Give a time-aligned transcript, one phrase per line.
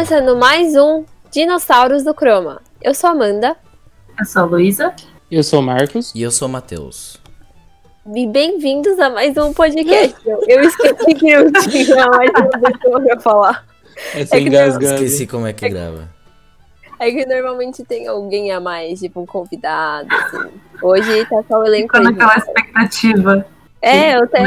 [0.00, 2.62] começando mais um Dinossauros do Croma.
[2.80, 3.54] Eu sou a Amanda
[4.18, 4.94] Eu sou a Luísa.
[5.30, 6.10] Eu sou o Marcos.
[6.14, 7.20] E eu sou o Matheus.
[8.06, 10.16] e bem-vindos a mais um podcast.
[10.24, 13.66] Eu, eu esqueci que eu tinha mais uma pessoa pra falar.
[14.14, 14.94] Essa É que engasgada.
[14.94, 16.08] Esqueci como é que grava.
[16.98, 20.50] É que normalmente tem alguém a mais, tipo um convidado, assim.
[20.82, 23.46] Hoje tá só o elenco Ficou naquela expectativa.
[23.82, 24.40] É, eu até...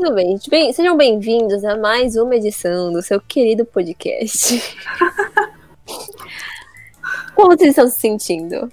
[0.00, 0.48] Tudo bem, gente.
[0.48, 4.74] Bem- sejam bem-vindos a mais uma edição do seu querido podcast.
[7.36, 8.72] Como vocês estão se sentindo?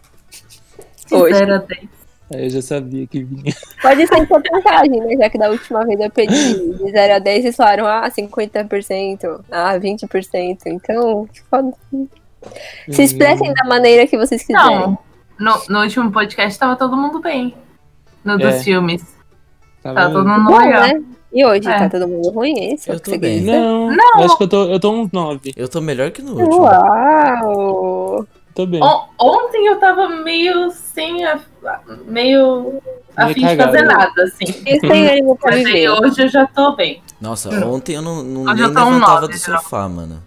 [1.11, 1.35] Hoje.
[1.35, 1.89] Zero a dez.
[2.33, 3.53] Aí eu já sabia que vinha.
[3.81, 5.17] Pode ser em porcentagem, né?
[5.17, 9.43] Já que da última vez eu pedi de 0 a 10, vocês falaram, ah, 50%,
[9.51, 10.59] ah, 20%.
[10.67, 11.73] Então, foda-
[12.89, 14.79] se expressem da maneira que vocês quiserem.
[14.79, 14.97] Não,
[15.37, 17.53] no, no último podcast tava todo mundo bem.
[18.23, 18.59] No dos É.
[18.63, 19.01] filmes.
[19.83, 20.81] Tá Tava todo mundo Bom, legal.
[20.87, 21.03] né?
[21.37, 21.77] E hoje, É.
[21.77, 22.57] tá todo mundo ruim?
[22.57, 22.91] É isso?
[22.91, 23.41] Eu tô bem.
[23.41, 24.19] Não, Não.
[24.19, 25.53] eu acho que eu tô, eu tô uns 9.
[25.55, 26.63] Eu tô melhor que no último.
[26.63, 28.25] Uau!
[28.55, 28.81] Tô bem.
[28.81, 31.23] On- ontem eu tava meio sem.
[31.25, 31.39] A,
[32.07, 32.81] meio.
[33.15, 34.51] a fim de fazer nada, assim.
[34.79, 35.89] Têm ânimo pra viver.
[35.89, 37.03] hoje eu já tô bem.
[37.21, 37.73] Nossa, Hum.
[37.75, 39.61] ontem eu não, não Hoje nem eu um levantava do geral.
[39.61, 40.23] sofá, mano.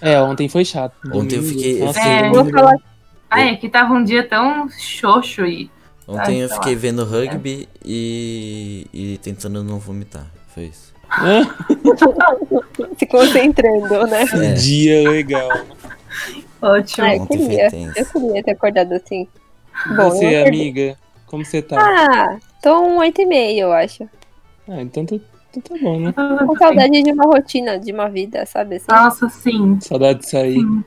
[0.00, 0.92] É, ontem foi chato.
[1.14, 2.28] Ontem eu fiquei- Nossa, É.
[2.30, 2.74] Vou falar
[3.30, 5.70] Ah, é que tava um dia tão xoxo e.
[6.06, 10.26] Ontem eu fiquei vendo rugby e, e tentando não vomitar.
[11.10, 11.42] Hã?
[12.98, 14.24] se concentrando, né?
[14.32, 14.52] É.
[14.52, 15.48] Dia legal.
[16.60, 17.06] Ótimo.
[17.06, 17.68] Ah, eu queria.
[17.96, 19.26] Eu queria ter acordado assim.
[19.86, 21.76] Bom, Você, amiga, como você tá?
[21.78, 24.08] Ah, tô um 8,5, eu acho.
[24.68, 25.16] Ah, então tá,
[25.50, 26.12] então tá bom, né?
[26.12, 28.86] Com saudade de uma rotina, de uma vida, sabe assim?
[28.88, 29.78] Nossa, sim.
[29.80, 30.54] Saudade de sair.
[30.54, 30.84] sim.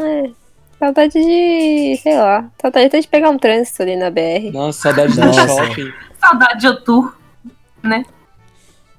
[0.00, 0.30] É.
[0.78, 4.50] Saudade de, sei lá, saudade até de pegar um trânsito ali na BR.
[4.52, 5.92] Nossa, saudade do shopping.
[6.20, 7.14] Saudade de outubro.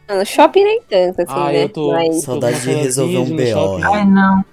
[0.09, 1.63] No shopping nem tanto, assim, Ah, né?
[1.63, 3.79] eu tô- Mas, Saudade de resolver um BO.
[3.93, 4.45] Ai, não.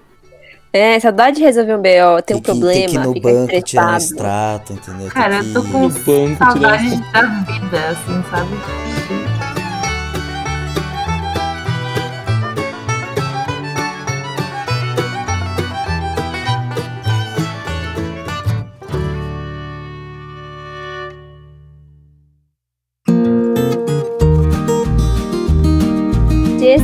[0.72, 3.28] é, saudade de resolver um BO, tem um que, tem problema, que ir no fica
[3.28, 5.08] banco tirar um extrato, entendeu?
[5.08, 9.19] Cara, eu tô com saudade tirando- da vida, assim, sabe?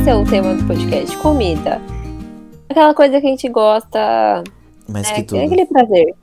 [0.07, 1.81] Esse é o tema do podcast, comida.
[2.69, 4.41] Aquela coisa que a gente gosta,
[4.87, 5.41] Mais é, que tudo.
[5.41, 6.15] é aquele prazer.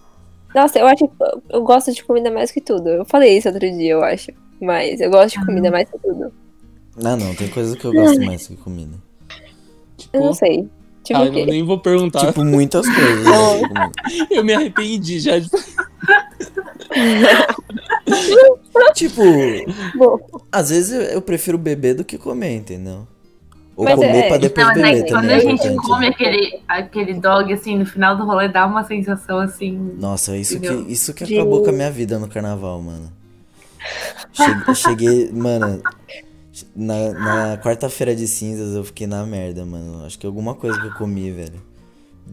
[0.54, 1.14] Nossa, eu acho que
[1.50, 2.88] eu gosto de comida mais que tudo.
[2.88, 4.32] Eu falei isso outro dia, eu acho.
[4.58, 6.32] Mas eu gosto de comida mais que tudo.
[6.96, 8.96] Ah, não, tem coisa que eu gosto mais que comida.
[10.14, 10.66] Eu não Tipo, sei.
[11.02, 12.26] Tipo ah, eu nem vou perguntar.
[12.26, 13.26] Tipo, muitas coisas.
[13.70, 13.90] né.
[14.30, 15.50] Eu me arrependi já de.
[18.94, 19.22] Tipo,
[19.96, 20.18] Bom,
[20.50, 23.06] às vezes eu, eu prefiro beber do que comer, entendeu?
[23.76, 25.86] Ou Mas comer é- pra depois Não, é beber que quando a é gente importante.
[25.88, 29.72] come aquele, aquele dog, assim, no final do rolê, dá uma sensação, assim...
[29.98, 33.10] Nossa, isso que, isso que De- acabou com a minha vida no carnaval, mano.
[34.32, 35.82] Che- Cheguei, mano.
[36.76, 40.04] Na, na quarta-feira de cinzas eu fiquei na merda, mano.
[40.06, 41.60] Acho que alguma coisa que eu comi, velho.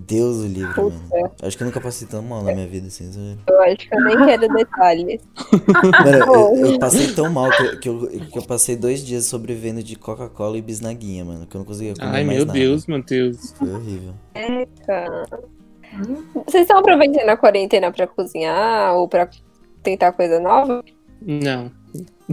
[0.07, 0.95] Deus o livre, Puta.
[1.09, 1.31] mano.
[1.41, 3.11] Acho que eu nunca passei tão mal na minha vida assim.
[3.11, 3.37] sabe?
[3.47, 5.21] eu acho que eu nem quero detalhes.
[6.03, 9.25] Mano, eu, eu passei tão mal que eu, que, eu, que eu passei dois dias
[9.25, 11.45] sobrevivendo de Coca-Cola e bisnaguinha, mano.
[11.45, 12.57] Que eu não conseguia comer Ai, mais meu nada.
[12.57, 13.51] Deus, Matheus.
[13.57, 14.13] Foi horrível.
[14.85, 15.25] Cara.
[16.45, 19.29] Vocês estão aproveitando a quarentena pra cozinhar ou pra
[19.83, 20.83] tentar coisa nova?
[21.21, 21.71] Não.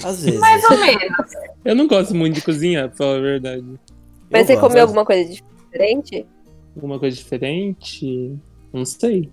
[0.05, 0.41] Às vezes.
[0.41, 1.33] Mais ou menos.
[1.65, 3.65] Eu não gosto muito de cozinhar, pra falar a verdade.
[4.31, 4.69] Mas eu você gosto.
[4.69, 6.27] comeu alguma coisa diferente?
[6.79, 8.37] Alguma coisa diferente?
[8.73, 9.29] Não sei.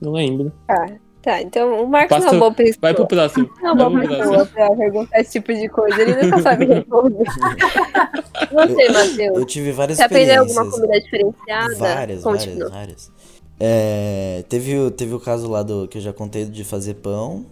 [0.00, 0.52] Não lembro.
[0.66, 0.86] Tá,
[1.22, 1.42] tá.
[1.42, 2.78] Então o Marcos Passa- não é uma boa pessoa.
[2.80, 3.50] Vai pro próximo.
[3.60, 6.00] Não é uma boa pessoa pra perguntar esse tipo de coisa.
[6.02, 7.24] Ele nunca sabe responder.
[8.52, 9.38] Você, Matheus.
[9.38, 11.74] Eu tive várias Você aprendeu alguma comida diferenciada?
[11.76, 13.12] Várias, Conte várias, várias.
[13.58, 17.46] É, teve, o- teve o caso lá do que eu já contei de fazer pão.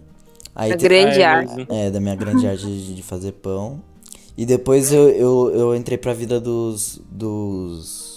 [0.55, 1.67] Aí A te- grande Ah, é arte.
[1.69, 3.81] É, da minha grande arte de, de fazer pão.
[4.37, 7.01] E depois eu, eu, eu entrei pra vida dos.
[7.09, 8.12] dos.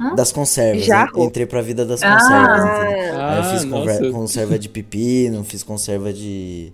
[0.00, 0.14] Hã?
[0.14, 0.84] das conservas.
[0.84, 1.22] Jarro?
[1.24, 2.12] Entrei pra vida das Ah.
[2.18, 3.14] conservas, entendeu?
[3.20, 4.10] Ah, Aí eu Ah, fiz nossa.
[4.10, 6.72] conserva de pepino, fiz conserva de.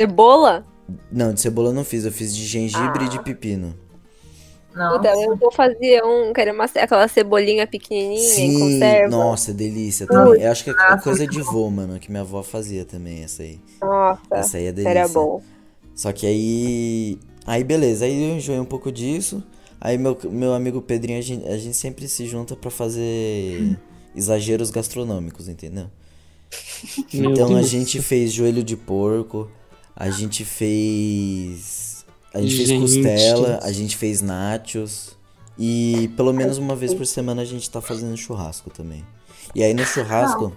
[0.00, 0.64] cebola?
[1.10, 3.22] Não, de cebola eu não fiz, eu fiz de gengibre e de Ah.
[3.22, 3.74] pepino.
[4.74, 4.96] Não.
[4.96, 9.08] Puta, eu vou fazer um, que era uma, aquela cebolinha pequenininha em Sim, conserva.
[9.08, 10.42] nossa, delícia também.
[10.42, 13.44] Eu acho que é nossa, coisa de vô, mano, que minha avó fazia também, essa
[13.44, 13.60] aí.
[13.80, 14.98] Nossa, Essa aí é delícia.
[14.98, 15.40] era bom.
[15.94, 17.18] Só que aí.
[17.46, 19.44] Aí beleza, aí eu enjoei um pouco disso.
[19.80, 23.78] Aí meu, meu amigo Pedrinho, a gente, a gente sempre se junta pra fazer
[24.14, 25.86] exageros gastronômicos, entendeu?
[27.12, 29.50] Meu então a gente fez joelho de porco,
[29.96, 32.04] a gente fez.
[32.32, 32.80] A gente fez Gente.
[32.80, 35.16] costela, a gente fez nachos.
[35.58, 39.04] E pelo menos uma vez por semana a gente tá fazendo churrasco também.
[39.54, 40.52] E aí no churrasco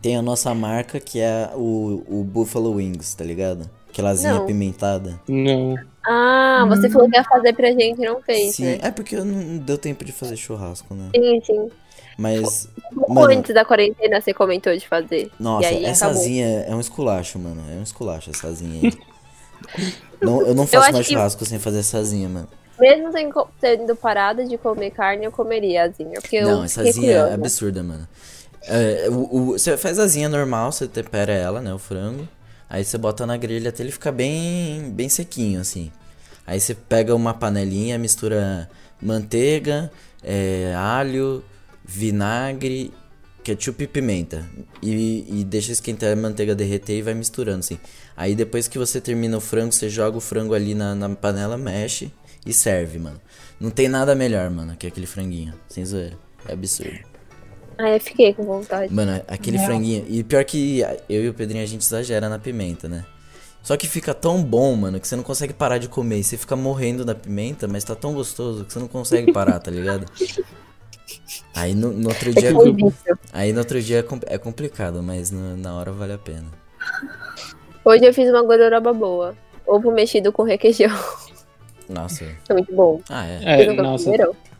[0.00, 3.68] tem a nossa marca que é o, o Buffalo Wings, tá ligado?
[3.96, 4.42] Aquelazinha Não.
[4.42, 5.18] apimentada.
[5.26, 5.74] Não.
[6.06, 8.78] Ah, você falou que ia fazer pra gente e não fez, Sim, né?
[8.82, 11.08] é porque não deu tempo de fazer churrasco, né?
[11.16, 11.70] Sim, sim.
[12.18, 12.68] Mas,
[13.08, 13.32] Um Mano.
[13.38, 15.30] antes da quarentena você comentou de fazer.
[15.40, 16.22] nossa, e aí essa acabou.
[16.22, 17.62] asinha é um esculacho, mano.
[17.72, 18.92] É um esculacho essa asinha aí.
[20.20, 22.48] não, eu não faço acho mais que- churrasco sem fazer essa asinha, mano.
[22.78, 26.20] Mesmo sem tendo parado de comer carne, eu comeria asinha.
[26.20, 28.06] Porque eu Não, essa fiquei asinha é absurda, mano.
[28.68, 32.28] É, o- o- você faz asinha normal, você tempera ela, né, o frango.
[32.68, 35.90] Aí você bota na grelha até ele ficar bem, bem sequinho, assim.
[36.46, 38.68] Aí você pega uma panelinha, mistura
[39.00, 39.90] manteiga,
[40.22, 41.44] é, alho,
[41.84, 42.92] vinagre,
[43.42, 44.44] ketchup e pimenta.
[44.82, 47.78] E, e deixa esquentar a manteiga derreter e vai misturando, assim.
[48.16, 51.56] Aí depois que você termina o frango, você joga o frango ali na, na panela,
[51.56, 52.10] mexe
[52.44, 53.20] e serve, mano.
[53.60, 55.54] Não tem nada melhor, mano, que aquele franguinho.
[55.68, 56.18] Sem zoeira.
[56.48, 57.15] É absurdo.
[57.78, 58.92] Aí eu fiquei com vontade.
[58.92, 60.04] Mano, aquele franguinho.
[60.08, 63.04] E pior que eu e o Pedrinho a gente exagera na pimenta, né?
[63.62, 66.18] Só que fica tão bom, mano, que você não consegue parar de comer.
[66.20, 69.58] E você fica morrendo da pimenta, mas tá tão gostoso que você não consegue parar,
[69.58, 70.06] tá ligado?
[71.54, 72.52] Aí no, no outro dia.
[72.52, 73.18] Foi vício.
[73.32, 76.44] Aí no outro dia é, com- é complicado, mas no- na hora vale a pena.
[77.84, 79.34] Hoje eu fiz uma gororoba boa.
[79.66, 80.96] Ovo mexido com requeijão.
[81.88, 82.24] Nossa.
[82.48, 83.00] É muito bom.
[83.08, 83.64] Ah, é.
[83.64, 84.10] É, nossa.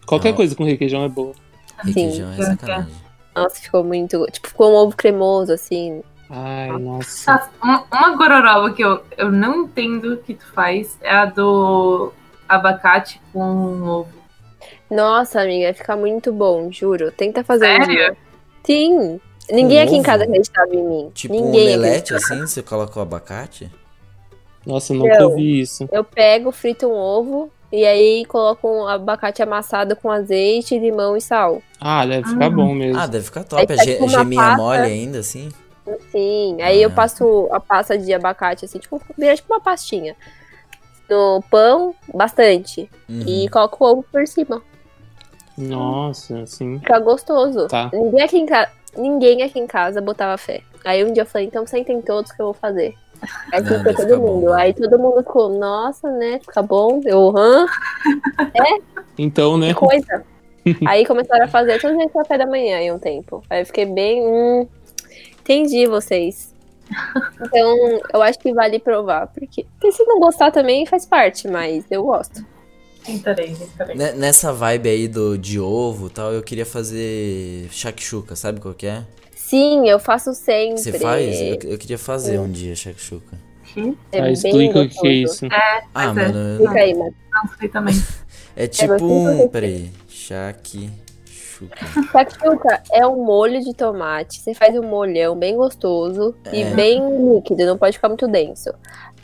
[0.06, 0.36] Qualquer Não.
[0.36, 1.32] coisa com requeijão é boa.
[1.84, 2.92] Requeijão é sacanagem.
[3.36, 4.24] Nossa, ficou muito.
[4.30, 6.02] Tipo, ficou um ovo cremoso, assim.
[6.30, 7.32] Ai, nossa.
[7.32, 12.12] Nossa, uma, uma gororoba que eu, eu não entendo que tu faz é a do
[12.48, 14.08] abacate com ovo.
[14.90, 17.10] Nossa, amiga, fica muito bom, juro.
[17.12, 17.86] Tenta fazer um Sério?
[17.88, 18.16] dia.
[18.64, 19.20] Sim.
[19.50, 21.10] Ninguém aqui em casa acreditava em mim.
[21.14, 22.40] Tipo um Ninguém omelete acreditava.
[22.40, 23.70] assim, você coloca o abacate?
[24.66, 25.28] Nossa, eu nunca Não.
[25.30, 25.88] ouvi isso.
[25.92, 31.20] Eu pego, frito um ovo e aí coloco um abacate amassado com azeite, limão e
[31.20, 31.62] sal.
[31.80, 32.98] Ah, deve ficar bom mesmo.
[33.00, 33.60] Ah, deve ficar top.
[33.60, 34.56] Aí É tá ge- uma geminha pasta.
[34.62, 35.48] mole ainda, assim?
[36.10, 36.60] Sim.
[36.62, 36.92] Aí eu Ah.
[36.92, 40.16] passo a pasta de abacate, assim, tipo, vira tipo uma pastinha.
[41.08, 42.90] No pão, bastante.
[43.08, 43.22] Uhum.
[43.26, 44.60] E coloco o ovo por cima.
[45.56, 46.78] Nossa, assim.
[46.80, 47.68] Fica gostoso.
[47.68, 47.90] Tá.
[47.92, 48.70] Ninguém aqui em casa.
[48.96, 50.62] Ninguém aqui em casa botava fé.
[50.84, 52.94] Aí um dia eu falei, então sentem todos que eu vou fazer.
[53.52, 54.50] Aí Não, ficou todo bom, mundo.
[54.50, 54.62] né?
[54.62, 56.38] Aí todo mundo ficou, nossa, né?
[56.40, 57.00] Fica bom.
[57.04, 57.66] Eu, hã?
[59.18, 59.68] Então, né?
[59.68, 60.24] Que coisa.
[60.86, 63.42] Aí começaram a fazer todo dia café da manhã em um tempo.
[63.48, 64.22] Aí eu fiquei bem.
[64.26, 64.66] Hum,
[65.40, 66.54] entendi vocês.
[67.40, 67.76] Então,
[68.12, 69.28] eu acho que vale provar.
[69.28, 72.44] Porque, porque se não gostar também faz parte, mas eu gosto.
[73.04, 73.96] Tentarei, tentarei.
[73.96, 78.74] Ne- Nessa vibe aí do, de ovo e tal, eu queria fazer shakshuka, sabe qual
[78.74, 79.04] que é?
[79.46, 80.78] Sim, eu faço sempre.
[80.78, 81.40] Você faz?
[81.40, 83.38] Eu, eu queria fazer um dia shakshuka.
[84.10, 85.46] É ah, bem explica o que é isso.
[85.46, 86.32] Ah, Mas é.
[86.32, 87.94] mano, Fica aí, mas Não sei também.
[88.56, 89.48] é tipo você um...
[89.48, 90.90] Peraí, shakshuka.
[92.10, 94.40] Shakshuka é um molho de tomate.
[94.40, 96.74] Você faz um molhão bem gostoso e É.
[96.74, 97.00] bem
[97.34, 98.70] líquido, não pode ficar muito denso.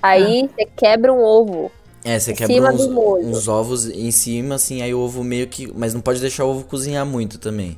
[0.01, 1.69] Aí você quebra um ovo.
[2.05, 5.73] É, você quebra uns, uns ovos em cima, assim, aí o ovo meio que...
[5.77, 7.77] Mas não pode deixar o ovo cozinhar muito também.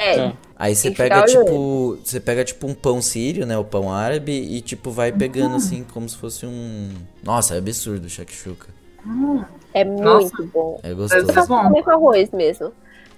[0.00, 0.32] É, Tá.
[0.56, 1.98] Aí você pega, tipo...
[2.02, 3.56] Você pega, tipo, um pão sírio, né?
[3.56, 6.90] O pão árabe e, tipo, vai pegando, assim, como se fosse um...
[7.22, 8.68] Nossa, é absurdo o shakshuka.
[9.72, 10.34] é Nossa.
[10.36, 10.80] muito bom.
[10.82, 11.32] É gostoso.
[11.32, 11.62] ser bom.
[11.62, 12.72] Comer com arroz mesmo.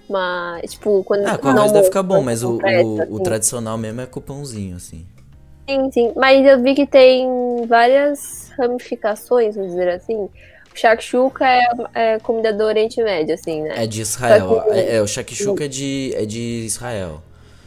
[0.09, 1.25] Mas, tipo, quando.
[1.25, 3.23] Ah, com arroz deve ficar bom, mas o, o, o assim.
[3.23, 5.05] tradicional mesmo é com o pãozinho, assim.
[5.69, 6.13] Sim, sim.
[6.15, 10.29] Mas eu vi que tem várias ramificações, vamos dizer assim.
[10.73, 11.63] O shakshuka é,
[11.93, 13.83] é comida do Oriente Médio, assim, né?
[13.83, 14.63] É de Israel.
[14.63, 17.21] Que- É, é, o shakshuka é de, é de Israel.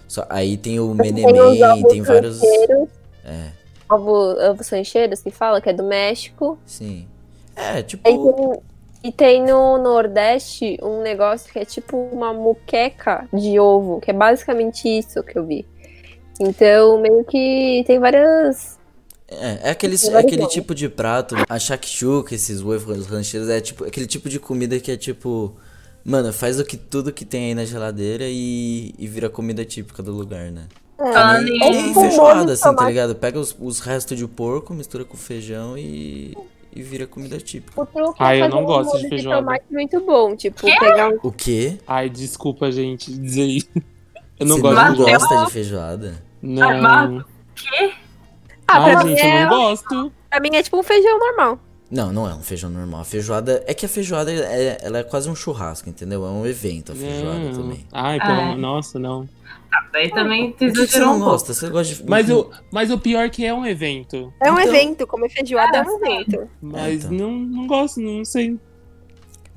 [0.08, 2.42] Só, aí tem o Tem menemem, ovos tem vários...
[2.42, 3.50] É,
[3.90, 6.58] ovo, ovos rancheiros que fala, que é do México.
[6.66, 7.06] sim.
[7.54, 8.02] É, tipo...
[8.02, 8.60] Tem-
[9.04, 14.14] e tem no Nordeste um negócio que é tipo uma muqueca de ovo, que é
[14.14, 15.64] basicamente isso que eu vi.
[16.40, 18.75] Então, meio que tem várias.
[19.28, 23.60] É, é aquele, Tem é aquele tipo de prato, a shakshuka, esses ovos rancheiros, é
[23.60, 25.54] tipo aquele tipo de comida que é tipo...
[26.04, 30.00] Mano, faz o que, tudo que tem aí na geladeira e, e vira comida típica
[30.04, 30.66] do lugar, né?
[31.00, 33.16] É, Ah, nem, nem- feijoada, assim, tá ligado?
[33.16, 36.32] Pega os, os restos de porco, mistura com feijão e,
[36.72, 37.80] e vira comida típica.
[37.82, 39.40] o truque Ah, é eu não um gosto de feijoada.
[39.42, 40.36] tomate muito bom.
[40.36, 41.18] Tipo, pegar um.
[41.24, 41.76] O quê?
[41.88, 43.68] Ai, desculpa, gente, dizer isso.
[44.38, 46.22] Eu não Você gosto não de gosta de feijoada?
[46.42, 46.80] Não.
[46.82, 47.24] Mas-
[48.68, 50.12] Ah, Ai, pra, mim gente, é, eu não gosto.
[50.28, 51.58] pra mim é tipo um feijão normal.
[51.88, 53.02] Não, não é um feijão normal.
[53.02, 53.62] A feijoada.
[53.66, 56.24] É que a feijoada é, ela é quase um churrasco, entendeu?
[56.26, 57.52] É um evento a feijoada Não.
[57.52, 57.86] também.
[57.92, 58.38] Ai, pelo Ah.
[58.42, 59.28] amor- nossa, não.
[59.92, 61.30] Daí também tu Por que que você não um pouco.
[61.32, 61.54] gosta?
[61.54, 62.08] Você gosta de.
[62.10, 64.32] Mas, o, mas o pior é que é um evento.
[64.42, 66.12] É um Então- evento, comer feijoada é, Ah, um sim.
[66.12, 66.50] evento.
[66.60, 67.12] Mas então.
[67.12, 68.58] não, não gosto, não sei.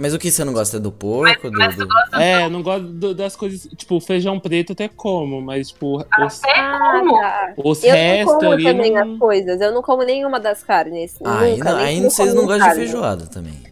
[0.02, 1.52] Mas o que você não gosta do porco?
[1.52, 3.68] do, Mas do- É, eu não gosto do- das coisas.
[3.76, 7.20] Tipo, feijão preto até como, mas, tipo, os, até Ah, como?
[7.20, 7.54] tá.
[7.58, 8.64] os Eu não restos como ali.
[8.64, 9.60] também não- as coisas.
[9.62, 11.16] Eu não como nenhuma das carnes.
[11.22, 13.69] Ah, aí, Nunca, não, aí vocês não gostam de feijoada também.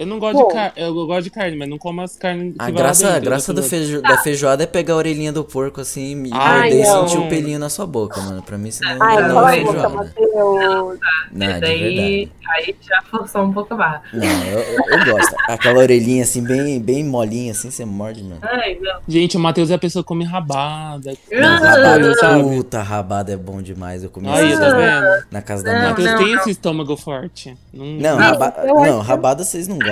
[0.00, 0.72] Eu não gosto de carne.
[0.76, 2.54] Eu gosto de carne, mas não como as carnes.
[2.54, 5.44] que A graça, a dentro, graça do feijo- da feijoada é pegar a orelhinha do
[5.44, 7.06] porco assim e Ai, morder e não.
[7.08, 8.42] sentir o pelinho na sua boca, mano.
[8.42, 9.94] Pra mim, senão Ai, Não, não, cala é a boca, feijoada.
[9.94, 10.98] Matheus.
[11.32, 14.02] Não, é de daí, aí já forçou um pouco a barra.
[14.14, 15.36] Não, eu, eu- eu gosto.
[15.48, 18.38] Aquela orelhinha assim, bem, bem molinha, assim, você morde, mano.
[18.42, 19.00] Ai, não.
[19.06, 21.12] Gente, o Matheus é a pessoa que come rabada.
[21.30, 22.42] Não, Ah, rabada, sabe?
[22.42, 24.02] puta, rabada é bom demais.
[24.02, 25.24] Eu comi Aí, tá vendo?
[25.30, 26.40] na casa da Não, minha Matheus não, tem não.
[26.40, 27.54] esse estômago forte.
[27.72, 28.54] Não, Não, Não, raba...
[28.66, 29.89] não, rabada vocês não gostam.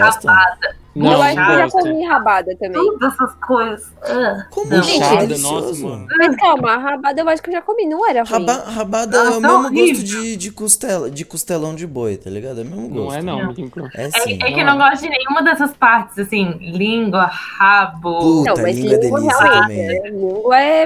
[0.97, 2.73] Não, eu acho que eu já comi rabada também.
[2.73, 3.93] Todas essas coisas.
[4.03, 4.79] Ah, Como Não.
[4.79, 4.85] não?
[4.85, 5.67] É Buchada, delicioso.
[5.87, 6.07] nossa, mano.
[6.19, 8.31] Mas calma, a rabada eu acho que eu já comi, não era ruim.
[8.47, 8.53] Raba...
[8.71, 9.87] Rabada é o mesmo horrível.
[9.95, 12.61] gosto de, de, costela, de costelão de boi, tá ligado?
[12.61, 13.11] É o mesmo gosto.
[13.11, 13.51] Não é não, Não.
[13.51, 13.89] amigo.
[13.95, 14.39] É É, sim.
[14.43, 18.19] é que eu não gosto de nenhuma dessas partes, assim, língua, rabo.
[18.19, 20.03] Puta, Não, mas língua é delícia realmente, também.
[20.03, 20.11] né?
[20.11, 20.85] Língua é.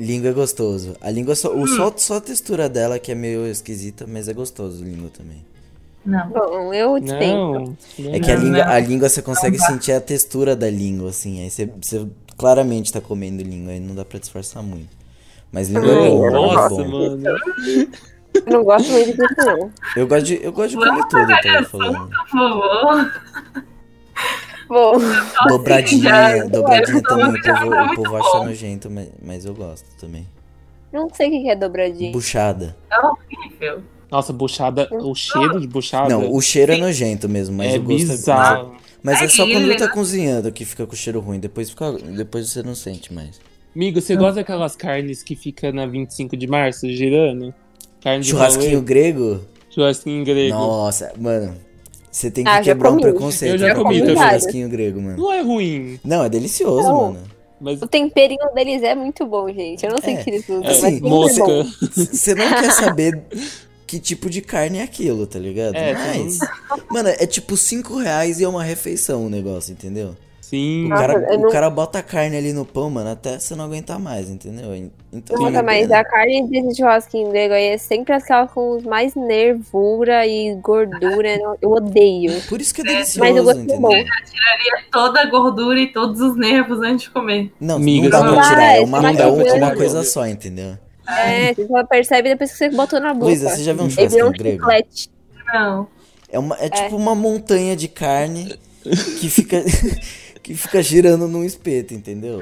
[0.00, 0.96] Língua é gostoso.
[1.00, 1.62] A língua só, Hum.
[1.62, 5.44] o, só, só a textura dela que é meio esquisita, mas é gostoso língua também.
[6.06, 6.28] Não.
[6.28, 7.76] Bom, eu dispenso.
[7.98, 8.14] Não.
[8.14, 11.42] É que a língua, a língua você consegue sentir a textura da língua, assim.
[11.42, 14.88] Aí você, você claramente tá comendo língua, aí não dá pra disfarçar muito.
[15.50, 16.88] Mas língua é Não, bom, é Nossa, bom.
[16.88, 17.22] mano.
[18.34, 19.70] Eu não gosto muito disso, não.
[19.96, 22.08] Eu gosto de, eu gosto de comer tudo, pagar tava essa falando.
[22.10, 23.12] Por favor.
[24.68, 24.94] Bom,
[25.48, 29.86] Dobradinha, já- dobradinha já- também, o povo, tá o acha nojento, mas, mas eu gosto
[30.00, 30.26] também.
[30.92, 32.12] não sei o que é dobradinho.
[32.12, 32.76] Buchada.
[32.90, 33.82] É horrível.
[34.10, 34.88] Nossa, buchada.
[34.92, 36.08] O cheiro de buchada.
[36.08, 38.76] Não, o cheiro é nojento mesmo, mas é o gosto é bizarro.
[39.02, 39.92] Mas é É só quando tá né?
[39.92, 41.38] cozinhando que fica com cheiro ruim.
[41.38, 43.40] Depois, fica, depois você não sente mais.
[43.74, 47.54] Amigo, você gosta daquelas carnes que fica na 25 de março girando?
[48.00, 49.40] Carne de Churrasquinho grego?
[49.70, 50.54] Churrasquinho grego.
[50.56, 51.54] Nossa, mano.
[52.10, 54.14] Você tem que Ah, quebrar um preconceito Eu já comi também.
[54.16, 55.18] churrasquinho grego, mano.
[55.18, 57.12] Não é ruim, Não, é delicioso, Não.
[57.12, 57.20] mano.
[57.60, 59.84] mas O temperinho deles é muito bom, gente.
[59.84, 61.44] Eu não sei É, o que eles usam, é, assim, é mosca.
[61.44, 61.64] bom.
[61.92, 63.22] Você não quer saber
[63.86, 65.74] que tipo de carne é aquilo, tá ligado?
[65.76, 66.38] É, Mas,
[66.90, 70.16] mano, é tipo 5 reais e é uma refeição o negócio, entendeu?
[70.40, 70.84] Sim.
[70.86, 73.36] O Nossa, cara, eu o não- cara bota a carne ali no pão, mano, até
[73.36, 74.72] você não aguentar mais, entendeu?
[75.12, 80.24] Então, Nossa, mas a carne desse churrasquinho grego aí é sempre aquela com mais nervura
[80.26, 81.36] e gordura.
[81.36, 82.40] Eu- Eu odeio.
[82.48, 83.80] Por isso que é Mas o delicioso, gosto é entendeu?
[83.80, 83.90] bom.
[83.90, 87.52] Tiraria toda a gordura e todos os nervos antes de comer.
[87.60, 89.74] Não, Amiga, não dá não pra tirar, é é uma, uma é uma, coisa- uma
[89.74, 90.78] coisa só, entendeu?
[91.08, 93.26] É, você só percebe depois que você botou na boca.
[93.26, 94.64] Luísa, você já viu um churrasquinho um grego?
[94.64, 95.10] chiclete.
[95.52, 95.88] Não.
[96.28, 98.58] É, uma, é tipo uma montanha de carne
[99.20, 99.62] que fica,
[100.42, 102.40] que fica girando num espeto, entendeu?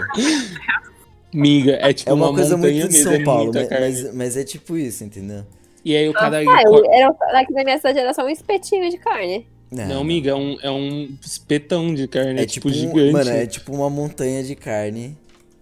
[1.33, 4.15] Miga, é tipo É uma, uma, coisa montanha muito de São é Paulo, mas, mas,
[4.15, 5.45] mas é tipo isso, entendeu?
[5.85, 6.39] E aí o cara...
[6.39, 9.47] Ah, era, aqui na minha cidade era só um espetinho de carne.
[9.71, 13.13] Não, miga, é um, é um espetão de carne, É é tipo, tipo, um- gigante.
[13.13, 15.17] mano, é tipo uma montanha de carne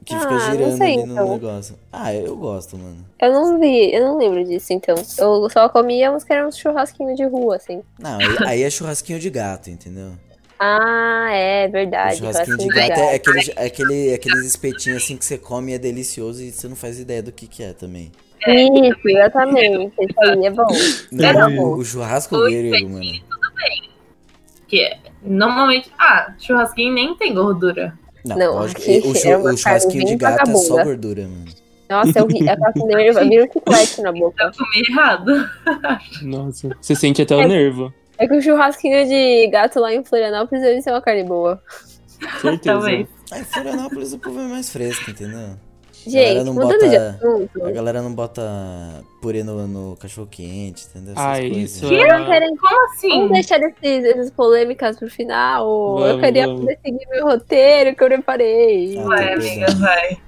[0.05, 1.29] que Ah, fica não girando sei, ali no então.
[1.29, 1.77] negócio.
[1.93, 3.05] Ah, eu gosto, mano.
[3.21, 4.95] Eu não vi, eu não lembro disso, então.
[5.19, 7.83] Eu só comia uns que eram uns churrasquinhos de rua, assim.
[7.99, 10.13] Não, aí, aí é churrasquinho de gato, entendeu?
[10.59, 12.17] Ah, é O verdade.
[12.19, 15.79] churrasquinho de churrasquinho gato é aquele, aquele, aqueles espetinhos assim que você come e é
[15.79, 18.13] delicioso e você não faz ideia do que que é também.
[18.47, 19.93] Isso, exatamente.
[20.01, 20.67] Isso aí é bom.
[21.13, 21.75] Não, o- bom.
[21.79, 23.05] o churrasco O grego, mano.
[24.67, 25.91] Que é, normalmente.
[25.99, 27.97] Ah, churrasquinho nem tem gordura.
[28.25, 30.85] Não, Não, aqui o, chu- é uma o churrasquinho de gato é só vagabunda.
[30.85, 31.45] gordura, mano.
[31.91, 32.27] Nossa, eu
[33.29, 34.45] vira um chiclete na boca.
[34.45, 35.51] Eu comi errado.
[36.23, 37.49] Nossa, você sente até o É.
[37.49, 37.93] nervo.
[38.19, 41.61] É que o churrasquinho de gato lá em Florianópolis deve ser uma carne boa.
[42.41, 42.61] Certeza.
[42.75, 43.09] Talvez.
[43.33, 45.57] Aí Florianópolis o povo é mais fresco, entendeu?
[46.07, 47.65] Gente, não mudando bota- de assunto.
[47.65, 48.43] A galera não bota
[49.21, 51.13] purê no, no cachorro quente, entendeu?
[51.15, 51.57] Essas Ah, coisas.
[51.77, 53.09] isso Eu é não quero Como assim?
[53.11, 55.67] Vamos deixar esses, essas polêmicas pro final.
[56.01, 56.61] eu Vamos, queria vamos.
[56.63, 58.99] poder seguir meu roteiro que eu preparei.
[58.99, 59.81] Ah, Vai, tá, amiga, perdão.
[59.81, 60.19] vai.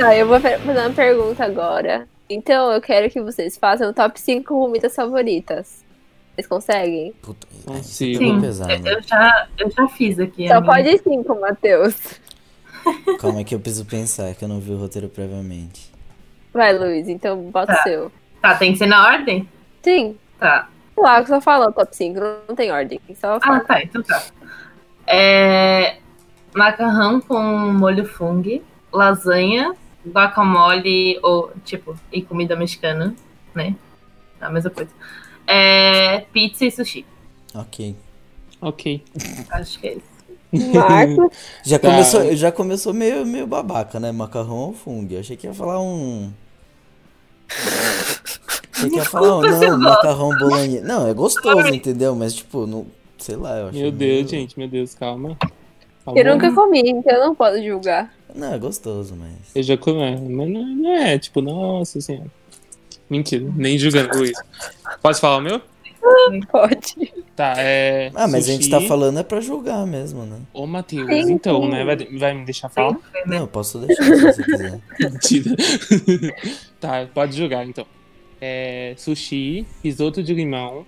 [0.00, 2.08] Tá, eu vou fa- fazer uma pergunta agora.
[2.30, 5.84] Então, eu quero que vocês façam o top 5 comidas favoritas.
[6.34, 7.12] Vocês conseguem?
[7.22, 8.12] Puta, você sei.
[8.18, 8.72] pegou Sim, pesado.
[8.88, 10.46] eu já, eu já fiz aqui.
[10.46, 10.72] Só amiga.
[10.72, 11.94] pode cinco, Matheus.
[13.18, 15.90] Calma aí que eu preciso pensar, que eu não vi o roteiro previamente.
[16.52, 17.80] Vai, Luiz, então bota Tá.
[17.80, 18.12] o seu.
[18.40, 19.48] Tá, tem que ser na ordem?
[19.82, 20.16] Sim.
[20.38, 20.68] Tá.
[20.96, 23.00] Lá, só fala o top 5, não, tem ordem.
[23.20, 23.60] Só Ah, fala.
[23.60, 24.22] tá, então tá.
[25.06, 25.96] É,
[26.54, 27.40] macarrão com
[27.72, 28.62] molho fungo,
[28.92, 29.74] lasanha,
[30.06, 33.14] guacamole, ou tipo, e comida mexicana,
[33.54, 33.74] né?
[34.40, 34.90] A mesma coisa.
[35.46, 37.04] É, pizza e sushi.
[37.54, 37.96] Ok.
[38.60, 39.02] Ok.
[39.50, 40.72] Acho que é isso.
[40.74, 41.36] Marcos.
[41.64, 41.90] Já Tá.
[41.90, 44.10] começou, já começou meio, meio babaca, né?
[44.12, 45.12] Macarrão ou fungo.
[45.14, 46.30] Eu achei que ia falar um.
[48.74, 49.42] Achei que ia falar um.
[49.42, 50.86] Não, macarrão bolonhesa.
[50.86, 52.14] Não, é gostoso, entendeu?
[52.14, 52.86] Mas, tipo, não.
[53.18, 53.82] Sei lá, eu achei.
[53.82, 55.36] Meu meio- Deus, gente, meu Deus, calma.
[56.06, 56.24] Eu Calma.
[56.34, 58.14] nunca comi, então eu não posso julgar.
[58.34, 59.30] Não, é gostoso, mas.
[59.54, 62.30] Eu já comi, mas não, não é, tipo, nossa senhora.
[63.08, 64.38] Mentira, nem julgando Luiz.
[65.00, 65.60] Pode falar o meu?
[66.50, 67.12] Pode.
[67.34, 68.10] Tá, é.
[68.14, 68.70] Ah, mas a gente sushi.
[68.70, 70.40] tá falando é pra julgar mesmo, né?
[70.52, 71.84] Ô, Matheus, Sim, então, né?
[71.84, 72.98] Vai, vai me deixar falar?
[73.26, 74.80] Não, eu posso deixar se você quiser.
[75.00, 75.56] Mentira.
[76.80, 77.86] tá, pode julgar então.
[78.40, 80.86] É, sushi, risoto de limão,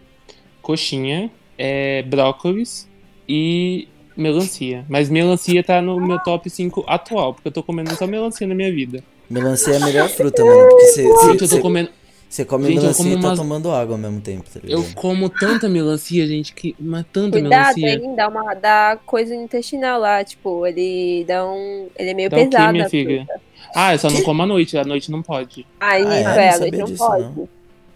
[0.62, 2.88] coxinha, é, brócolis
[3.28, 3.88] e
[4.20, 4.84] melancia.
[4.88, 8.54] Mas melancia tá no meu top 5 atual, porque eu tô comendo só melancia na
[8.54, 9.02] minha vida.
[9.28, 10.68] Melancia é a melhor fruta, mano.
[10.68, 11.88] Porque você, Gente, você, eu tô comendo.
[12.28, 14.80] você come Gente, melancia como e tá tomando água ao mesmo tempo, tá ligado?
[14.82, 16.74] Eu como tanta melancia, gente, que.
[16.78, 17.94] Mas tanta Cuidado, melancia.
[18.04, 18.14] hein?
[18.16, 21.88] Dá, uma, dá coisa intestinal lá, tipo, ele dá um.
[21.96, 22.72] Ele é meio Dá o quê, pesado.
[22.72, 23.26] minha filha?
[23.74, 24.76] Ah, eu só não como à noite.
[24.76, 25.64] À noite não pode.
[25.78, 26.22] Aí, Ah, é?
[26.34, 27.22] velho, Não a noite não disso, pode.
[27.22, 27.48] não.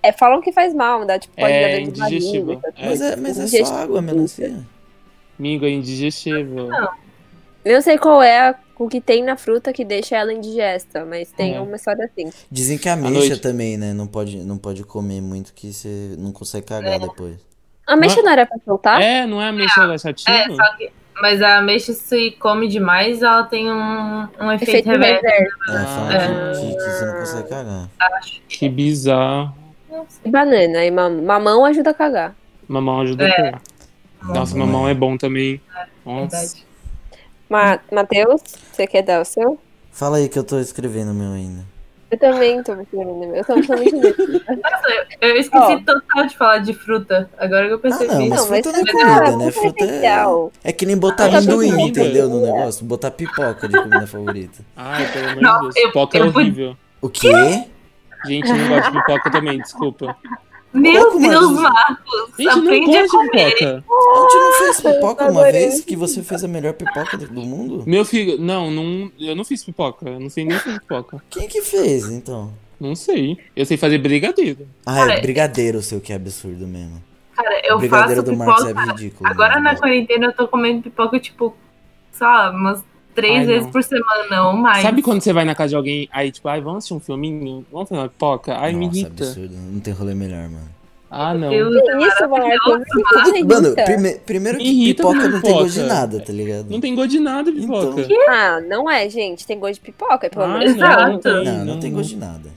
[0.05, 2.87] É, falam que faz mal, dá, tipo, pode É dar essas É.
[2.87, 4.55] Mas é, mas é só água, melancia.
[5.39, 6.69] Amigo, é indigestível.
[7.65, 11.05] Eu não sei qual é a- o que tem na fruta que deixa ela indigesta,
[11.05, 11.61] mas tem É.
[11.61, 12.31] uma história assim.
[12.51, 13.41] Dizem que a ameixa noite.
[13.41, 13.93] também, né?
[13.93, 17.37] Não pode, não pode comer muito que você não consegue cagar depois.
[17.87, 19.01] A mexa não era pra soltar?
[19.01, 20.31] É, não é ameixa laxativa?
[20.31, 20.91] É, só que.
[21.23, 25.25] Mas a ameixa, se come demais, ela tem um, um efeito, Efeito reverso.
[25.27, 26.53] É, falam É.
[26.53, 27.89] Que, que, você não consegue cagar.
[28.49, 29.55] Que bizarro.
[30.25, 30.85] E banana.
[30.85, 32.35] E mam- mamão ajuda a cagar.
[32.67, 33.49] Mamão ajuda É.
[33.49, 33.61] a pôr.
[34.25, 34.93] Nossa, Mamão mamão é.
[34.93, 35.61] é bom também.
[36.05, 36.37] Nossa.
[36.37, 36.67] Verdade.
[37.49, 38.41] Ma Matheus,
[38.73, 39.59] você quer dar o seu?
[39.93, 41.63] Fala aí que eu tô escrevendo o meu ainda.
[42.11, 43.25] Eu também tô me querendo.
[43.35, 44.45] Eu tô, tô muito indecisa.
[44.49, 44.89] Nossa,
[45.21, 45.81] eu, eu esqueci Ó.
[45.81, 47.29] total de falar de fruta.
[47.37, 48.07] Agora que eu Ah, percebi.
[48.15, 49.51] não, mas Não, mas fruta não é fruta- comida, né?
[49.53, 50.69] fruta é Fruta é.
[50.69, 52.29] É que nem botar Ah, é amendoim, entendeu?
[52.29, 52.85] No negócio.
[52.87, 54.65] Botar pipoca de comida favorita.
[54.77, 55.77] Ai, pelo amor de Deus.
[55.77, 56.77] eu- Pipoca é eu fui- horrível.
[57.01, 57.65] O quê?
[58.27, 60.17] Gente, eu não gosto de pipoca também, desculpa.
[60.75, 62.31] Meu Pouco, Deus, Marcos!
[62.37, 63.55] Gente, não aprende a gosto de comer.
[63.55, 63.85] pipoca.
[63.87, 67.41] A gente não fez pipoca uma vez que você fez a melhor pipoca do do
[67.43, 67.85] mundo?
[67.87, 70.09] Meu filho, não, não, eu não fiz pipoca.
[70.09, 71.23] Eu não sei nem fazer pipoca.
[71.31, 72.53] Quem que fez, então?
[72.81, 73.39] Não sei.
[73.55, 74.67] Eu sei fazer brigadeiro.
[74.85, 77.01] Ah, é brigadeiro o seu, que é absurdo mesmo.
[77.37, 78.81] Cara, eu o brigadeiro faço do Marcos pipoca.
[78.83, 79.31] é ridículo.
[79.31, 79.61] Agora né?
[79.61, 81.57] na quarentena eu tô comendo pipoca, tipo,
[82.11, 82.85] sei lá, umas
[83.15, 83.71] três Ai, vezes não.
[83.73, 84.83] por semana ou mais.
[84.83, 87.65] Sabe quando você vai na casa de alguém, aí tipo, ai, vamos assistir um filminho?
[87.73, 88.57] Vamos fazer uma pipoca?
[88.59, 89.25] Ai, me Nossa, irrita.
[89.25, 89.55] absurdo.
[89.55, 90.75] Não tem rolê melhor, mano.
[91.17, 91.49] Ah, não.
[91.49, 95.75] Deus, Que isso, que Mano, prime- primeiro que Me irrita pipoca comer não tem gosto
[95.75, 96.67] de nada, tá ligado?
[96.71, 98.01] Não tem gosto de nada, pipoca.
[98.01, 98.17] Então.
[98.29, 99.47] Ah, não é, gente.
[99.47, 102.51] Tem gosto de pipoca, pelo de não, não tem, Não, não tem gosto de nada.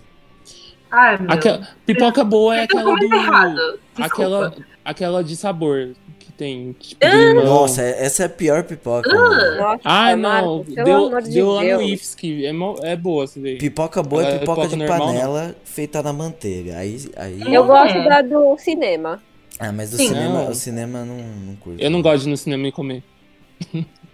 [0.90, 1.32] Ai, meu.
[1.32, 3.04] Aquela, pipoca boa é aquela do.
[3.14, 3.80] errado.
[4.00, 5.90] Aquela, aquela de sabor
[6.38, 7.10] tem, tipo, Ah!
[7.16, 7.44] limão.
[7.46, 9.10] Nossa, é- essa é a pior pipoca.
[9.12, 10.22] Nossa, Ah, não.
[10.22, 11.82] Marcos, pelo Deu, de deu lá no Deus.
[11.92, 13.58] IFS que é, é boa essa daí.
[13.58, 16.78] Pipoca boa é É, pipoca, pipoca de normal, panela feita na manteiga.
[16.78, 17.42] Aí, aí...
[17.54, 17.68] Eu É.
[17.68, 19.22] gosto da do cinema.
[19.60, 20.10] Ah, mas o Sim.
[20.10, 20.50] cinema, Não.
[20.52, 21.82] o cinema não, não curto.
[21.82, 23.04] Eu não gosto de ir no cinema e comer.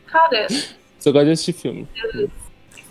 [0.08, 0.48] Cara,
[1.00, 1.86] Só gosto de assistir filme.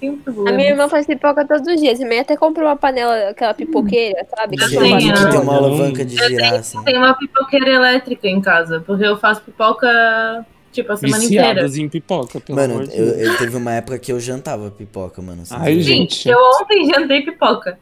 [0.09, 0.57] Sem A problema.
[0.57, 1.99] minha irmã faz pipoca todos os dias.
[1.99, 4.57] Minha mãe até comprou uma panela, aquela pipoqueira, sabe?
[4.57, 5.31] Que panela.
[5.31, 6.83] tem uma alavanca de Eu girar, assim.
[6.83, 11.49] Tem uma pipoqueira elétrica em casa, porque eu faço pipoca, tipo, a semana inteira.
[11.49, 13.19] Viciados em pipoca, pelo Mano, amor de eu, Deus.
[13.29, 15.43] eu teve uma época que eu jantava pipoca, mano.
[15.51, 16.29] Ai, gente.
[16.29, 17.79] eu ontem jantei pipoca.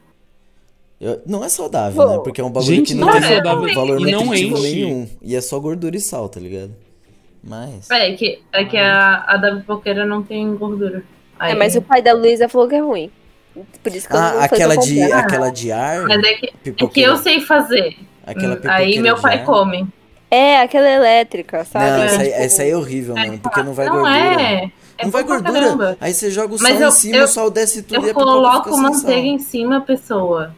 [1.00, 2.08] Eu- não é saudável, Pô.
[2.10, 2.18] né?
[2.22, 4.60] Porque é um bagulho Gente, que não, não é tem saudável valor e não enche.
[4.60, 5.08] nenhum.
[5.22, 6.72] E é só gordura e sal, tá ligado?
[7.42, 7.90] Mas.
[7.90, 11.02] É que, é que a, a da pipoqueira não tem gordura.
[11.40, 13.10] Aí- É, mas o pai da Luísa falou que é ruim.
[13.82, 15.18] Por isso que eu não Ah, aquela de, comprar.
[15.18, 16.02] aquela de ar.
[16.06, 17.96] Mas é que, é que eu sei fazer.
[18.24, 19.44] Aquela Hum, Aí meu pai ar.
[19.44, 19.88] come.
[20.30, 21.86] É, aquela elétrica, sabe?
[21.90, 23.38] Não, É, essa, aí- Tipo, essa aí é horrível, mano.
[23.40, 24.40] Porque não vai não gordura.
[24.42, 24.70] é.
[24.98, 25.52] É não vai gordura.
[25.60, 25.96] caramba.
[26.00, 27.96] Aí você joga o sal Mas em eu- cima, eu- o sal desce tudo e
[27.96, 30.54] a Eu pipoca coloco manteiga em cima, pessoa.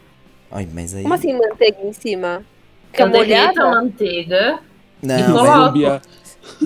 [0.51, 1.01] Ai, mas aí.
[1.01, 2.43] Como assim manteiga em cima?
[2.91, 3.81] Fica Eu derreto a molhada?
[3.81, 4.59] manteiga.
[5.01, 5.79] Não, coloco.
[5.79, 6.01] mas.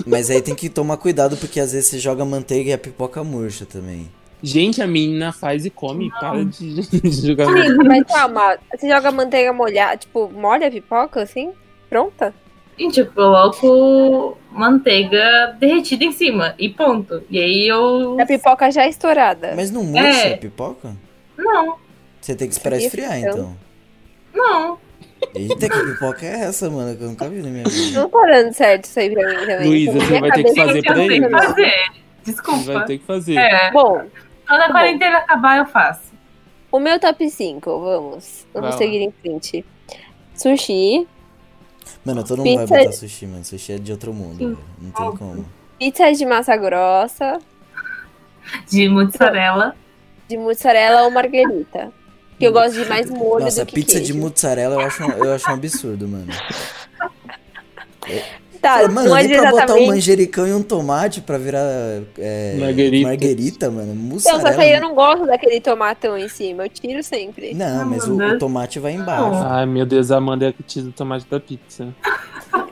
[0.06, 3.22] Mas aí tem que tomar cuidado porque às vezes você joga manteiga e a pipoca
[3.24, 4.08] murcha também.
[4.42, 6.10] Gente, a menina faz e come.
[6.10, 7.48] Para de, de jogar.
[7.48, 11.52] Amigo, mas calma, você joga manteiga molhada, tipo, molha a pipoca assim?
[11.90, 12.32] Pronta?
[12.78, 16.54] Gente, eu coloco manteiga derretida em cima.
[16.56, 17.22] E ponto.
[17.28, 18.16] E aí eu.
[18.20, 19.54] A pipoca já estourada.
[19.56, 20.34] Mas não murcha É.
[20.34, 20.94] a pipoca?
[21.36, 21.76] Não,
[22.20, 23.30] Você tem que esperar Sabia esfriar, então.
[23.32, 23.56] então.
[24.34, 24.78] não.
[25.34, 26.96] Eita, que pipoca é essa, mano?
[26.96, 28.00] Que eu nunca vi na minha vida.
[28.00, 29.66] Não tá dando certo isso aí pra mim também.
[29.68, 31.28] Luísa, você vai ter que fazer pra ele.
[31.30, 31.72] fazer.
[32.22, 32.72] Você Desculpa.
[32.72, 33.34] vai ter que fazer.
[33.36, 33.70] É.
[33.72, 34.02] Bom,
[34.46, 34.72] Quando a bom.
[34.72, 36.12] quarentena acabar, eu faço.
[36.70, 38.46] o meu top 5, vamos.
[38.52, 38.78] Vai Vamos lá.
[38.78, 39.64] seguir em frente.
[40.34, 41.06] Sushi,
[42.04, 43.44] Mano, todo mundo Pizza- vai botar sushi, mano.
[43.44, 44.58] Sushi é de outro mundo, velho.
[44.80, 45.44] Não tem como.
[45.78, 47.38] Pizza de massa grossa,
[48.70, 49.74] De mozzarella.
[50.28, 51.92] de mussarela ou marguerita.
[52.38, 54.18] Que eu gosto de mais molho Nossa, do que pizza de queijo.
[54.18, 56.26] mussarela eu acho, um- eu acho um absurdo, mano.
[58.60, 61.60] Tá, Fala, mano, não é nem pra botar um manjericão e um tomate pra virar
[62.18, 63.06] é, Marguerita.
[63.06, 63.94] marguerita, mano.
[63.94, 64.40] Não, Mussarela.
[64.42, 67.54] só que aí eu não gosto daquele tomatão em cima, eu tiro sempre.
[67.54, 69.44] Não, mas o, o tomate vai embaixo.
[69.46, 71.94] Ai, meu Deus, a Amanda é a que tira o tomate da pizza.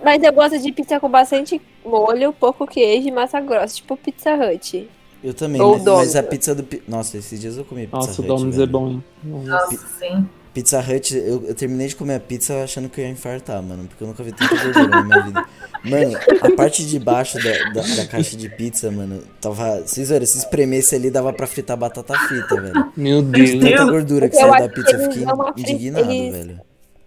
[0.03, 4.35] Mas eu gosto de pizza com bastante molho, pouco queijo e massa grossa, tipo Pizza
[4.35, 4.89] Hut.
[5.27, 6.65] Eu também, Ou mas, mas a pizza do...
[6.87, 9.05] Nossa, esses dias eu comi pizza Nossa, o Hut, Domino's é bom, hein?
[9.25, 9.77] Nossa.
[9.99, 10.29] Sim.
[10.55, 13.89] Pizza Hut, eu, eu terminei de comer a pizza achando que eu ia infartar, mano.
[13.89, 15.45] Porque eu nunca vi tanta gordura na minha vida.
[15.85, 19.81] Mano, a parte de baixo da, da, da caixa de pizza, mano, tava.
[19.81, 22.93] Vocês viram, se espremesse ali, dava pra fritar batata frita, velho.
[22.97, 23.51] Meu Deus.
[23.59, 25.25] Tanta gordura que Eu saiu da pizza, eu fiquei
[25.57, 26.61] indignado, eles- velho.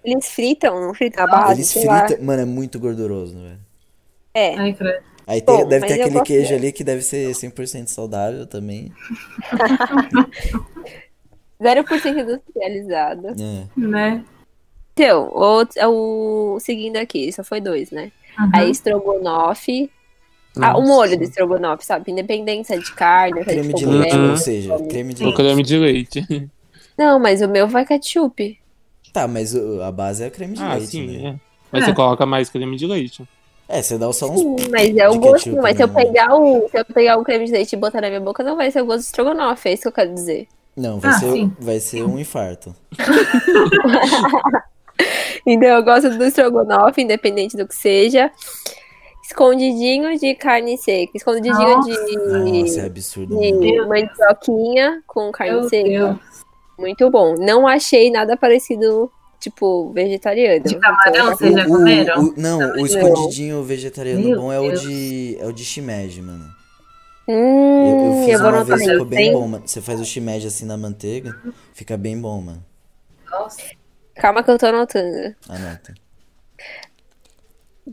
[0.04, 2.06] Eles fritam, não fritam a base, Eles sei lá.
[2.06, 2.26] fritam.
[2.26, 3.60] Mano, é muito gorduroso, velho.
[4.34, 5.04] É, Ai, credo.
[5.30, 6.56] Aí tem- Bom, deve ter aquele queijo dele.
[6.68, 8.92] ali que deve ser 100% saudável também.
[11.62, 13.28] 0% industrializado.
[13.30, 13.68] É.
[13.80, 14.24] Né?
[14.94, 18.12] Então, o, o seguindo aqui, só foi dois, né?
[18.40, 18.52] Uhum.
[18.56, 19.90] Aí estrogonofe.
[20.60, 22.12] Ah, o molho do estrogonofe, sabe?
[22.12, 25.36] É de carne, é Creme de de leite, ou seja, creme de leite.
[25.38, 26.50] creme de leite.
[26.98, 28.58] Não, mas o meu vai ketchup.
[29.14, 31.30] Tá, mas a base é creme de Ah, leite, sim, né?
[31.30, 31.36] é.
[31.72, 31.86] Mas É.
[31.86, 33.24] você coloca mais creme de leite.
[33.72, 34.40] É, você dá só uns.
[34.40, 35.56] Sim, mas é o gosto.
[35.62, 36.04] Mas se eu né?
[36.04, 36.68] pegar o.
[36.70, 38.82] Se eu pegar o creme de leite e botar na minha boca, não vai ser
[38.82, 40.48] o gosto de estrogonofe, é isso que eu quero dizer.
[40.76, 41.52] Não, vai, Ah, ser, sim.
[41.60, 42.76] vai ser um infarto.
[45.46, 48.30] Então eu gosto do estrogonofe, independente do que seja.
[49.24, 51.12] Escondidinho de carne seca.
[51.16, 51.90] Escondidinho Nossa.
[52.06, 52.18] de.
[52.62, 53.40] Nossa, é absurdo.
[53.40, 55.88] de mandioquinha com carne Meu seca.
[55.90, 56.18] Deus.
[56.78, 57.36] Muito bom.
[57.38, 60.64] Não achei nada parecido, tipo, vegetariano.
[60.66, 62.24] De camarão, Então, Vocês já O- o- comeram?
[62.24, 64.82] o- não, o escondidinho vegetariano Meu bom é o Deus.
[64.82, 66.46] de, é o de shimeji, mano.
[67.28, 69.68] Eu, Hum, eu eu, fiz vou uma vez, ficou bem bom, mano.
[69.68, 71.36] Você faz o shimeji assim na manteiga,
[71.74, 72.66] fica bem bom, mano.
[73.30, 73.62] Nossa.
[74.16, 75.36] Calma que eu tô anotando.
[75.48, 75.94] Anota.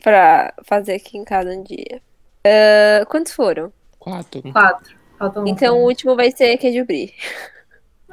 [0.02, 2.00] Pra fazer aqui em casa um dia.
[2.44, 3.72] Ah, quantos foram?
[3.98, 4.42] Quatro.
[4.52, 4.96] Quatro.
[5.46, 7.12] Então o último vai ser queijo brie.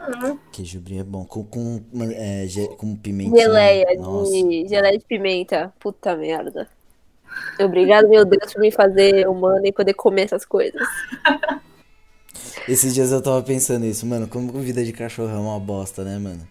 [0.07, 1.25] Hum, Queijo brie é bom.
[1.25, 2.45] Com, com, é,
[2.77, 3.43] com pimentinha.
[3.43, 5.73] Geleia de, geleia de pimenta.
[5.79, 6.67] Puta merda.
[7.59, 10.81] Obrigado, meu Deus, por me fazer humana e poder comer essas coisas.
[12.67, 14.27] Esses dias eu tava pensando isso, mano.
[14.27, 16.47] Como vida de cachorro é uma bosta, né, mano?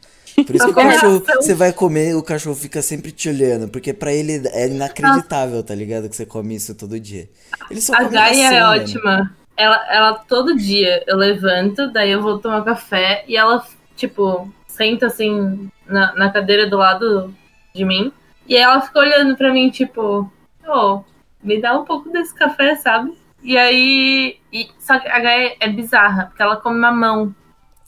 [0.47, 3.69] Por isso que o cachorro, você vai comer, o cachorro fica sempre te olhando.
[3.69, 6.09] Porque pra ele é inacreditável, tá ligado?
[6.11, 7.31] Que você come isso todo dia.
[7.71, 8.83] Ele só A come Gaia é mano.
[8.83, 9.37] ótima.
[9.57, 15.07] Ela, ela todo dia eu levanto, daí eu vou tomar café e ela, tipo, senta
[15.07, 17.35] assim na, na cadeira do lado
[17.75, 18.13] de mim.
[18.47, 20.31] E ela fica olhando pra mim, tipo,
[20.67, 21.05] ô,
[21.43, 23.17] me dá um pouco desse café, sabe?
[23.43, 24.39] E aí.
[24.53, 27.35] E, só que a Gaia é bizarra, porque ela come mamão.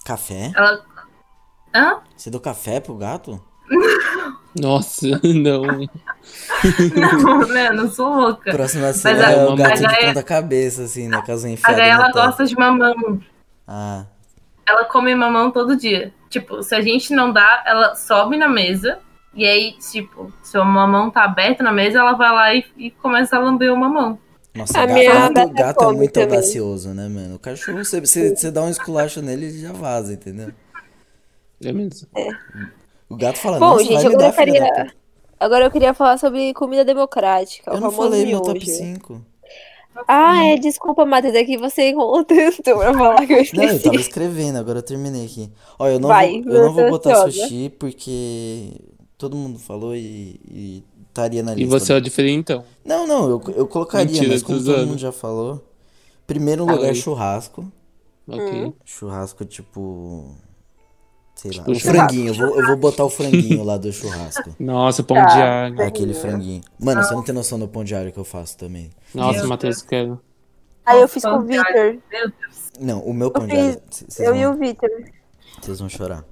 [0.05, 0.53] Café?
[0.55, 0.85] Ela.
[1.75, 2.01] Hã?
[2.17, 3.41] Você deu café pro gato?
[4.61, 5.63] Nossa, não.
[7.23, 7.69] Não, né?
[7.69, 8.51] Eu não sou louca.
[8.53, 11.23] Próxima a- cena é o a gato de Gaia- ponta cabeça, assim, né?
[11.25, 13.21] Com as A Gaia, ela gosta de mamão.
[13.67, 14.05] Ah,
[14.67, 16.13] ela come mamão todo dia.
[16.31, 18.99] Tipo, se a gente não dá, ela sobe na mesa.
[19.35, 22.91] E aí, tipo, se o mamão tá aberto na mesa, ela vai lá e, e
[22.91, 24.17] começa a lamber o mamão.
[24.55, 26.37] nossa, A gato, gato, gata gato é muito também.
[26.37, 27.35] audacioso, né, mano?
[27.35, 30.51] O cachorro, você, você, você dá um esculacho nele, ele já vaza, entendeu?
[31.63, 32.07] É mesmo.
[33.15, 34.95] O gato fala, Bom, gente, vai me agora dar, eu filha da queria.
[35.41, 37.71] Agora eu queria falar sobre comida democrática.
[37.71, 39.21] Eu o não falei meu top 5.
[40.09, 43.77] Ah, é, desculpa, Matheus, é que você enrolou tanto pra falar que eu Não, eu
[43.77, 43.83] esqueci.
[43.85, 45.53] tava escrevendo, agora eu terminei aqui.
[45.79, 47.31] Ó, eu não Vai, vou, eu não vou botar ansiosa.
[47.31, 48.73] sushi porque
[49.17, 51.79] todo mundo falou e, e estaria na E lista.
[51.79, 52.65] você é o diferentão.
[52.85, 55.63] Não, não, eu, eu colocaria, Mentira, mas como todo mundo já falou.
[56.27, 56.95] Primeiro lugar, aí.
[56.95, 57.71] churrasco.
[58.27, 58.73] Ok.
[58.85, 60.35] Churrasco, tipo.
[61.35, 61.65] Sei lá.
[61.65, 64.55] Tipo O franguinho, eu vou, eu vou botar o franguinho lá do churrasco.
[64.59, 65.27] Nossa, pão Tá.
[65.27, 65.83] de alho.
[65.83, 66.63] Aquele franguinho.
[66.79, 68.91] Mano, você não tem noção do pão de alho que eu faço também.
[69.15, 70.21] Nossa, Matheus, quero.
[70.87, 71.43] Aí eu fiz com o.
[71.43, 71.65] Vitor.
[72.11, 72.71] Meu Deus.
[72.81, 73.81] Não, o meu pão de alho.
[74.19, 74.91] Eu e vão, o Vitor.
[75.61, 76.25] vocês vão chorar.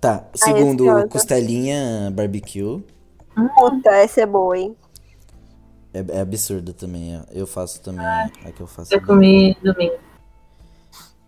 [0.00, 1.08] Tá, segundo, ansiosa.
[1.08, 2.84] costelinha barbecue.
[3.56, 4.76] Puta, essa é boa, hein?
[5.92, 7.16] É, é absurdo também.
[7.16, 7.22] é.
[7.32, 8.04] Eu faço também.
[8.04, 8.92] A que eu faço.
[8.92, 9.94] é Eu comi domingo.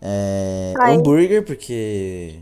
[0.01, 0.95] É, Ai.
[0.95, 2.39] hambúrguer, porque.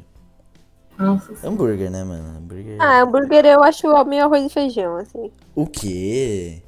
[0.97, 1.33] Nossa.
[1.43, 2.37] Hambúrguer, né, mano?
[2.37, 2.77] Hambúrguer.
[2.79, 5.31] Ah, hambúrguer eu acho meio arroz e feijão, assim.
[5.53, 6.61] O quê?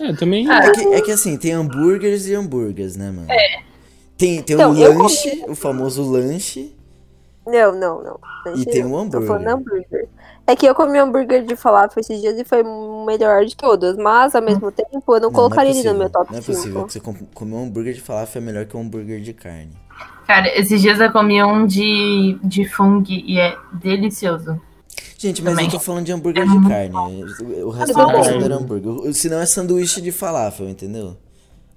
[0.00, 0.48] É, também.
[0.50, 3.30] Ah, É que, é que assim, tem hambúrgueres e hambúrgueres, né, mano?
[3.30, 3.62] É.
[4.18, 6.74] Tem, tem Então, o eu lanche, o famoso lanche.
[7.46, 8.20] Não, não, não.
[8.54, 9.54] E tem um Tô falando hambúrguer.
[9.88, 10.08] hambúrguer.
[10.46, 13.96] É que eu comi hambúrguer de falafel esses dias e foi o melhor de todos.
[13.96, 15.92] Mas, ao mesmo tempo, eu não, Não, não é colocaria ele possível.
[15.94, 16.52] no meu top Não é 5.
[16.56, 19.32] possível que você com- comer um hambúrguer de falafel é melhor que um hambúrguer de
[19.32, 19.70] carne.
[20.30, 24.60] Cara, esses dias eu comi um de, de fungo e é delicioso.
[25.18, 25.66] Gente, mas Também.
[25.66, 27.24] eu tô falando de hambúrguer de carne.
[27.64, 29.12] O resto eu Tudo não considero hambúrguer.
[29.12, 31.16] Senão é sanduíche de falafel, entendeu?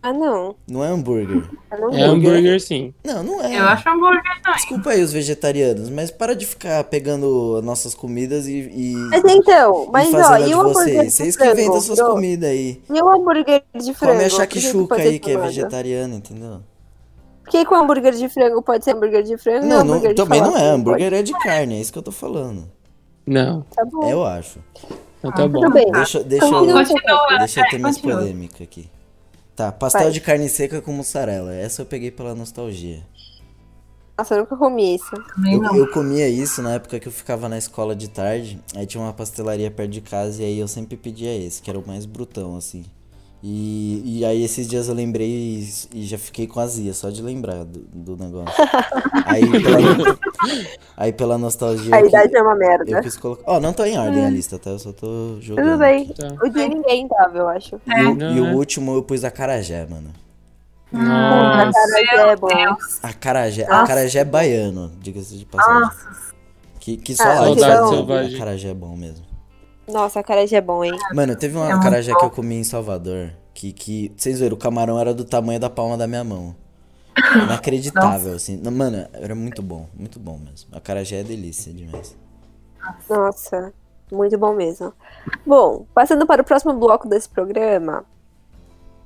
[0.04, 0.54] Ah, não.
[0.68, 1.50] Não é hambúrguer.
[1.72, 2.94] Eu não É hambúrguer, sim.
[3.04, 3.58] Não, não é.
[3.58, 4.58] Eu acho hambúrguer também.
[4.60, 9.86] Desculpa aí os vegetarianos, mas para de ficar pegando nossas comidas e, e, Mas então,
[9.88, 11.06] e mas ó, fazendo a e de o hambúrguer vocês.
[11.06, 12.80] de Vocês que inventam suas comidas aí.
[12.88, 14.14] E o hambúrguer de frango?
[14.14, 16.62] Come a shakshuka aí, que é vegetariano, entendeu?
[17.44, 19.66] Por que, que o hambúrguer de frango pode ser hambúrguer de frango?
[19.66, 20.70] Não, o não- de também não é.
[20.70, 22.70] Hambúrguer é de carne, é isso que eu tô falando.
[23.26, 23.62] Não?
[23.64, 24.10] Tá bom.
[24.10, 24.60] Eu acho.
[25.20, 25.62] então tá bom.
[25.62, 25.92] Tudo bem.
[25.92, 26.66] Deixa, deixa, eu,
[27.38, 28.18] deixa eu ter minhas continua.
[28.20, 28.90] polêmicas aqui.
[29.56, 30.12] Tá, pastel Vai.
[30.12, 31.54] de carne seca com mussarela.
[31.54, 33.04] Essa eu peguei pela nostalgia.
[34.18, 35.12] Nossa, eu nunca comi isso.
[35.52, 35.76] Eu, não.
[35.76, 38.60] eu comia isso na época que eu ficava na escola de tarde.
[38.76, 41.80] Aí tinha uma pastelaria perto de casa e aí eu sempre pedia esse, que era
[41.80, 42.86] o mais brutão, assim.
[43.46, 47.22] E, e aí esses dias eu lembrei e, e já fiquei com azia, só de
[47.22, 48.56] lembrar do, do negócio.
[49.26, 50.18] aí, pela,
[50.96, 51.94] aí pela nostalgia.
[51.94, 53.02] A eu, idade é uma eu merda.
[53.02, 53.44] quis colocar.
[53.46, 54.70] Ó, não tá em ordem a lista, tá?
[54.70, 55.66] Eu só tô jogando.
[55.66, 56.08] Tudo bem.
[56.08, 56.28] Tá.
[56.42, 57.82] O de ninguém tava, eu acho.
[57.86, 58.54] E, o, Não, e o é.
[58.54, 60.10] último eu pus acarajé, mano.
[60.90, 61.72] Nossa.
[62.16, 62.48] Cara, é bom.
[62.48, 63.00] Deus.
[63.04, 63.84] Acarajé, Nossa.
[63.84, 65.82] acarajé é baiano, diga-se de passagem.
[65.82, 66.08] Nossa.
[66.80, 68.36] Que, que só Ah, lá saudade selvagem.
[68.36, 69.33] acarajé é bom mesmo.
[69.88, 70.98] Nossa, a cara já é bom, hein?
[71.14, 72.20] Mano, teve uma É muito acarajé bom.
[72.20, 73.32] que eu comi em Salvador.
[73.54, 76.56] Que, que, vocês viram, o camarão era do tamanho da palma da minha mão.
[77.36, 78.58] Inacreditável, assim.
[78.58, 80.70] Não, Mano, era muito bom, muito bom mesmo.
[80.76, 82.16] Acarajé é delícia demais.
[83.10, 83.74] Nossa,
[84.12, 84.94] muito bom mesmo.
[85.46, 88.06] Bom, passando para o próximo bloco desse programa.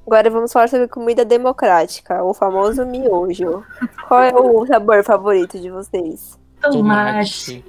[0.05, 3.61] Agora vamos falar sobre comida democrática, o famoso miojo.
[4.07, 6.39] Qual é o sabor favorito de vocês?
[6.61, 7.65] Tomate.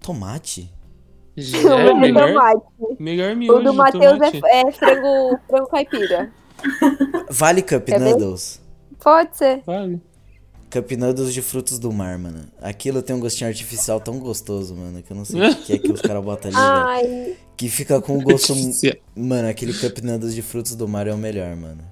[0.00, 0.79] Tomate?
[1.36, 2.62] Já o é é melhor, tomate.
[2.98, 6.30] melhor O miojo do de Matheus é, é frango, frango caipira.
[7.30, 8.10] Vale Cup Quer ver?
[8.10, 8.60] Noodles.
[9.02, 9.62] Pode ser.
[9.66, 10.00] Vale.
[10.70, 12.44] Cup Noodles de frutos do mar, mano.
[12.60, 15.78] Aquilo tem um gostinho artificial tão gostoso, mano, que eu não sei o que é
[15.78, 16.58] que os caras botam ali.
[16.60, 18.54] Ai, Que fica com o gosto...
[19.16, 21.82] Mano, aquele Cup Noodles de frutos do mar é o melhor, mano.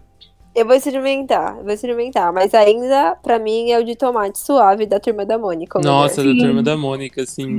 [0.54, 2.32] eu vou experimentar, eu vou experimentar.
[2.32, 5.78] Mas ainda, pra mim, é o de tomate suave da turma da Mônica.
[5.78, 6.36] o Nossa, melhor.
[6.36, 7.58] da turma da Mônica, assim.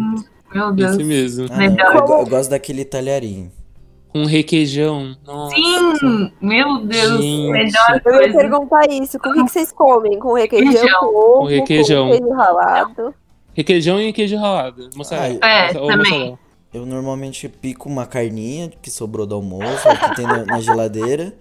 [0.53, 0.91] Meu Deus.
[0.91, 1.47] Esse mesmo.
[1.51, 3.51] Ah, eu, eu gosto daquele talharinho.
[4.09, 5.15] Com requeijão.
[5.25, 5.55] Nossa.
[5.55, 6.31] Sim!
[6.41, 7.21] Meu Deus.
[7.21, 7.51] Gente.
[7.51, 9.19] Melhor Eu ia perguntar isso.
[9.19, 10.17] Com o que, que vocês comem?
[10.17, 10.99] Com requeijão, Requeijão.
[10.99, 12.09] com ovo, Com requeijão.
[12.09, 13.13] com queijo ralado?
[13.53, 14.89] Requeijão e queijo ralado.
[14.95, 15.39] Mussarela.
[15.43, 16.37] É, Ou também.
[16.73, 21.33] Eu normalmente pico uma carninha que sobrou do almoço, que tem na, na geladeira.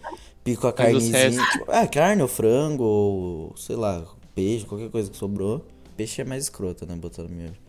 [0.45, 1.31] Pico a os carnezinha.
[1.31, 4.03] Tipo, ah, carne ou frango, ou sei lá,
[4.35, 5.65] peixe, qualquer coisa que sobrou.
[5.99, 6.95] Peixe é mais escroto, né?
[6.97, 7.55] Botando miojo.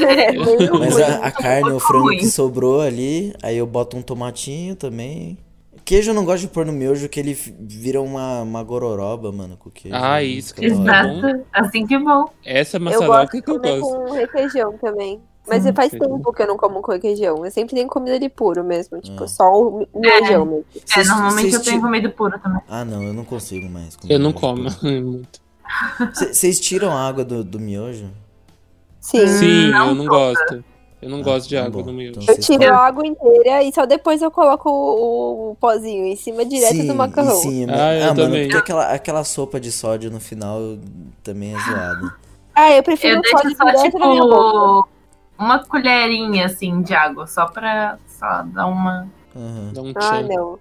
[0.00, 0.32] É,
[0.78, 2.18] Mas a, a carne Muito frango ruim.
[2.18, 5.36] que sobrou ali, aí eu boto um tomatinho também.
[5.84, 9.56] Queijo eu não gosto de pôr no miojo, que ele vira uma, uma gororoba, mano,
[9.56, 9.96] com queijo.
[9.96, 10.24] Ah, né?
[10.24, 11.18] isso, da hora.
[11.30, 11.46] Exato.
[11.52, 12.26] Assim que é bom.
[12.44, 13.96] Essa Eu gosto maçaroca que eu comer gosto.
[14.06, 15.20] com requeijão também.
[15.48, 15.72] Mas Sim.
[15.72, 16.16] faz Requeijão.
[16.18, 17.44] tempo que eu não como com requeijão.
[17.44, 19.00] Eu sempre tenho comida de puro mesmo.
[19.00, 19.28] Tipo, Ah.
[19.28, 20.64] só o miojão mesmo.
[20.96, 22.60] É, normalmente eu tenho comida pura também.
[22.68, 23.96] Ah, não, eu não consigo mais.
[23.96, 24.76] comer Eu não como puro.
[25.02, 25.40] muito.
[26.14, 28.10] Cê- Vocês tiram a água do, do miojo?
[29.00, 29.26] Sim.
[29.26, 30.64] Sim, não eu não gosto.
[31.02, 31.88] Eu não Ah, gosto de tá água bom.
[31.88, 32.20] no miojo.
[32.20, 36.16] Então Eu tiro a água inteira e só depois eu coloco o, o pozinho em
[36.16, 37.38] cima direto sim, do macarrão.
[37.38, 38.42] e Sim, Ah, eu ah, mano, também.
[38.42, 40.60] porque aquela, aquela sopa de sódio no final
[41.22, 42.12] também é zoada.
[42.54, 44.36] Ah, eu prefiro Eu o sódio só, direto na minha boca.
[44.36, 44.88] tipo,
[45.38, 47.26] uma colherinha, assim, de água.
[47.26, 49.08] Só pra só dar uma...
[49.34, 49.70] Aham.
[49.72, 50.58] Dá um Ah, não.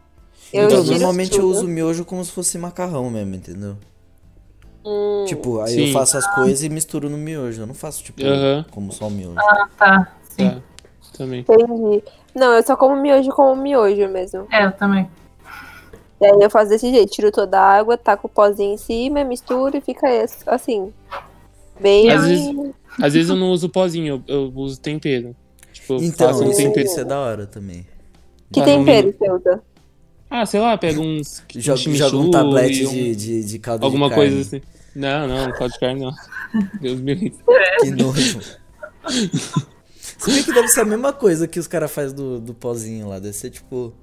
[0.54, 1.52] Eu Então, tiro normalmente eu tudo.
[1.52, 3.76] uso miojo como se fosse macarrão mesmo, entendeu?
[4.86, 5.88] Hum, Tipo, aí Sim.
[5.88, 7.62] eu faço as coisas e misturo no miojo.
[7.62, 8.66] Eu não faço, tipo, Aham.
[8.72, 9.38] como só o miojo.
[9.40, 10.12] Ah, tá.
[10.30, 10.50] Sim.
[10.50, 10.62] Tá.
[11.18, 11.42] Também.
[11.42, 12.04] entendi.
[12.34, 14.48] Não, eu só como miojo como miojo mesmo.
[14.52, 15.10] É, eu também.
[16.22, 19.24] E aí eu faço desse jeito, tiro toda a água, taco o pozinho em cima,
[19.24, 20.94] misturo e fica esse- assim.
[21.80, 22.10] Bem.
[22.10, 22.56] Às vezes-
[23.02, 25.36] Às vezes eu não uso pozinho, eu, eu uso tempero.
[25.74, 26.86] Tipo, eu Então, faço um isso, tempero.
[26.86, 27.86] isso é da hora também.
[28.52, 29.62] Que Tá, tempero você usa?
[30.30, 31.44] Ah, sei lá, pega uns.
[31.56, 34.30] Joga, chimichurri joga um tablete e um- de, de, de caldo Alguma de carne.
[34.32, 34.62] coisa assim.
[34.96, 36.12] Não, não, não pode de carne não.
[36.82, 37.40] Deus me livre.
[37.82, 38.40] Que nojo.
[39.94, 43.08] Se bem que deve ser a mesma coisa que os caras fazem do, do pozinho
[43.08, 43.20] lá.
[43.20, 43.94] Deve ser tipo.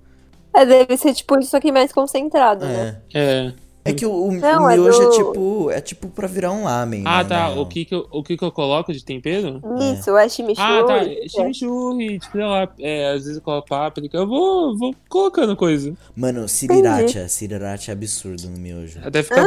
[0.55, 3.01] É, deve ser tipo isso aqui mais concentrado, né?
[3.12, 3.53] É.
[3.87, 3.90] É.
[3.90, 5.70] É que o, o, Não, o é miojo é do- tipo.
[5.70, 7.03] É tipo pra virar um lamen.
[7.07, 7.51] Ah, né, tá.
[7.51, 9.61] O que que, eu, o que que eu coloco de tempero?
[9.99, 10.68] Isso, é chimichurri.
[10.68, 10.96] Ah, tá.
[10.99, 11.29] é.
[11.29, 12.68] Chimichurri, tipo, sei lá.
[12.79, 14.16] É, às vezes eu coloco páprica.
[14.16, 15.94] Eu vou, vou colocando coisa.
[16.14, 17.29] Mano, sriracha.
[17.29, 18.99] Sriracha é absurdo no miojo.
[19.05, 19.44] Até ficar.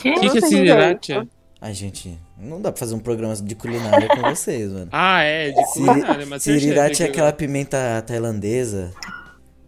[0.00, 0.10] Que?
[0.10, 1.26] O que, que é sriracha?
[1.62, 4.88] Ai, gente, não dá pra fazer um programa de culinária com vocês, mano.
[4.90, 8.90] Ah, é, de culinária, mas Sriracha é aquela pimenta tailandesa.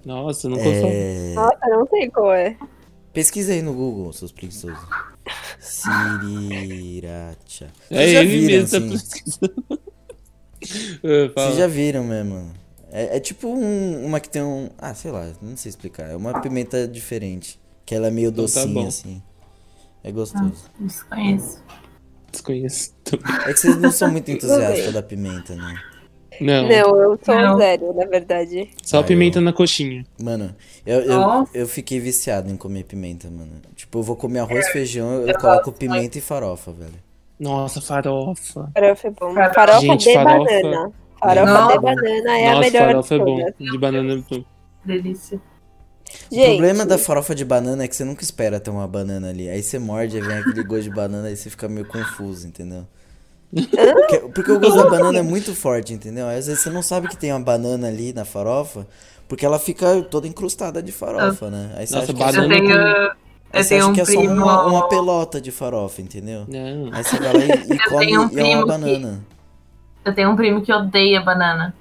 [0.05, 0.88] Nossa, não consigo.
[0.90, 1.33] É...
[1.35, 2.57] Nossa, não sei qual é.
[3.12, 4.79] Pesquisa aí no Google, seus preguiçosos.
[5.61, 7.70] Sriracha.
[7.90, 8.90] É Vocês já ele viram, mesmo, tá assim?
[8.90, 9.83] pesquisando.
[10.64, 11.46] Ah, fala.
[11.48, 12.53] Vocês já viram mesmo.
[12.92, 14.70] É, é tipo um- uma que tem um.
[14.79, 16.05] Ah, sei lá, não sei explicar.
[16.09, 17.61] É uma pimenta diferente.
[17.85, 18.87] Que ela é meio Então tá docinha, bom.
[18.87, 19.20] assim.
[20.05, 20.70] É gostoso.
[20.79, 21.61] Desconheço.
[22.31, 22.94] Desconheço.
[23.44, 25.75] É que vocês não são muito entusiastas da pimenta, né?
[26.40, 27.57] Não, Não, eu sou Não.
[27.59, 28.71] zero, na verdade.
[28.83, 30.05] só Ah, pimenta eu- na coxinha.
[30.23, 30.55] Mano,
[30.87, 33.53] eu, eu, eu fiquei viciado em comer pimenta, mano.
[33.77, 36.95] Tipo, eu vou comer arroz, feijão, eu coloco pimenta e farofa, velho.
[37.38, 38.71] Nossa, farofa.
[38.75, 39.35] Farofa é bom.
[39.35, 39.55] Farofa.
[39.55, 40.92] Farofa Gente, de farofa- banana.
[41.21, 41.68] Farofa Não.
[41.68, 43.51] de banana é a Nossa, melhor farofa é bom.
[43.59, 44.45] De banana é bom.
[44.85, 45.40] Delícia.
[46.31, 49.31] O Gente, problema da farofa de banana é que você nunca espera ter uma banana
[49.31, 49.49] ali.
[49.49, 52.87] Aí você morde, aí vem aquele gosto de banana, aí você fica meio confuso, entendeu?
[53.55, 56.27] Porque, porque o gosto da banana é muito forte, entendeu?
[56.27, 58.87] Aí às vezes você não sabe que tem uma banana ali na farofa,
[59.29, 61.73] porque ela fica toda incrustada de farofa, né?
[61.77, 62.75] Aí você Nossa, acha que é Eu Banana tenho, com-
[63.53, 64.35] aí eu você acha um que é só primo.
[64.35, 66.47] uma, uma pelota de farofa, entendeu?
[66.49, 66.91] Não.
[66.93, 69.25] Aí você vai lá e, e come um e é uma banana.
[70.05, 71.75] Eu tenho um primo que odeia banana.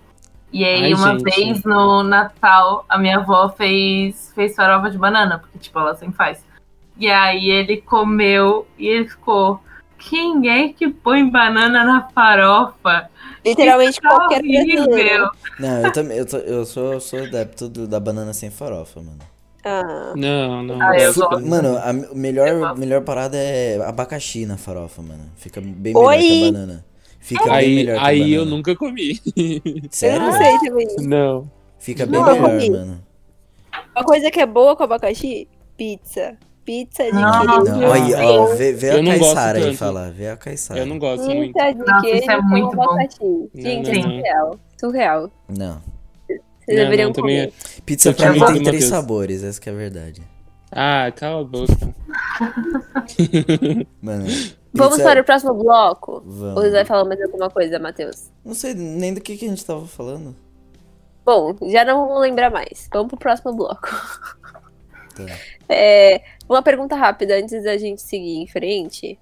[0.54, 1.24] E aí, Ai, uma gente.
[1.24, 6.16] vez no Natal, a minha avó fez, fez farofa de banana, porque, tipo, ela sempre
[6.16, 6.44] faz.
[6.98, 9.62] E aí ele comeu e ele ficou.
[10.10, 13.10] Quem é que põe banana na farofa?
[13.46, 14.92] literalmente Tá qualquer brasileiro.
[14.92, 15.30] horrível.
[15.60, 19.00] Não, eu também, eu, tô- eu sou, eu sou adepto do- da banana sem farofa,
[19.02, 19.18] mano.
[19.64, 20.82] Ah, Não, não.
[20.82, 21.14] Ah, eu.
[21.42, 25.24] Mano, a me- Eu melhor, melhor parada é abacaxi na farofa, mano.
[25.36, 26.18] Fica bem melhor Oi?
[26.18, 26.86] que a banana.
[27.20, 29.20] Fica bem Aí, melhor que a aí eu nunca comi.
[29.38, 30.20] eu Sério?
[30.20, 30.88] não sei também.
[31.02, 31.52] Não.
[31.80, 33.04] Fica bem Não, eu melhor, mano.
[33.96, 36.38] Uma coisa que é boa com abacaxi, pizza.
[36.66, 37.64] Pizza de Não, queijo.
[37.64, 37.90] Não, Não.
[37.90, 40.12] olha, ó, vê, vê Eu a não gosto Caissara aí falar.
[40.12, 40.80] Vê a Caissara.
[40.80, 41.54] Eu não gosto muito.
[41.54, 42.84] Pizza de Nossa, queijo isso é muito bom.
[42.84, 43.50] abacaxi.
[43.56, 44.12] Gente, não, é não.
[44.12, 44.60] surreal.
[44.80, 45.32] Surreal.
[45.50, 45.82] Não.
[46.28, 47.48] Vocês Não, deveriam não, comer.
[47.48, 47.52] é-
[47.86, 50.22] Pizza pra mim tem três sabores, essa que é a verdade.
[50.72, 51.74] Ah, cala a boca.
[54.02, 54.26] Mano.
[54.74, 56.24] Vamos pizza- para o próximo bloco?
[56.26, 56.56] Vamos.
[56.58, 58.30] Ou você vai falar mais alguma coisa, Matheus?
[58.46, 60.34] Não sei nem do que, que a gente tava falando.
[61.26, 62.88] Bom, já não vou lembrar mais.
[62.94, 63.90] Vamos pro próximo bloco.
[65.14, 65.26] Tá.
[65.70, 69.18] É, uma pergunta rápida antes da gente seguir em frente.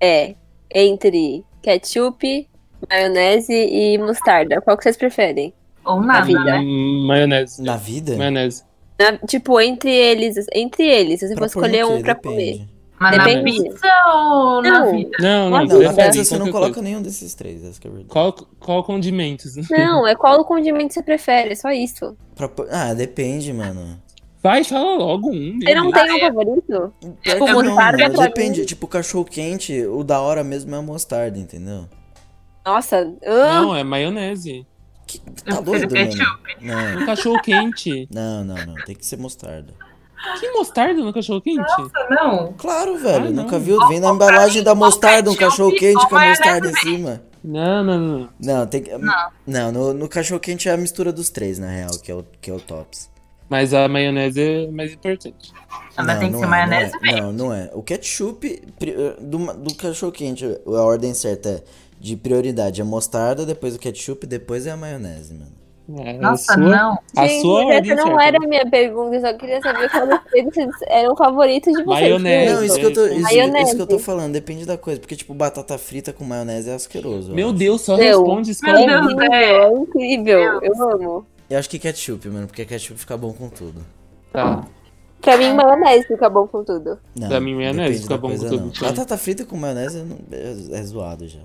[0.00, 0.34] É
[0.74, 2.48] entre ketchup,
[2.90, 4.60] maionese e mostarda.
[4.60, 5.52] Qual que vocês preferem?
[5.84, 6.42] Ou nada, vida.
[6.44, 6.58] né?
[6.60, 7.62] Hum, Maionese.
[7.62, 8.16] Na vida?
[8.16, 8.64] Maionese.
[8.98, 12.58] Na- tipo, entre eles, entre eles, se você for escolher um pra Depende.
[12.58, 12.68] comer.
[12.98, 13.62] Mas na Depende.
[13.64, 14.92] pizza ou na Não.
[14.96, 15.10] vida?
[15.20, 15.64] Não, não.
[15.66, 16.82] Não, na pizza você não coloca coisa.
[16.82, 18.08] nenhum desses três, essa é verdade.
[18.08, 19.54] Qual, qual condimentos?
[19.68, 22.16] Não, é qual condimento você prefere, é só isso.
[22.36, 24.00] Pra Ah, depende, mano.
[24.44, 25.58] Vai, fala logo um.
[25.58, 26.62] Você não tem um favorito?
[26.66, 30.80] Pior Tipo, não, mostarda pra Depende, mim- tipo, cachorro quente, o da hora mesmo é
[30.82, 31.88] mostarda, entendeu?
[32.66, 34.66] Nossa, ah, Não, é maionese.
[35.06, 36.12] Que, tá doido, mano?
[36.60, 38.06] Não, Um cachorro quente.
[38.12, 39.72] não, não, não, tem que ser mostarda.
[40.40, 41.56] Que mostarda no cachorro quente?
[41.58, 42.52] Nossa, não.
[42.54, 43.44] Claro, velho, Ah, não.
[43.44, 43.78] nunca viu?
[43.88, 47.22] Vem na embalagem da mostarda um cachorro quente com a mostarda em cima.
[47.42, 48.28] Não, não, não.
[48.40, 48.90] Não, tem que.
[49.46, 52.24] Não, no, no cachorro quente é a mistura dos três, na real, que é o,
[52.42, 53.10] que é o tops.
[53.48, 55.52] Mas a maionese é mais importante.
[55.96, 57.20] Mas não, tem que não ser é, maionese não é, verde.
[57.20, 57.70] não, não é.
[57.74, 61.62] O ketchup pri- do, do cachorro quente, a ordem certa é
[62.00, 65.52] de prioridade é mostarda, depois o ketchup, depois é a maionese, mano.
[66.02, 66.98] É, Nossa, a sua, não.
[67.14, 68.24] A gente, sua ordem essa não certa.
[68.24, 72.00] era a minha pergunta, eu só queria saber qual vocês eram favoritos de vocês.
[72.00, 72.54] Maionese.
[72.54, 73.64] Não, isso que, eu tô, isso, Maionese.
[73.66, 74.98] isso que eu tô falando, depende da coisa.
[74.98, 77.32] Porque, tipo, batata frita com maionese é asqueroso.
[77.32, 77.56] eu Meu acho.
[77.58, 78.18] Deus, só Meu.
[78.24, 81.26] responde É escolhe Deus, incrível, é incrível, eu amo.
[81.48, 83.84] Eu acho que ketchup, mano, porque ketchup fica bom com tudo.
[84.32, 84.64] Tá.
[85.20, 86.98] Pra mim, maionese fica bom com tudo.
[87.16, 88.72] Não, Pra mim, maionese fica bom com coisa, tudo não.
[88.72, 88.90] também.
[88.90, 91.40] Batata frita com maionese não- é, é zoado já.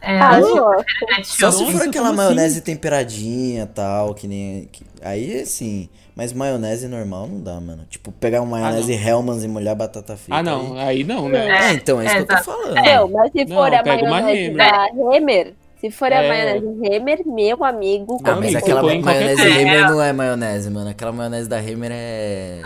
[0.00, 4.66] É, Ah, é Só se for aquela como maionese temperadinha tal, que nem.
[4.66, 5.88] que- aí sim.
[6.14, 7.84] Mas maionese normal não dá, mano.
[7.90, 10.38] Tipo, pegar uma maionese Hellmann's e molhar batata frita.
[10.38, 10.74] Ah, não.
[10.74, 10.88] Aí...
[10.98, 11.70] Aí não, né?
[11.70, 12.74] É, então, é isso É, que eu tô falando.
[12.74, 14.56] Não, mas se Não, for a pega uma maionese Hemer.
[14.56, 16.28] da Hemer, se for a É.
[16.28, 19.60] maionese Hemer, meu amigo, Não, Não, mas amigo, aquela maionese coisa.
[19.60, 20.90] Hemer não é maionese, mano.
[20.90, 22.62] Aquela maionese da Hemer é.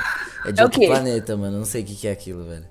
[0.47, 1.59] É de É outro planeta, mano.
[1.59, 2.65] Não sei o que, que é aquilo, velho.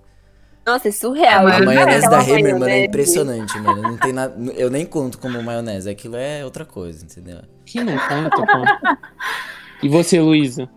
[0.66, 1.48] Nossa, é surreal.
[1.50, 3.82] É, A Mas maionese da Hemer, mano, é impressionante, mano.
[3.82, 4.36] Não tem nada.
[4.54, 5.90] Eu nem conto como maionese.
[5.90, 7.42] Aquilo é outra coisa, entendeu?
[7.66, 8.98] Que não conta, pô.
[9.82, 10.70] E você, Luísa?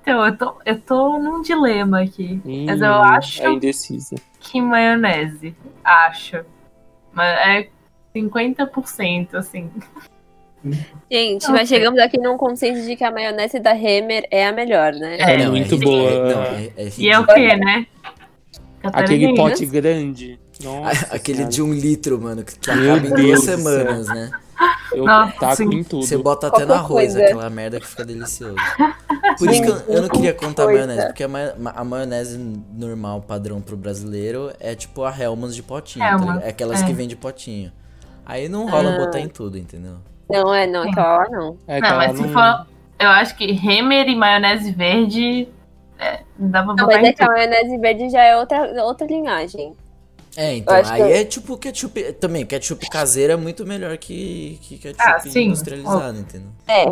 [0.00, 2.40] Então, eu tô, eu tô num dilema aqui.
[2.66, 4.16] Mas eu Hum, acho É indecisa.
[4.40, 5.54] que maionese.
[5.84, 6.44] Acho.
[7.12, 7.68] Mas é
[8.22, 9.70] 50%, assim.
[11.10, 14.92] Gente, mas chegamos aqui num consenso de que a maionese da Hemer é a melhor,
[14.92, 15.16] né?
[15.18, 16.10] É É, muito ri- boa.
[16.10, 17.86] É, não, é, é E é o quê, né?
[18.82, 20.38] Aquele pote grande.
[20.62, 21.52] Nossa, Aquele senhora.
[21.54, 23.56] de um litro, mano, que, que acaba em duas céu.
[23.56, 24.30] semanas, né?
[24.92, 25.64] Eu Nossa, taco sim.
[25.72, 26.04] em tudo.
[26.04, 27.24] Você bota até no Qualquer arroz, coisa.
[27.24, 28.56] aquela merda que fica delicioso.
[29.38, 30.84] Por isso que eu, eu não queria contar a Coisa.
[30.86, 32.36] maionese, porque a, ma- a maionese
[32.76, 36.40] normal, padrão pro brasileiro, é tipo a Hellmann's de potinho, tá?
[36.42, 36.86] É aquelas é.
[36.86, 37.70] que vem de potinho.
[38.28, 38.98] Aí não rola Ah.
[38.98, 39.94] botar em tudo, entendeu?
[40.30, 41.56] Não, é, não, aquela lá não.
[41.66, 42.66] É, Não, mas se for.
[43.00, 45.48] Eu acho que Hammer e maionese verde.
[45.98, 49.06] É, dá pra Não, botar mas é que a maionese verde já é outra, outra
[49.06, 49.72] linhagem.
[50.36, 52.12] É, então, aí que- é tipo ketchup.
[52.14, 56.50] Também, ketchup caseiro é muito melhor que, que ketchup Ah, industrializado, entendeu?
[56.68, 56.84] É.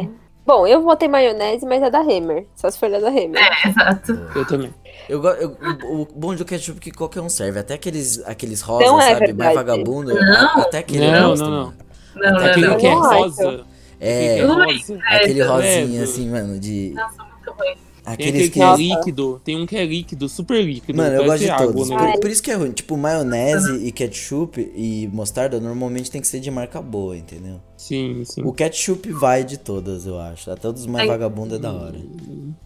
[0.46, 2.46] Bom, eu votei maionese, mas é da Hammer.
[2.54, 3.34] Só se for da Hammer.
[3.36, 4.12] É, exato.
[4.34, 4.72] Eu também.
[5.08, 5.56] Eu, eu,
[5.90, 7.58] o bom do ketchup é que qualquer um serve.
[7.58, 9.26] Até aqueles, aqueles rosas, Não é sabe?
[9.26, 9.38] verdade.
[9.38, 10.14] Mais vagabundo.
[10.14, 10.60] Não.
[10.60, 11.74] Até aquele Não, gosto, não, não.
[12.14, 12.76] Não, não, Aquele não.
[12.76, 13.18] que é não acho.
[13.18, 13.66] rosa.
[14.00, 14.98] É, é rosa.
[15.06, 16.92] aquele rosinha, assim, mano, de...
[16.94, 17.74] Nossa, muito ruim.
[18.06, 18.50] Tem Aqueles aquele que...
[18.54, 18.82] que é Nossa.
[18.82, 19.40] líquido.
[19.44, 20.96] Tem um que é líquido, super líquido.
[20.96, 21.88] Mano, eu gosto de água, todos.
[21.90, 21.96] né?
[22.12, 22.70] Por, por isso que é ruim.
[22.70, 27.60] Tipo, maionese e ketchup e mostarda normalmente tem que ser de marca boa, entendeu?
[27.76, 28.42] Sim, sim.
[28.44, 30.50] O ketchup vai de todas, eu acho.
[30.50, 31.08] Até dos mais Ai.
[31.08, 31.98] vagabundos é da hora.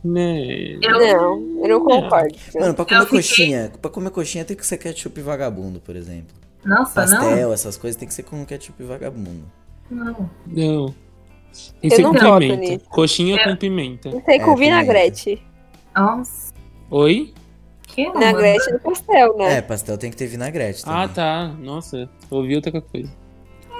[0.04, 0.76] Né?
[0.82, 2.34] Eu, Não, eu não concordo.
[2.58, 6.36] Mano, pra comer fiquei- coxinha, pra comer coxinha tem que ser ketchup vagabundo, por exemplo.
[6.64, 9.44] Nossa, Pastel, essas coisas tem que ser com ketchup vagabundo.
[9.90, 10.30] não.
[10.46, 10.94] Não.
[11.82, 11.90] Não.
[11.90, 12.60] Tem não com voto pimenta.
[12.60, 12.84] nisso.
[12.88, 14.10] Coxinha com pimenta.
[14.10, 15.42] Não sei, com É, vinagrete.
[15.94, 16.52] Nossa.
[16.90, 17.34] Oi?
[17.86, 19.58] Que Vinagrete no pastel, né?
[19.58, 21.00] É, pastel tem que ter vinagrete também.
[21.02, 21.48] Ah, tá.
[21.58, 23.10] Nossa, ouvi outra coisa.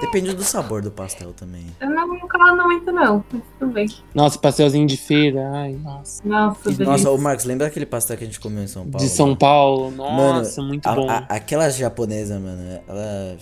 [0.01, 1.63] Depende do sabor do pastel também.
[1.79, 3.23] Eu não, nunca mando muito, não.
[3.31, 3.85] Mas tudo bem.
[4.15, 5.47] Nossa, pastelzinho de feira.
[5.53, 6.27] Ai, nossa.
[6.27, 6.83] Nossa.
[6.83, 9.05] Nossa, ô Marcos, lembra aquele pastel que a gente comeu em São Paulo?
[9.05, 9.91] De São Paulo.
[9.91, 11.07] Nossa, Mano, muito a- bom.
[11.09, 13.37] a- aquela japonesa, mano, ela.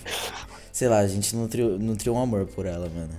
[0.72, 3.14] Sei lá, a gente nutriu, nutriu um amor por ela, mano.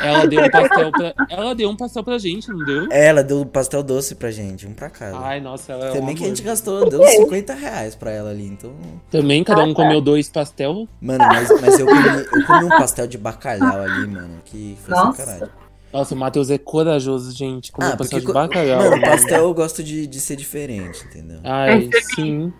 [0.00, 1.14] Ela deu um pastel pra.
[1.28, 2.86] Ela deu um pastel pra gente, não deu?
[2.90, 5.18] É, Ela deu um pastel doce pra gente, um pra cada.
[5.18, 8.10] Ai, nossa, ela é um Também que a gente gastou, deu uns 50 reais pra
[8.10, 8.72] ela ali, então.
[9.10, 9.82] Também, cada Ah, um tá.
[9.82, 10.86] comeu dois pastel.
[11.00, 14.94] Mano, mas, mas eu, comi, eu comi um pastel de bacalhau ali, mano, que foi
[14.94, 15.22] Nossa.
[15.22, 15.48] sacanagem.
[15.92, 17.70] Nossa, o Matheus é corajoso, gente.
[17.70, 18.26] Comeu Ah, pastel porque.
[18.26, 18.90] de bacalhau.
[18.90, 21.38] Mano, pastel eu gosto de, de ser diferente, entendeu?
[21.44, 22.52] Ai, sim.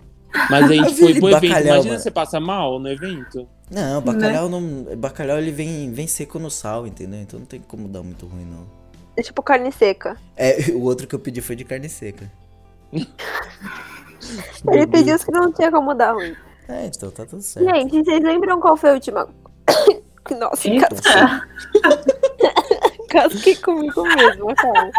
[0.50, 1.46] Mas a gente foi pro evento.
[1.46, 1.98] Imagina mano.
[1.98, 3.48] você passa mal no evento.
[3.70, 4.96] Não, bacalhau não.
[4.96, 7.20] Bacalhau ele vem, vem seco no sal, entendeu?
[7.20, 8.66] Então não tem como dar muito ruim, não.
[9.16, 10.16] É tipo carne seca.
[10.36, 12.30] É, o outro que eu pedi foi de carne seca.
[14.72, 16.34] Ele pediu os que não tinha como dar ruim.
[16.68, 17.68] É, então tá tudo certo.
[17.68, 19.28] Gente, vocês lembram qual foi a última.
[20.38, 20.88] Nossa, Eita.
[20.88, 21.40] cas-
[23.10, 24.90] casquei comigo mesmo, cara.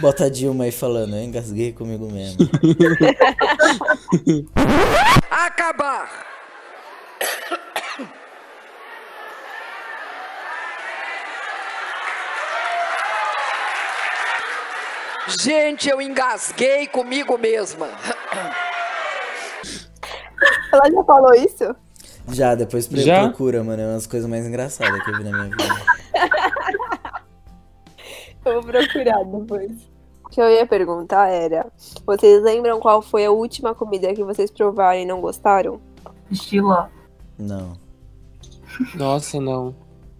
[0.00, 2.48] Bota a Dilma aí falando, eu engasguei comigo mesmo.
[5.30, 6.33] acabar.
[15.40, 17.88] Gente, eu engasguei comigo mesma.
[20.72, 21.76] Ela já falou isso?
[22.28, 23.28] Já, depois Já?
[23.28, 23.82] procura, mano.
[23.82, 25.64] É uma das coisas mais engraçadas que eu vi na minha vida.
[28.44, 29.72] Eu vou procurar depois.
[30.24, 31.66] O que eu ia perguntar era:
[32.06, 35.80] vocês lembram qual foi a última comida que vocês provaram e não gostaram?
[36.30, 36.88] Estilo.
[37.38, 37.78] Não.
[38.94, 39.74] Nossa, não.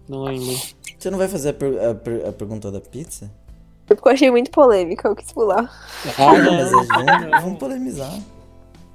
[0.08, 0.62] Não lembro.
[0.98, 3.30] Você não vai fazer a, per- a per- a pergunta da pizza?
[3.86, 5.70] Porque eu achei muito polêmica, eu quis pular.
[6.16, 6.86] Ah, Mas não.
[6.86, 8.12] vamos, vamos polemizar.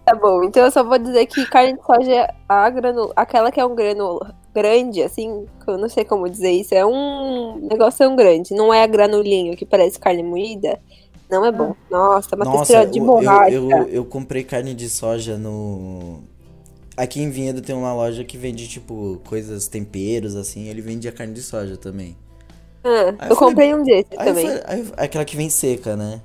[0.05, 3.11] Tá bom, então eu só vou dizer que carne de soja, é a granu...
[3.15, 4.19] aquela que é um grano
[4.53, 8.87] grande, assim, eu não sei como dizer isso, é um negócio grande, não é a
[8.87, 10.79] granulinho que parece carne moída.
[11.29, 11.75] Não é bom.
[11.91, 13.51] Nossa, uma Nossa, textura de borracha.
[13.51, 16.23] eu, eu, eu comprei carne de soja no.
[17.01, 20.67] Aqui em Vinhedo tem uma loja que vende, tipo, coisas, temperos, assim.
[20.67, 22.17] Ele vende a carne de soja também.
[22.83, 24.45] Ah, eu eu falei- comprei um eu também.
[24.47, 26.21] falei- aí aquela que vem seca, né?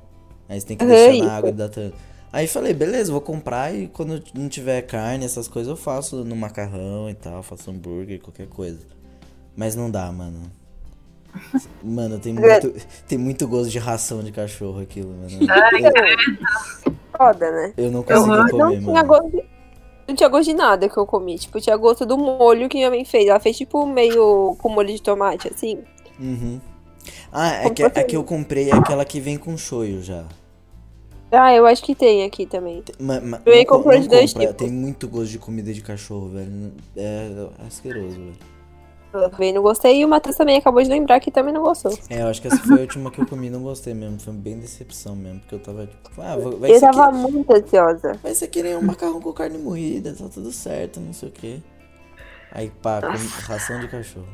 [0.48, 1.24] Aí você tem que Aham, deixar isso.
[1.24, 1.96] na água e dar tanto.
[2.32, 6.34] Aí falei, beleza, vou comprar e quando não tiver carne, essas coisas, eu faço no
[6.34, 8.80] macarrão e tal, faço hambúrguer, qualquer coisa.
[9.56, 10.50] Mas não dá, mano.
[11.82, 12.72] Mano, tem muito,
[13.08, 15.30] tem muito gosto de ração de cachorro aquilo, mano.
[17.16, 17.72] Foda, né?
[17.76, 19.08] Eu não Eu consegui não comer, tinha mano.
[19.08, 19.53] gosto de...
[20.06, 21.38] Não tinha gosto de nada que eu comi.
[21.38, 23.26] Tipo, tinha gosto do molho que minha mãe fez.
[23.26, 25.78] Ela fez, tipo, meio com molho de tomate, assim.
[26.20, 26.60] Uhum.
[27.32, 30.24] Ah, é que, a você- que eu comprei é aquela que vem com shoyu já.
[31.32, 32.82] Ah, eu acho que tem aqui também.
[33.44, 34.66] Eu ia não co- comprar não de dois compra, tipos.
[34.66, 36.72] Tem muito gosto de comida de cachorro, velho.
[36.96, 37.28] É
[37.66, 38.32] asqueroso, velho.
[39.14, 40.00] Eu também não gostei.
[40.00, 41.96] E o Matheus também acabou de lembrar que também não gostou.
[42.10, 44.18] É, eu acho que essa foi a última que eu comi e não gostei mesmo.
[44.20, 47.52] Foi bem decepção mesmo, porque eu tava tipo, ah, vai Eu ser, tava que, muito
[47.52, 48.18] ansiosa.
[48.22, 51.32] vai ser que nem um macarrão com carne moída, tá tudo certo, não sei o
[51.32, 51.60] quê.
[52.50, 53.00] Aí pá,
[53.46, 54.26] ração de cachorro.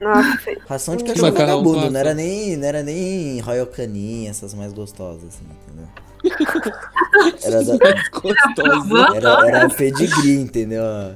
[0.00, 0.38] Nossa,
[0.68, 5.24] Ração de cachorro vagabundo, não era nem, não era nem Royal Canin, essas mais gostosas,
[5.24, 5.88] assim, entendeu?
[7.42, 7.76] Era, da,
[8.12, 9.16] Gostosa.
[9.16, 10.82] era, era o pedigree, entendeu?
[10.84, 11.14] A,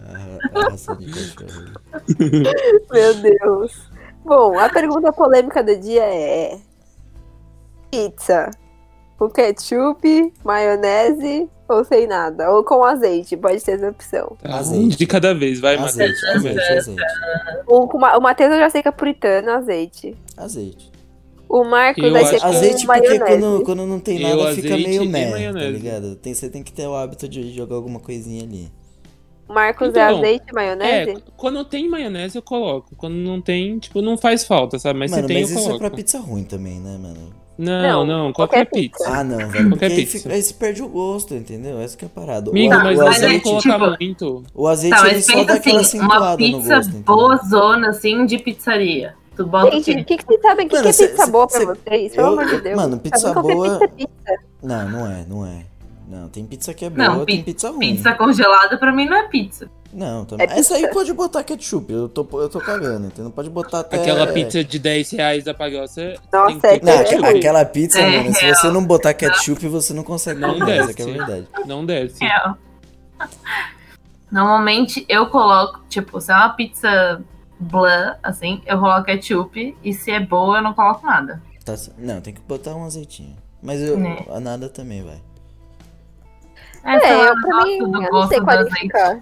[0.54, 1.72] a- a raça de cachorro.
[2.92, 3.72] Meu Deus.
[4.24, 6.58] Bom, a pergunta polêmica do dia é:
[7.90, 8.50] pizza
[9.18, 12.50] com ketchup, maionese ou sem nada?
[12.50, 13.36] Ou com azeite?
[13.36, 14.36] Pode ser essa opção.
[14.44, 14.96] Um Azeite.
[14.96, 15.94] de cada vez, vai, Matheus.
[16.24, 17.02] Azeite, azeite, azeite.
[17.66, 20.16] O, o Matheus eu já sei que é puritano, azeite.
[20.36, 20.91] Azeite.
[21.52, 23.24] O Marcos Eu vai ser com Azeite porque maionese.
[23.42, 26.16] quando, quando não tem Eu, nada fica azeite meio meh, tá ligado?
[26.16, 28.72] Tem, você tem que ter o hábito de jogar alguma coisinha ali.
[29.46, 31.10] O Marcos é Então, azeite e maionese?
[31.10, 32.96] É, quando tem maionese eu coloco.
[32.96, 34.98] Quando não tem, tipo, não faz falta, sabe?
[34.98, 35.84] Mas mano, se tem, mas eu isso é coloco.
[35.84, 37.34] é pra pizza ruim também, né, mano?
[37.58, 39.04] Não, Não, não, qualquer, qualquer pizza.
[39.06, 39.50] Ah, não, velho.
[39.50, 40.18] Porque Qualquer aí, pizza.
[40.20, 41.78] fica, aí se perde o gosto, entendeu?
[41.80, 42.48] Essa que é a parada.
[42.48, 44.42] O, Amigo, o não mas pra azeite, colocar tipo- muito.
[44.54, 48.24] o azeite Tá, ele só dá aquela assim, uma acentuada no pizza gosto, boazona, assim,
[48.24, 49.14] de pizzaria.
[49.36, 50.66] Tu bota o Gente, o que, que vocês sabem?
[50.66, 52.14] O que, Mano, que é cê- pizza cê- boa pra cê- vocês?
[52.14, 52.76] Pelo eu- amor de eu- Deus.
[52.76, 54.38] mano, pizza boa- Pizza, é pizza.
[54.62, 55.64] Não, não é, não é.
[56.08, 57.96] Não, tem pizza que é boa, Não, tem pi- pizza ruim.
[57.96, 59.70] Pizza congelada pra mim não é pizza.
[59.94, 60.46] Não, também.
[60.48, 63.30] É Essa aí pode botar ketchup, eu tô, eu tô cagando, entendeu?
[63.30, 63.98] Pode botar até...
[64.00, 66.14] Aquela pizza de 10 reais da Pagossa.
[66.32, 68.54] Nossa, tem que é ter Não, É aquela pizza, É mano, se real.
[68.54, 70.80] você não botar ketchup, você não consegue Não comer, desce.
[70.80, 71.46] essa que é a verdade.
[71.66, 72.24] Não desce.
[72.24, 72.54] É.
[74.30, 77.22] Normalmente eu coloco, tipo, se é uma pizza
[77.62, 79.76] blá, assim, eu coloco ketchup.
[79.82, 81.42] E se é boa, eu não coloco nada.
[81.64, 83.36] Tá não, tem que botar um azeitinho.
[83.62, 84.24] Mas eu, Né.
[84.28, 85.20] a nada também vai.
[86.84, 88.44] É, É, eu pra mim, eu não sei azeite.
[88.44, 89.20] qualificar.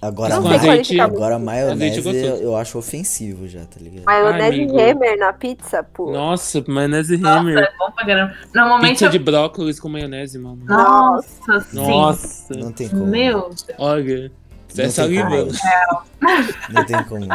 [0.00, 4.04] Agora, Não sei ma- qualificar agora Azeite maionese eu, eu acho ofensivo já, tá ligado?
[4.04, 4.62] Maionese.
[4.80, 6.12] Hammer na pizza, pô.
[6.12, 7.58] Nossa, maionese Nossa, Hammer.
[7.58, 8.34] é bom pra caramba.
[8.54, 9.10] Normalmente Pizza eu...
[9.10, 10.60] de brócolis com maionese, mano.
[10.64, 11.76] Nossa, sim.
[11.76, 12.54] Nossa.
[12.54, 13.06] Não tem como.
[13.06, 14.30] Meu, Olha.
[14.68, 15.54] Você é Não tem salivando.
[15.58, 16.44] como.
[16.70, 17.26] Não tem como.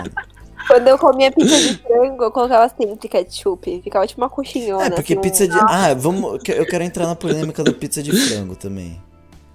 [0.68, 3.82] Quando eu comia pizza de frango, eu colocava sempre ketchup.
[3.84, 4.86] Ficava tipo uma coxinhona.
[4.86, 5.58] É, porque assim, pizza de.
[5.60, 6.40] Ah, vamos.
[6.48, 9.02] Eu quero entrar na polêmica da pizza de frango também.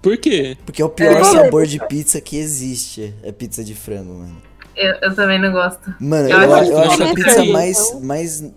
[0.01, 0.55] Por quê?
[0.65, 1.23] Porque é o pior É.
[1.23, 3.13] sabor de pizza que existe.
[3.23, 4.37] É pizza de frango, mano.
[4.75, 5.93] eu, eu também não gosto.
[5.99, 8.53] Mano, Eu eu, acho eu acho a que pizza é mais, mais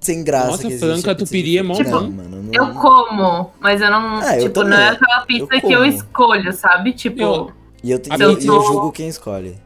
[0.00, 0.80] sem graça Nossa, que existe.
[0.80, 1.78] frango a pizza de catupiry é mó.
[1.78, 2.42] Não, mano.
[2.42, 2.50] Não...
[2.54, 4.16] Eu como, mas eu não.
[4.18, 6.94] Ah, eu tipo, não é aquela pizza Eu que eu escolho, sabe?
[6.94, 7.52] Tipo.
[7.82, 9.56] E eu, A e eu, pizza- e eu julgo quem escolhe.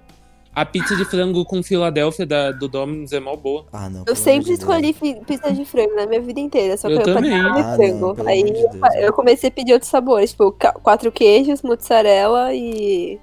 [0.55, 3.67] A pizza de frango com Filadélfia da, do Domino's é mó boa.
[3.73, 4.05] Ah, não.
[4.07, 4.61] Eu sempre de Deus.
[4.61, 7.33] escolhi fi- pizza de frango na minha vida inteira, só que Eu eu, também.
[7.33, 8.15] de Ah, não, frango.
[8.15, 10.53] pelo Aí de eu, Deus, eu comecei a pedir outros sabores, tipo
[10.83, 13.19] quatro queijos, mozzarella e.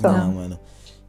[0.00, 0.58] Não, mano.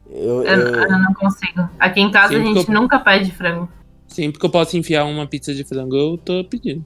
[0.08, 1.68] Eu, Eu, eu- eu não consigo.
[1.78, 3.68] Aqui em casa Sim, a gente eu- nunca pede frango.
[4.06, 6.84] Sempre que eu posso enfiar uma pizza de frango, eu tô pedindo.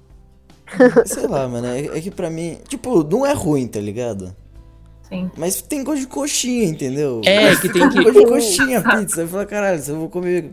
[1.05, 1.67] Sei lá, mano.
[1.67, 2.59] É, é que pra mim.
[2.69, 4.35] Tipo, não é ruim, tá ligado?
[5.15, 5.31] Sim.
[5.37, 7.21] Mas tem gosto de coxinha, entendeu?
[7.25, 8.03] É, que tem Tem que.
[8.05, 9.21] gosto de coxinha a pizza.
[9.23, 10.51] Eu falo, caralho, se eu vou comer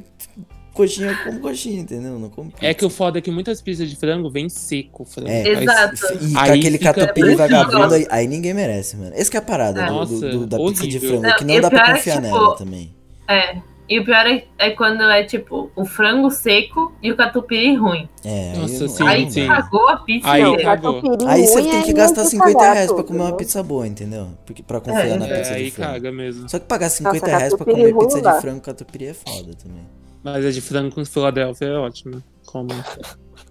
[0.74, 2.18] coxinha, eu como coxinha, entendeu?
[2.18, 2.66] Não como pizza.
[2.66, 5.30] É que o foda é que muitas pizzas de frango vem seco frango.
[5.30, 5.42] É.
[5.44, 5.96] Aí- Exato.
[6.22, 9.12] E com Aí aquele fica catupiry vagabundo, aí, aí ninguém merece, mano.
[9.16, 9.86] Esse que é a parada É.
[9.88, 11.20] do- do- Nossa, do- da pizza de horrível.
[11.22, 12.96] frango, que Não, não e dá pra é, confiar tipo, nela também.
[13.28, 13.58] É.
[13.92, 18.08] E o pior é, é quando é tipo o frango seco e o catupiry ruim.
[18.24, 19.48] É, Nossa, sim, aí Aí sim.
[19.48, 20.32] cagou a pizza.
[20.32, 21.02] Aí cagou.
[21.02, 23.36] Catupiry Aí você tem que é gastar muito 50 cagar reais pra comer uma né?
[23.38, 24.28] pizza boa, entendeu?
[24.46, 25.92] Porque, pra confiar É, na É, pizza aí de frango.
[25.92, 26.48] caga mesmo.
[26.50, 29.84] Só que pagar 50 Nossa, reais pra comer pizza de frango catupiry é foda também.
[30.24, 32.24] Mas a de frango com Filadélfia é ótima.
[32.46, 32.70] Como?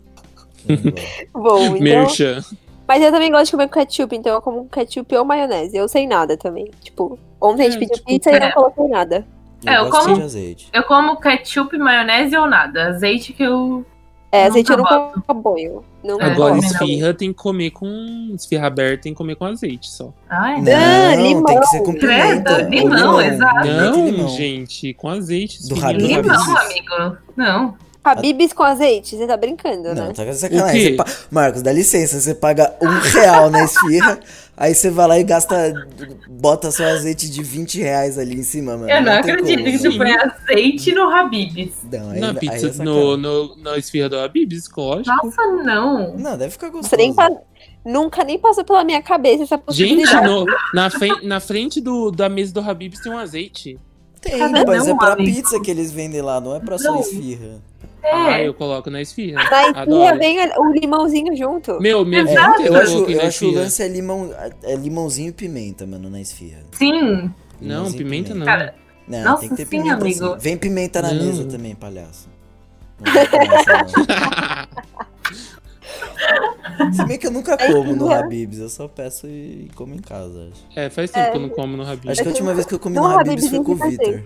[1.34, 1.80] Bom, então.
[1.80, 2.43] Merchan.
[2.88, 5.76] Mas eu também gosto de comer com ketchup, então eu como com ketchup ou maionese.
[5.76, 6.70] Eu sem nada também.
[6.80, 8.53] Tipo, ontem a gente É, pediu tipo, pizza e eu não é.
[8.53, 9.26] coloquei nada.
[9.66, 10.68] É, eu como- de azeite.
[10.72, 12.88] Eu como ketchup, maionese ou nada.
[12.88, 13.84] Azeite que eu.
[14.32, 15.84] É, azeite eu nunca ponho.
[16.04, 16.70] Não É, Agora, come, não.
[16.70, 18.32] esfirra tem que comer com.
[18.34, 20.12] Esfirra aberta tem que comer com azeite só.
[20.30, 21.44] Ai, Não, Ah, tem limão.
[21.61, 22.54] que ser com pimenta.
[22.54, 23.66] Credo, ou limão, exato.
[23.66, 24.28] Não, limão.
[24.28, 25.68] gente, com azeite.
[25.68, 27.16] Do no limão, amigo.
[27.36, 27.74] Não.
[28.02, 30.12] Habibs com azeite, você tá brincando, Não, né?
[30.14, 30.96] tá com sacanagem.
[30.96, 34.18] Pa- Marcos, dá licença, você paga um real na esfirra,
[34.61, 35.74] aí você vai lá e gasta,
[36.28, 38.88] bota seu azeite de 20 reais ali em cima, mano.
[38.88, 41.72] eu não tem acredito como, que você põe azeite no Habib's.
[41.90, 45.16] Não, aí, Na aí pizza, é no, no, na esfirra do Habib's, lógico.
[45.24, 46.16] Nossa, não.
[46.16, 46.88] Não, deve ficar gostoso.
[46.90, 47.30] Você nem pa-
[47.84, 50.26] Nunca nem passou pela minha cabeça essa Gente, possibilidade.
[50.28, 50.44] no-
[50.74, 53.78] na, fe- na frente do, da mesa do Habib's tem um azeite.
[54.20, 55.34] Tem, Cada mas é um, pra amigo.
[55.34, 57.00] pizza que eles vendem lá, não é pra só Não.
[57.00, 57.62] esfirra.
[58.05, 58.46] Ah, É.
[58.48, 59.42] eu coloco na esfirra.
[59.44, 61.80] Na esfirra vem a- o limãozinho junto.
[61.80, 64.30] Meu, minha É, vida eu eu acho, eu acho o lance é, limão,
[64.62, 66.61] é limãozinho e pimenta, mano, na esfirra.
[66.72, 66.92] Sim.
[67.61, 68.46] Não, Limãozinho e pimenta não.
[68.46, 68.74] Cara,
[69.09, 70.32] Não, Nossa, tem que ter sim, pimenta amigo.
[70.34, 70.38] sim.
[70.38, 71.24] Vem pimenta na Não.
[71.26, 72.28] mesa também, palhaço.
[73.01, 73.11] Não.
[76.92, 80.48] Se bem que eu nunca como no Habib's, eu só peço e como em casa,
[80.53, 80.66] acho.
[80.78, 81.30] É, faz tempo É.
[81.32, 82.11] que eu não como no Habib's.
[82.11, 83.76] Acho que a última vez que eu comi No no Habib's Habib's foi com o
[83.90, 84.22] Vitor.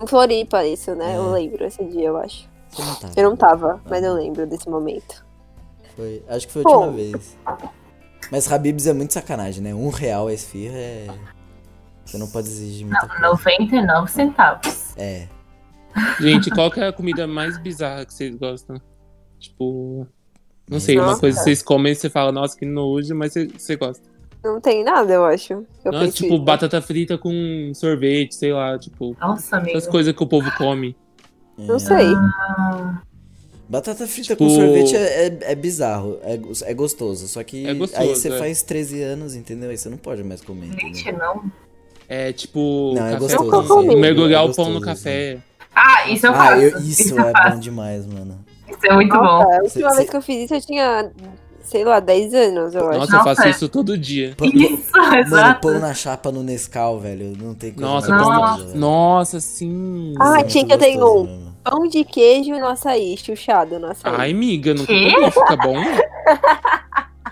[0.00, 1.12] Em Floripa, isso, né?
[1.12, 1.16] É.
[1.16, 2.48] Eu lembro esse dia, eu acho.
[2.70, 3.12] Você não tava.
[3.16, 5.24] Eu não tava, mas eu lembro desse momento.
[5.96, 6.22] Foi.
[6.28, 6.76] Acho que foi a Pô.
[6.76, 7.36] última vez.
[8.30, 9.74] Mas Habibs é muito sacanagem, né?
[9.74, 11.06] Um real a esfirra é.
[12.04, 13.22] Você não pode exigir muita coisa.
[13.22, 14.96] 99 centavos.
[14.96, 15.28] É.
[16.20, 18.80] Gente, qual que é a comida mais bizarra que vocês gostam?
[19.38, 20.06] Tipo.
[20.68, 21.20] Não sei, uma Nossa.
[21.20, 24.08] coisa que vocês comem e você fala, nossa, que nojo, mas você, você gosta.
[24.42, 25.64] Não tem nada, eu acho.
[25.84, 26.38] Eu tipo, isso.
[26.38, 29.16] batata frita com sorvete, sei lá, tipo.
[29.20, 29.76] Nossa, amigo.
[29.76, 30.96] Essas coisas que o povo come.
[31.58, 31.78] Não É.
[31.78, 32.06] sei.
[33.68, 36.38] Batata frita Tipo- com sorvete é, é, é bizarro, é,
[36.70, 37.28] é gostoso.
[37.28, 38.38] Só que É gostoso, aí você é.
[38.38, 39.70] faz 13 anos, entendeu?
[39.70, 41.18] Aí você não pode mais comer, Gente, entendeu?
[41.18, 41.52] não.
[42.08, 42.92] É tipo.
[42.96, 43.78] Não, é gostoso.
[43.78, 45.38] assim, mergulhar é o pão no café.
[45.72, 46.62] Ah, isso eu Ah, faço.
[46.62, 47.54] eu- isso eu é faço.
[47.54, 48.44] bom demais, mano.
[48.68, 49.22] Isso é muito bom.
[49.22, 51.12] Nossa, a última Cê- vez cê- que eu fiz isso eu tinha,
[51.70, 52.98] sei lá, 10 anos, eu acho.
[52.98, 54.34] Nossa, eu Nossa, faço isso todo dia.
[54.36, 55.60] Pão- Isso, Mano, exato.
[55.68, 57.32] pão na chapa no Nescau, velho.
[57.40, 58.76] Não tem coisa Nossa, velho.
[58.78, 60.14] Nossa, sim.
[60.20, 61.24] Ah, é tinha que eu tenho um.
[61.24, 61.50] mano.
[61.62, 64.12] Pão de queijo no açaí, chuchado no açaí.
[64.16, 65.76] Ai, miga, não fica bom?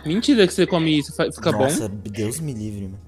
[0.09, 1.59] Mentira que você come isso, fica bom?
[1.65, 2.99] Nossa, Deus me livre, mano.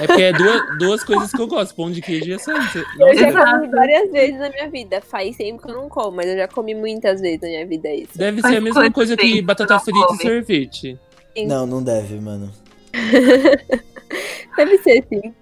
[0.00, 2.54] É porque é duas, duas coisas que eu gosto, pão de queijo e açaí.
[2.68, 5.00] Você- Eu já comi várias vezes na minha vida.
[5.00, 7.88] Faz tempo que eu não como, mas eu já comi muitas vezes na minha vida
[7.92, 8.16] isso.
[8.16, 10.22] Deve Faz ser a mesma coisa que batata frita e come?
[10.22, 10.98] sorvete.
[11.36, 11.46] Sim.
[11.46, 12.50] Não, não deve, mano.
[14.56, 15.34] Deve ser, sim.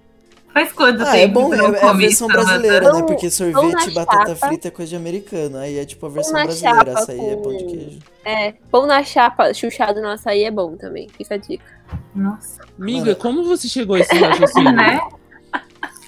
[0.54, 3.02] Faz quanto Ah, tempo é bom, que é, é a versão brasileira, né?
[3.02, 4.46] Porque sorvete na e batata chapa.
[4.46, 5.58] frita é coisa de americano.
[5.58, 6.92] Aí é tipo a versão brasileira.
[6.98, 7.98] Açaí é pão de com- queijo.
[8.24, 11.08] É, pão na chapa, chuchado no açaí é bom também.
[11.08, 11.64] Fica a dica.
[12.14, 13.16] Nossa, Miga, Mano.
[13.16, 14.70] como você chegou a esse raciocínio?
[14.72, 15.00] né?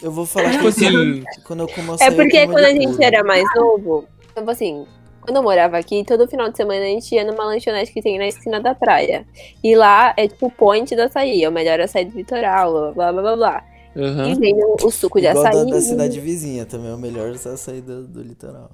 [0.02, 2.08] Eu vou falar Tipo assim, quando eu como açaí.
[2.08, 4.86] É porque quando a gente era mais novo, tipo assim,
[5.22, 8.16] quando eu morava aqui, todo final de semana a gente ia numa lanchonete que tem
[8.16, 9.26] na esquina da praia.
[9.64, 13.12] E lá é tipo o point do açaí, é o melhor açaí do litoral, blá
[13.12, 13.64] blá blá blá.
[13.96, 14.34] E aham.
[14.38, 15.70] vem o, o suco de Igual da, açaí.
[15.70, 18.70] da cidade vizinha também, é o melhor açaí do, do litoral.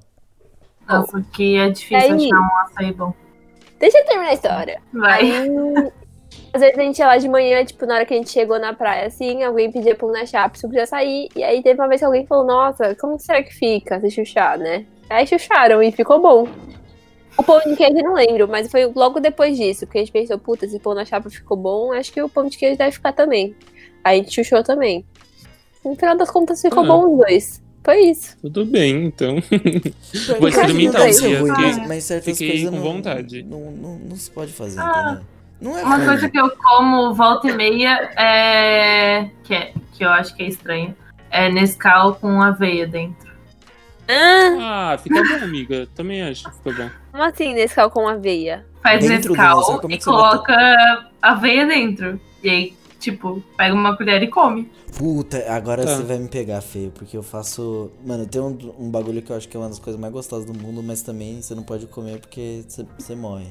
[0.89, 3.13] Nossa, que é difícil Aí- achar um açaí bom.
[3.79, 4.81] Deixa eu terminar a história.
[4.93, 5.21] Vai.
[5.31, 5.93] Aí,
[6.53, 8.59] às vezes a gente ia lá de manhã, tipo, na hora que a gente chegou
[8.59, 11.29] na praia, assim, alguém pedia pão na chapa, suco de açaí.
[11.37, 14.59] E aí teve uma vez que alguém falou, nossa, como será que fica se chuchar,
[14.59, 14.87] né?
[15.11, 16.49] Aí chucharam e ficou bom.
[17.37, 20.13] O pão de queijo eu não lembro, mas foi logo depois disso, que a gente
[20.13, 22.77] pensou, puta, se o pão na chapa ficou bom, acho que o pão de queijo
[22.77, 23.57] deve ficar também.
[24.05, 25.05] Aí a gente chuchou também.
[25.85, 26.87] No final das contas ficou Ah.
[26.87, 27.63] bom os dois.
[27.85, 28.37] Foi isso.
[28.41, 29.37] Tudo bem, então.
[30.39, 30.67] Vou ser
[31.41, 33.43] ruim, fiquei- mas, certas fiquei coisas com não, vontade.
[33.43, 35.03] Não, não, não se pode fazer, Ah.
[35.05, 35.27] entendeu?
[35.61, 39.31] Não é Uma coisa que eu como volta e meia é.
[39.45, 40.95] Que, é, que eu acho que é estranho.
[41.31, 43.31] É Nescau com aveia dentro.
[44.09, 45.89] Ah, Ah, fica bom, amiga.
[45.95, 46.91] Também acho que fica bom.
[47.13, 48.65] como assim, nesse cal com aveia?
[48.83, 50.37] Faz Dentro Nescau Nescau, é e você bota?
[50.39, 52.21] coloca aveia dentro.
[52.43, 54.71] E aí, tipo, pega uma colher e come.
[54.97, 55.97] Puta, agora Tá.
[55.97, 57.91] você vai me pegar feio, porque eu faço.
[58.05, 60.45] Mano, tem um, um bagulho que eu acho que é uma das coisas mais gostosas
[60.47, 62.63] do mundo, mas também você não pode comer porque
[62.99, 63.47] você, morre.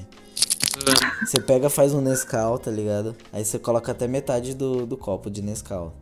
[1.26, 3.14] Você pega, faz um Nescau, tá ligado?
[3.32, 5.92] Aí você coloca até metade do, do copo de Nescau.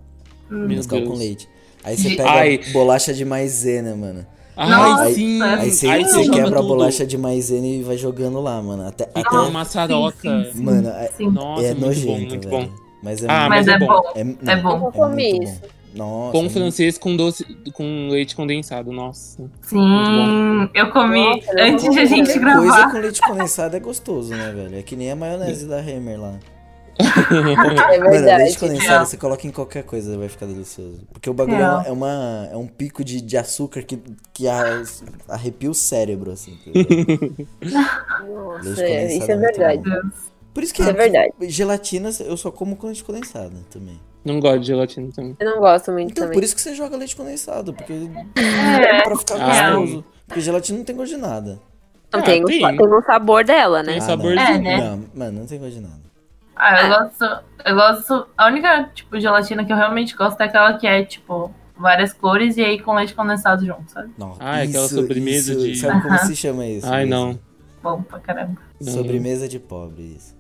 [0.49, 1.19] Meu Nescau com Deus.
[1.19, 1.49] leite.
[1.83, 2.61] Aí você pega Ai.
[2.73, 4.27] bolacha de maisena, mano.
[4.57, 5.41] Ai, Nossa, sim.
[5.43, 6.69] Aí você, Aí você quebra a tudo.
[6.69, 8.87] bolacha de maisena e vai jogando lá, mano.
[8.87, 10.45] Até, até uma maçaroca.
[10.45, 10.63] Sim, sim.
[10.63, 11.31] Mano, é, Sim.
[11.31, 12.69] Nossa, é muito nojento, bom, muito velho.
[12.69, 12.90] bom.
[13.03, 13.87] Mas é Ah, Mas, é, é bom.
[13.87, 14.03] bom.
[14.15, 14.79] É, não, É bom.
[14.85, 15.61] Eu é comi muito isso.
[15.61, 15.69] bom.
[15.93, 19.43] Nossa, Pão muito- francês com doce, com leite condensado, nossa.
[19.63, 22.61] Sim, eu comi Nossa, eu antes de a gente gravar.
[22.61, 24.79] Coisa com leite condensado é gostoso, né, velho?
[24.79, 26.39] É que nem a maionese da Hammer lá.
[27.01, 28.43] É Mano, verdade.
[28.45, 29.07] leite condensado Real.
[29.07, 31.01] você coloca em qualquer coisa, vai ficar delicioso.
[31.13, 33.99] Porque o bagulho é, é, uma- é um pico de, de açúcar que,
[34.35, 34.83] que a-
[35.29, 36.57] arrepia o cérebro, assim.
[36.63, 36.71] tá?
[38.29, 39.83] Nossa, é, isso é é verdade.
[40.53, 41.33] Por isso que Isso é verdade.
[41.49, 44.01] gelatina eu só como com leite condensado também.
[44.25, 45.37] Não gosto de gelatina também.
[45.39, 46.35] Eu não gosto muito Então, também.
[46.35, 47.93] por isso que você joga leite condensado, porque
[48.37, 49.71] É, pra ficar Ah.
[49.77, 50.05] gostoso.
[50.27, 51.61] Porque gelatina não tem gosto de nada.
[52.13, 52.77] Não Ah, tem, o- tem.
[52.77, 53.93] tem um sabor dela, né?
[53.93, 54.41] Tem Ah, saborzinho.
[54.41, 54.77] É, né?
[54.79, 56.01] Não, mano, não tem gosto de nada.
[56.57, 57.45] Ah, eu gosto.
[57.65, 58.27] Eu gosto.
[58.37, 62.57] A única, tipo, gelatina que eu realmente gosto é aquela que é, tipo, várias cores
[62.57, 64.11] e aí com leite condensado junto, sabe?
[64.19, 66.27] Não, Ah, é aquela isso- sobremesa isso- de- Sabe como Aham.
[66.27, 66.87] se chama isso?
[66.87, 67.11] Ai, mesmo?
[67.15, 67.39] não.
[67.83, 68.61] Bom pra caramba.
[68.81, 68.93] Não.
[68.93, 70.35] Sobremesa de pobre, isso.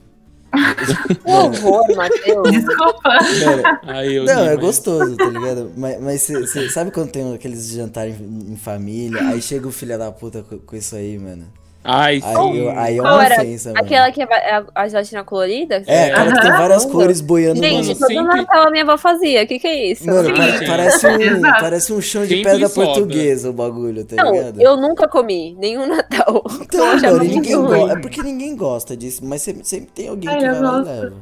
[1.24, 2.50] Horror, Matheus.
[2.50, 3.02] Desculpa.
[3.02, 5.70] Cara, Ai, eu não, é gostoso, tá ligado?
[5.76, 9.72] Mas, mas cê, cê- sabe quando tem aqueles jantares em, em família, aí chega o
[9.72, 11.46] filho da puta com, com isso aí, mano?
[11.82, 12.56] Ai, Aí, sim.
[12.58, 13.36] eu- aí é uma era?
[13.36, 13.80] ofensa, mano.
[13.84, 15.82] Aquela que é é a, a gelatina colorida?
[15.86, 18.98] É, aquela que tem várias cores boiando Gente, Mano, todo sempre- Natal a minha avó
[18.98, 19.42] fazia.
[19.42, 20.06] O que, que é isso?
[20.06, 20.66] Mano, Sim, pare- sim.
[20.66, 21.60] parece, um, Exato.
[21.62, 22.84] parece um chão de Sempre pedra sobra.
[22.92, 24.60] portuguesa o bagulho, tá não, ligado?
[24.60, 26.44] eu nunca comi nenhum Natal.
[26.60, 27.90] Então, eu achava mano, muito ninguém ruim.
[27.90, 30.68] É porque ninguém gosta disso, mas sempre, sempre tem alguém Ai, que eu vai lá
[30.68, 30.86] e gosto.
[31.02, 31.16] leva.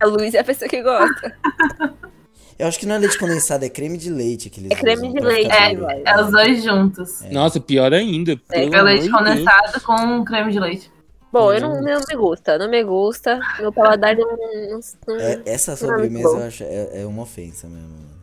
[0.00, 1.32] A Luísa é a pessoa que gosta.
[2.58, 5.12] Eu acho que não é leite condensado, é creme de leite que eles É creme
[5.12, 5.72] de leite, É,
[6.04, 7.20] é os dois juntos.
[7.32, 8.36] Nossa, pior ainda.
[8.48, 9.18] pelo É leite de Deus.
[9.18, 10.92] condensado com creme de leite.
[11.32, 13.40] Bom, eu não, não me gusta, não me gusta.
[13.58, 14.24] Meu paladar não.
[14.36, 16.38] não, não- É, essa Não, sobremesa bom.
[16.38, 17.88] eu acho é, é uma ofensa mesmo.
[17.88, 18.14] mano.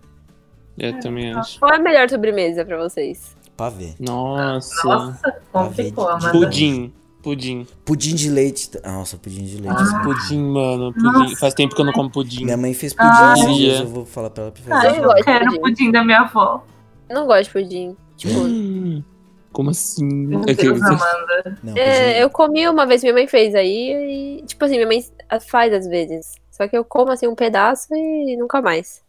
[0.78, 1.60] Eu também acho.
[1.60, 3.36] Qual é a melhor sobremesa pra vocês?
[3.58, 3.94] Pavê.
[4.00, 4.88] Nossa.
[4.88, 5.36] Nossa,
[5.76, 6.32] de- Amanda.
[6.32, 6.94] Pudim.
[7.24, 7.68] Pudim.
[7.86, 8.70] Pudim de leite.
[8.84, 9.68] Ah, Nossa, pudim de leite.
[9.68, 10.94] Nossa, pudim, mano.
[10.94, 11.04] Pudim.
[11.08, 11.36] Nossa.
[11.38, 12.44] Faz tempo que eu não como pudim.
[12.46, 13.34] Minha mãe fez pudim Ah.
[13.82, 14.98] eu vou falar pra ela pra Ah, fazer.
[14.98, 16.64] eu eu gosto quero de o pudim da minha avó.
[17.10, 17.96] Eu não gosto de pudim.
[18.18, 19.04] Tipo, Hum,
[19.54, 20.28] Como assim?
[20.30, 21.58] Deus, Amanda.
[21.62, 24.88] Não, é, pudim- eu comi uma vez, minha mãe fez aí, e, tipo assim, minha
[24.88, 25.04] mãe
[25.48, 26.32] faz às vezes.
[26.50, 29.02] Só que eu como assim um pedaço e nunca mais.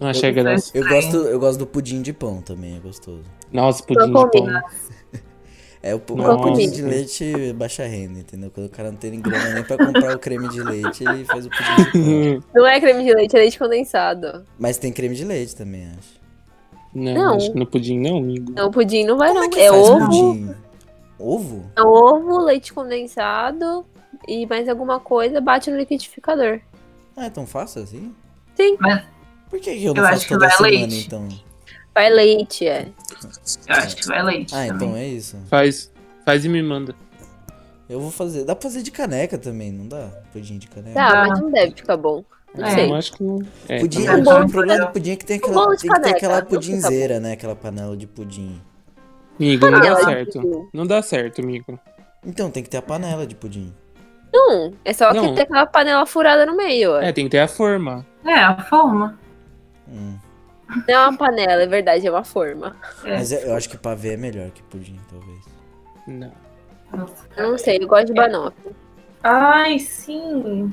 [0.00, 0.76] Não achei graça.
[0.76, 3.22] eu, gosto, eu gosto do pudim de pão também, é gostoso.
[3.52, 4.62] Nossa, pudim Eu de pão.
[5.86, 6.38] É o, Nossa.
[6.48, 8.50] pudim de leite baixa renda, entendeu?
[8.50, 11.44] Quando o cara não tem grana nem pra comprar o creme de leite, ele faz
[11.44, 12.50] o pudim de pão.
[12.62, 14.46] Não é creme de leite, é leite condensado.
[14.58, 16.18] Mas tem creme de leite também, acho.
[16.94, 17.36] Não, Não.
[17.36, 18.50] acho que no pudim não, amigo.
[18.56, 19.46] Não, pudim não vai Como não.
[19.46, 20.54] é que É faz ovo, pudim?
[21.18, 21.64] Ovo?
[21.76, 23.84] é ovo, leite condensado
[24.26, 26.60] e mais alguma coisa, bate no liquidificador.
[27.14, 28.14] Ah, é tão fácil assim?
[28.56, 28.78] Sim.
[28.80, 29.02] Mas
[29.50, 31.06] Por que, que eu não Eu faço acho que toda vai semana, leite.
[31.06, 31.28] então?
[31.94, 32.88] Vai leite, é.
[33.68, 34.74] eu acho que vai leite Ah, também.
[34.88, 35.36] então é isso.
[35.48, 35.92] Faz,
[36.24, 36.94] faz e me manda.
[37.88, 38.44] Eu vou fazer.
[38.44, 40.08] Dá pra fazer de caneca também, não dá?
[40.32, 40.94] Pudim de caneca.
[40.94, 41.28] Tá, Dá.
[41.28, 42.24] mas não deve ficar bom.
[42.56, 42.74] Não É.
[42.74, 42.90] sei.
[42.90, 43.38] Eu acho que não.
[43.68, 46.10] É, Pudim, tá é o problema do pudim é que tem aquela, tem que ter
[46.10, 47.32] aquela pudinzeira, né?
[47.32, 48.60] Aquela panela de pudim.
[49.38, 50.68] Amigo, não dá certo.
[50.72, 51.78] Não dá certo, amigo.
[52.24, 53.72] Então, tem que ter a panela de pudim.
[54.32, 55.28] Não, é só Não.
[55.28, 56.96] que tem aquela panela furada no meio.
[56.96, 57.12] É, É.
[57.12, 58.04] tem que ter a forma.
[58.24, 59.18] É, a forma.
[59.88, 60.16] Hum.
[60.76, 62.76] Não é uma panela, é verdade, é uma forma.
[63.04, 63.16] É.
[63.18, 65.40] Mas eu acho que pavê é melhor que pudim, talvez.
[66.06, 66.32] Não.
[66.92, 68.72] Nossa, Eu não sei, eu gosto de banoffee.
[69.22, 70.72] Ai, sim.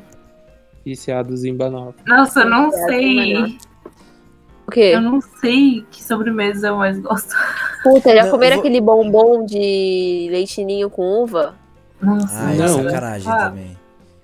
[0.85, 2.03] Viciados em banoffee.
[2.05, 3.57] Nossa, eu não É, sei.
[4.67, 4.91] O quê?
[4.93, 7.33] Eu não sei que sobremesa eu mais gosto.
[7.83, 11.55] Puta, já Não, comeram vou- aquele bombom de leitinho com uva?
[12.01, 12.67] Nossa, Ah, é Não.
[12.83, 13.49] sacanagem Ah.
[13.49, 13.77] também.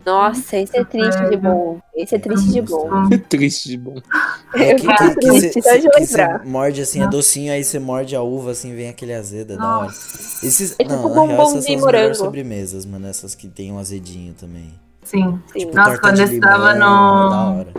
[0.08, 1.82] Nossa, esse é triste de bom.
[1.94, 3.10] Esse é triste de bom.
[3.30, 3.96] Triste de bom.
[4.56, 7.52] É Eu que, que, que triste cê- só de que cê morde assim, é docinho,
[7.52, 9.88] aí você morde a uva assim, vem aquele azeda, é da hora.
[9.90, 12.16] Esses, É tipo não, bombom real, essas de são as morango.
[12.16, 13.08] sobremesas, mano.
[13.08, 14.74] Essas que tem um azedinho também.
[15.04, 15.40] Sim.
[15.52, 15.60] Sim.
[15.60, 17.74] Tipo, Nossa, quando eu estava no- Da hora.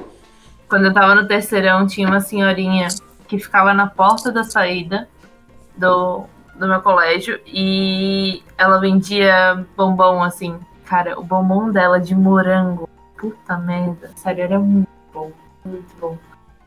[0.68, 2.88] Quando eu tava no terceirão, tinha uma senhorinha
[3.26, 5.08] que ficava na porta da saída
[5.76, 6.24] do,
[6.58, 10.54] do meu colégio e ela vendia bombom assim.
[10.88, 12.88] Cara, o bombom dela de morango.
[13.18, 14.10] Puta merda.
[14.16, 15.30] Sério, era muito bom.
[15.64, 16.16] Muito bom.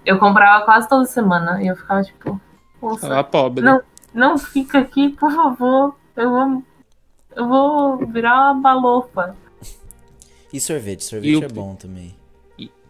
[0.06, 2.40] Eu comprava quase toda semana e eu ficava tipo,
[2.80, 3.64] poxa, Ela pobre.
[3.64, 3.82] Não.
[4.14, 5.96] não fica aqui, por favor.
[6.16, 6.64] Eu vou.
[7.36, 9.36] Eu vou virar uma balofa.
[10.54, 12.16] E sorvete, sorvete E o- é bom também.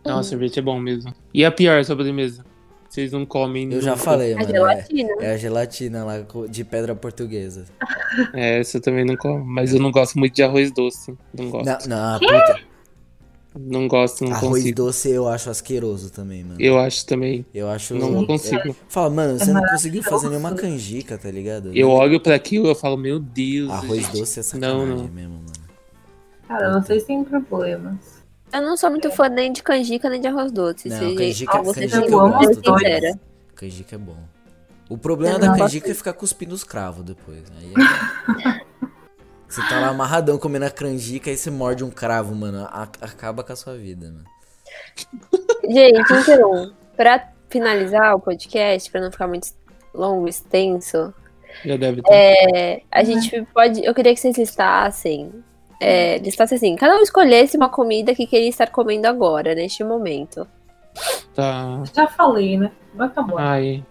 [0.03, 1.13] Nossa, sorvete é bom mesmo.
[1.33, 2.43] E a pior sobremesa?
[2.91, 3.71] Vocês não comem.
[3.71, 4.49] Eu já falei, A mano.
[4.49, 5.09] É, gelatina.
[5.21, 7.63] é a gelatina lá de pedra portuguesa.
[8.33, 9.45] É, essa eu também não como.
[9.45, 11.15] Mas eu não gosto muito de arroz doce.
[11.33, 11.87] Não gosto.
[11.87, 12.59] Não, não, puta.
[13.57, 14.75] Não gosto, não Arroz consigo.
[14.75, 16.55] doce eu acho asqueroso também, mano.
[16.59, 17.45] Eu acho também.
[17.53, 17.95] Eu acho.
[17.95, 18.75] Não consigo.
[18.89, 21.71] Fala, mano, você não É conseguiu fazer nenhuma canjica, tá ligado?
[21.73, 23.69] Eu olho pra aquilo e eu falo, meu Deus.
[23.71, 24.19] Arroz gente.
[24.19, 25.07] doce é sacanagem Não, não.
[25.07, 25.51] mesmo, mano.
[26.47, 28.20] Cara, vocês têm problemas.
[28.53, 30.89] Eu não sou muito fã nem de canjica nem de arroz doce.
[30.89, 32.61] Não, se- canjica, canjica gosto.
[32.61, 32.79] dois.
[32.81, 33.19] sincera.
[33.55, 34.17] Canjica é bom.
[34.89, 35.91] O problema Eu da canjica gosto.
[35.91, 37.43] é ficar cuspindo os cravos depois.
[37.59, 38.61] Aí é-
[39.47, 42.65] Você tá lá amarradão comendo a canjica e você morde um cravo, mano.
[42.71, 44.23] a- acaba com a sua vida, mano.
[45.69, 49.49] Gente, então, pra finalizar o podcast, pra não ficar muito
[49.93, 51.13] longo, extenso,
[51.65, 52.13] Já deve ter.
[52.13, 53.83] é, a gente pode.
[53.83, 55.43] Eu queria que vocês listassem.
[55.83, 60.47] É, listassem assim, cada um escolhesse uma comida que queria estar comendo agora, neste momento.
[61.33, 61.83] Tá.
[61.95, 62.71] Já falei, né?
[62.99, 63.39] Acabar.
[63.41, 63.83] Ai.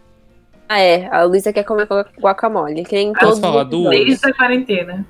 [0.68, 2.84] Ah, é, a Luísa quer comer guac- guacamole.
[2.84, 3.90] Que nem Posso todos falar duas?
[3.90, 5.04] Desde a quarentena.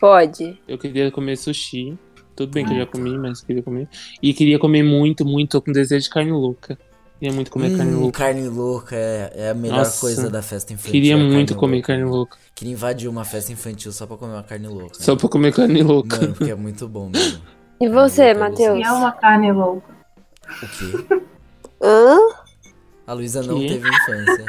[0.00, 0.58] Pode.
[0.66, 1.96] Eu queria comer sushi.
[2.34, 3.86] Tudo bem que eu já comi, mas queria comer.
[4.20, 5.50] E queria comer muito, muito.
[5.50, 6.76] Tô com desejo de carne louca.
[7.22, 8.18] Queria muito comer carne Hum, louca.
[8.18, 10.00] carne louca é, é a melhor Nossa.
[10.00, 10.90] coisa da festa infantil.
[10.90, 11.86] Queria é muito carne comer louca.
[11.86, 12.36] carne louca.
[12.52, 14.94] Queria invadir uma festa infantil só pra comer uma carne louca.
[15.00, 16.16] Só pra comer carne louca.
[16.20, 17.40] Mano, porque é muito bom mesmo.
[17.80, 18.76] E você, é Matheus?
[18.76, 19.86] E é uma carne louca.
[20.64, 21.20] O quê?
[21.80, 22.18] Hã?
[23.06, 23.68] A Luísa não Que?
[23.68, 24.44] teve infância.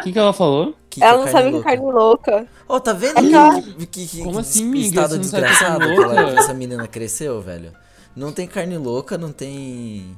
[0.00, 0.74] O que, que ela falou?
[0.90, 2.46] Que que Ela é não sabe que é carne louca.
[2.68, 5.94] Ô, tá vendo Aquela- que, que, que, Como que assim, estado que é desgraçado carne
[5.96, 7.70] que, ela- que essa menina cresceu, velho?
[8.16, 10.16] Não tem carne louca, não tem...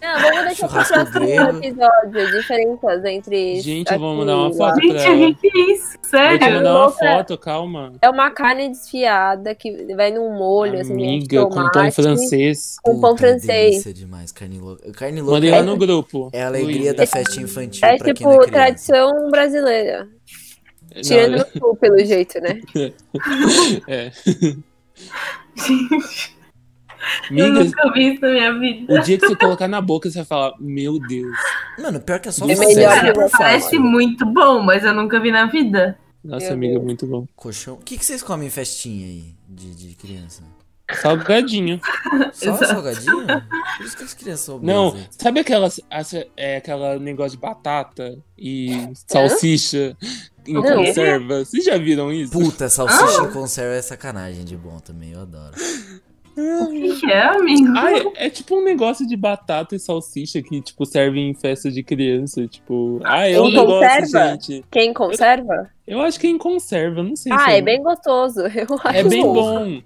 [0.00, 1.24] Não, vamos deixar pro próximo
[1.64, 2.32] episódio.
[2.38, 3.60] Diferenças entre.
[3.60, 4.92] Gente, eu vou mandar uma foto lá.
[4.92, 5.88] pra Gente, o que é isso?
[5.92, 6.54] Vou te Sério?
[6.56, 7.92] mandar uma foto, calma.
[8.00, 12.76] É uma carne desfiada que vai num molho, assim, Amiga, com pão francês.
[12.82, 13.70] Com pão Puta, francês.
[13.70, 14.92] delícia demais, carne louca.
[14.92, 16.30] Carne louca Mandei é, lá no grupo.
[16.32, 16.94] é a alegria Luísa.
[16.94, 20.08] da festinha infantil É tipo é tradição brasileira.
[21.02, 22.60] Tirando Não, no sul, pelo jeito, né?
[23.88, 24.10] é.
[27.30, 28.94] Eu Amiga, nunca vi isso na minha vida.
[28.94, 31.36] o dia que você colocar na boca, você vai falar, meu Deus.
[31.78, 33.30] Mano, pior que é só É você, você.
[33.38, 35.98] Parece muito bom, mas eu nunca vi na vida.
[36.24, 36.84] Nossa, Meu amiga, Deus.
[36.84, 37.26] muito bom.
[37.36, 37.74] Colchão.
[37.74, 40.42] O que, que vocês comem em festinha aí de, de criança?
[41.02, 41.80] Salgadinho.
[42.32, 42.66] Só Exato.
[42.66, 43.26] salgadinho?
[43.76, 48.18] Por isso que as crianças são Não, sabe aquelas, as- é, aquela negócio de batata
[48.38, 49.94] e salsicha
[50.46, 50.62] em Não.
[50.62, 51.44] conserva?
[51.44, 52.32] Vocês já viram isso?
[52.32, 55.52] Puta, salsicha em conserva é sacanagem de bom também, eu adoro.
[56.40, 57.72] O que é, amigo?
[57.76, 61.70] Ah, é, é tipo um negócio de batata e salsicha que, tipo, serve em festa
[61.70, 62.46] de criança.
[62.46, 64.30] Tipo, ah, é um Em negócio, conserva?
[64.32, 64.64] gente.
[64.70, 65.70] Quem conserva?
[65.86, 68.40] Eu acho que é em conserva, não sei se Ah, é bem gostoso.
[68.54, 69.80] Eu acho É bem bom.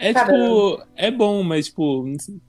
[0.00, 2.04] É tipo, é bom, mas tipo,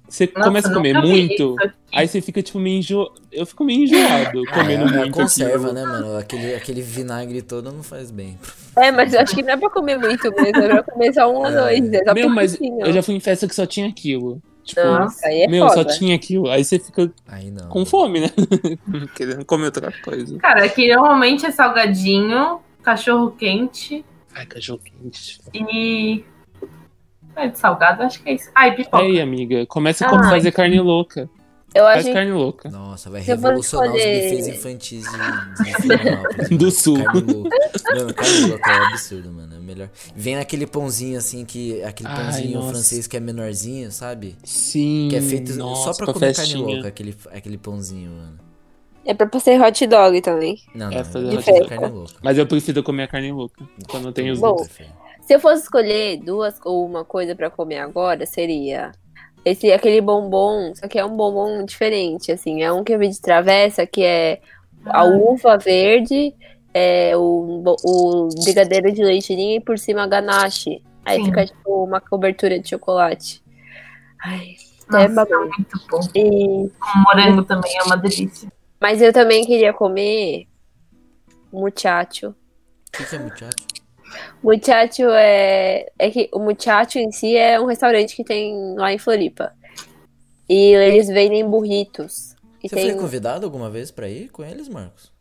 [0.07, 1.55] você Nossa, começa a comer muito,
[1.91, 3.11] aí você fica tipo meio enjo...
[3.31, 5.13] Eu fico meio enjoado comendo é, é muito.
[5.13, 5.73] conserva, aquilo.
[5.73, 6.17] né, mano?
[6.17, 8.37] Aquele, aquele vinagre todo não faz bem.
[8.77, 10.61] É, mas eu acho que não é pra comer muito mesmo.
[10.63, 11.91] É pra comer só um ou dois.
[11.91, 14.39] É só Meu, mas eu já fui em festa que só tinha aquilo.
[14.63, 15.81] Tipo, Nossa, aí é meu, foda.
[15.81, 16.47] só tinha aquilo.
[16.51, 17.67] Aí você fica Aí não.
[17.69, 18.29] com fome, né?
[19.15, 20.37] Querendo comer outra coisa.
[20.37, 25.39] Cara, aqui normalmente é salgadinho, cachorro quente Ai, cachorro quente.
[25.53, 26.23] e.
[27.39, 28.49] É de salgado, acho que é isso.
[28.55, 29.03] Ai, pipoca.
[29.03, 30.29] Aí, amiga, começa a Ai.
[30.29, 31.29] fazer carne louca.
[31.73, 32.67] Eu Faz acho carne louca.
[32.69, 35.03] Nossa, vai eu revolucionar os bufês infantis
[36.49, 37.03] de, Do sul.
[37.03, 37.57] Carne louca.
[37.95, 39.55] Mano, carne louca é um absurdo, mano.
[39.55, 39.89] É melhor.
[40.15, 42.69] Vem naquele pãozinho assim, que aquele Ai, pãozinho nossa.
[42.71, 44.35] francês que é menorzinho, sabe?
[44.43, 45.07] Sim.
[45.11, 46.65] Que é feito nossa, só pra comer carne festinha.
[46.75, 48.39] louca, aquele, aquele pãozinho, mano.
[49.05, 50.57] É pra ser hot dog também.
[50.73, 51.69] Não, É, não, fazer eu hot prefiro dog.
[51.69, 52.13] carne louca.
[52.23, 53.63] Mas eu prefiro comer a carne louca.
[53.87, 54.55] Quando tem os Bom.
[54.55, 54.69] dois.
[55.29, 58.91] Se eu fosse escolher duas ou uma coisa pra comer agora, seria
[59.45, 63.09] esse aquele bombom, só que é um bombom diferente, assim, é um que eu vi
[63.09, 64.41] de travessa, que é
[64.87, 66.33] a uva verde,
[66.73, 70.81] é o, o brigadeiro de leite ninho e por cima a ganache.
[71.05, 71.25] Aí Sim.
[71.25, 73.43] fica tipo uma cobertura de chocolate.
[74.25, 74.55] Ai,
[74.89, 75.41] Nossa, é é babado.
[75.45, 75.99] muito bom.
[76.15, 78.51] E- Com morango também é uma delícia.
[78.81, 80.47] mas eu também queria comer
[81.53, 82.29] muchacho.
[82.29, 82.35] O
[82.97, 83.79] que, que é muchacho?
[84.43, 85.87] Muchacho é.
[85.97, 89.51] É que o Muchacho em si é um restaurante que tem lá em Floripa.
[90.47, 92.35] E eles vendem burritos.
[92.63, 92.91] E Você tem.
[92.91, 95.11] foi convidado alguma vez pra ir com eles, Marcos?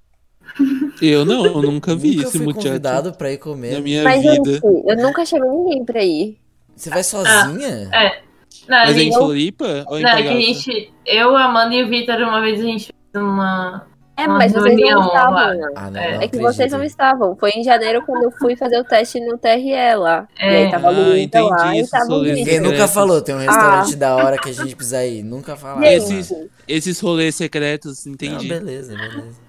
[1.01, 3.75] Eu não, eu nunca vi Nunca esse fui muchacho convidado pra ir comer.
[3.75, 4.51] na minha Mas vida.
[4.57, 6.39] enfim, eu nunca chamei ninguém pra ir.
[6.75, 7.91] Você vai sozinha?
[7.93, 8.23] É.
[8.67, 10.93] Não, Mas é em gente, Floripa ou em não, é que a gente.
[11.05, 13.87] Eu, a Amanda e o Vitor, uma vez a gente fez uma.
[14.19, 15.33] É, Uma mas vocês não estavam.
[15.33, 15.47] lá.
[15.55, 15.69] lá.
[15.77, 16.15] Ah, não, É.
[16.17, 17.37] não É que vocês não estavam.
[17.37, 20.27] Foi em janeiro quando eu fui fazer o teste no TRE lá.
[20.39, 20.53] É.
[20.53, 23.95] E aí tava Ah, Luísa lá entendi, e tava o nunca falou, tem um restaurante
[23.95, 23.97] Ah.
[23.97, 25.23] da hora que a gente precisa ir.
[25.23, 25.85] Nunca falaram.
[25.85, 26.35] Esses-.
[26.67, 28.49] Esses rolês secretos, Não, entendi.
[28.49, 29.49] beleza, beleza.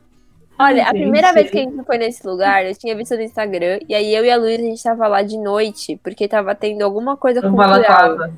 [0.62, 3.80] Olha, a primeira vez que a gente foi nesse lugar, eu tinha visto no Instagram,
[3.88, 6.82] e aí eu e a Luísa, a gente tava lá de noite, porque tava tendo
[6.84, 7.70] alguma coisa Um cultural.
[7.72, 8.34] balaclava.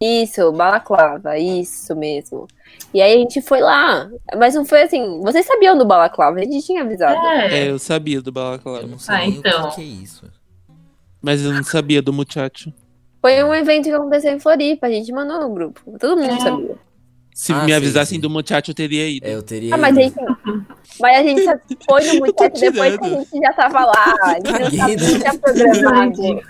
[0.00, 2.46] Isso, balaclava, isso mesmo.
[2.92, 6.42] E aí a gente foi lá, mas não foi assim, vocês sabiam do balaclava, a
[6.42, 7.14] gente tinha avisado.
[7.26, 7.70] É, É.
[7.70, 8.86] eu sabia do Eu balaclava.
[8.86, 9.64] não sei Ah, então.
[9.64, 10.30] o que, que é isso.
[11.22, 12.72] Mas eu não sabia do muchacho.
[13.22, 16.40] Foi um evento que aconteceu em Floripa, a gente mandou no grupo, todo mundo É.
[16.40, 16.76] sabia.
[17.38, 18.20] Se Ah, me sim, avisassem sim.
[18.20, 19.26] do muchacho, eu teria ido.
[19.26, 19.74] É, eu teria.
[19.74, 20.06] Ah, mas ido.
[20.06, 20.64] enfim.
[20.98, 21.52] Mas a gente só
[21.90, 24.14] foi no muchacho depois que a gente já tava lá.
[24.24, 25.12] A gente Caguei, né?
[25.12, 26.22] não tinha programado.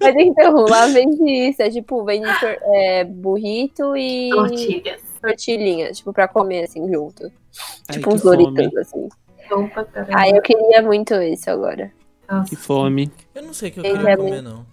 [0.00, 1.62] Mas então, lá vende isso.
[1.62, 5.00] É tipo, vende é, burrito e Tortilhas.
[5.22, 7.30] tortilhinha, tipo, pra comer assim junto.
[7.88, 8.36] Ai, tipo uns fome.
[8.52, 9.08] Doritos, assim.
[10.14, 11.92] Aí eu queria muito isso agora.
[12.28, 13.12] Nossa, Que fome.
[13.32, 14.66] Eu não sei o que eu Ele queria é comer, muito- não.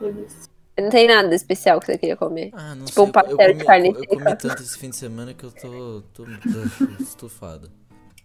[0.00, 0.50] delícia.
[0.78, 2.50] Não tem nada especial que você queria comer.
[2.54, 3.04] Ah, não Tipo sei.
[3.04, 4.36] um pastel eu, de comi, carne eu, eu comi seca.
[4.36, 7.70] tanto esse fim de semana que eu tô, tô, tô estufado.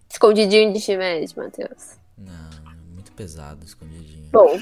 [0.10, 1.98] Escondidinho de shimeji, Matheus.
[2.18, 2.50] Não,
[2.94, 4.30] muito pesado, escondidinho.
[4.32, 4.58] Bom,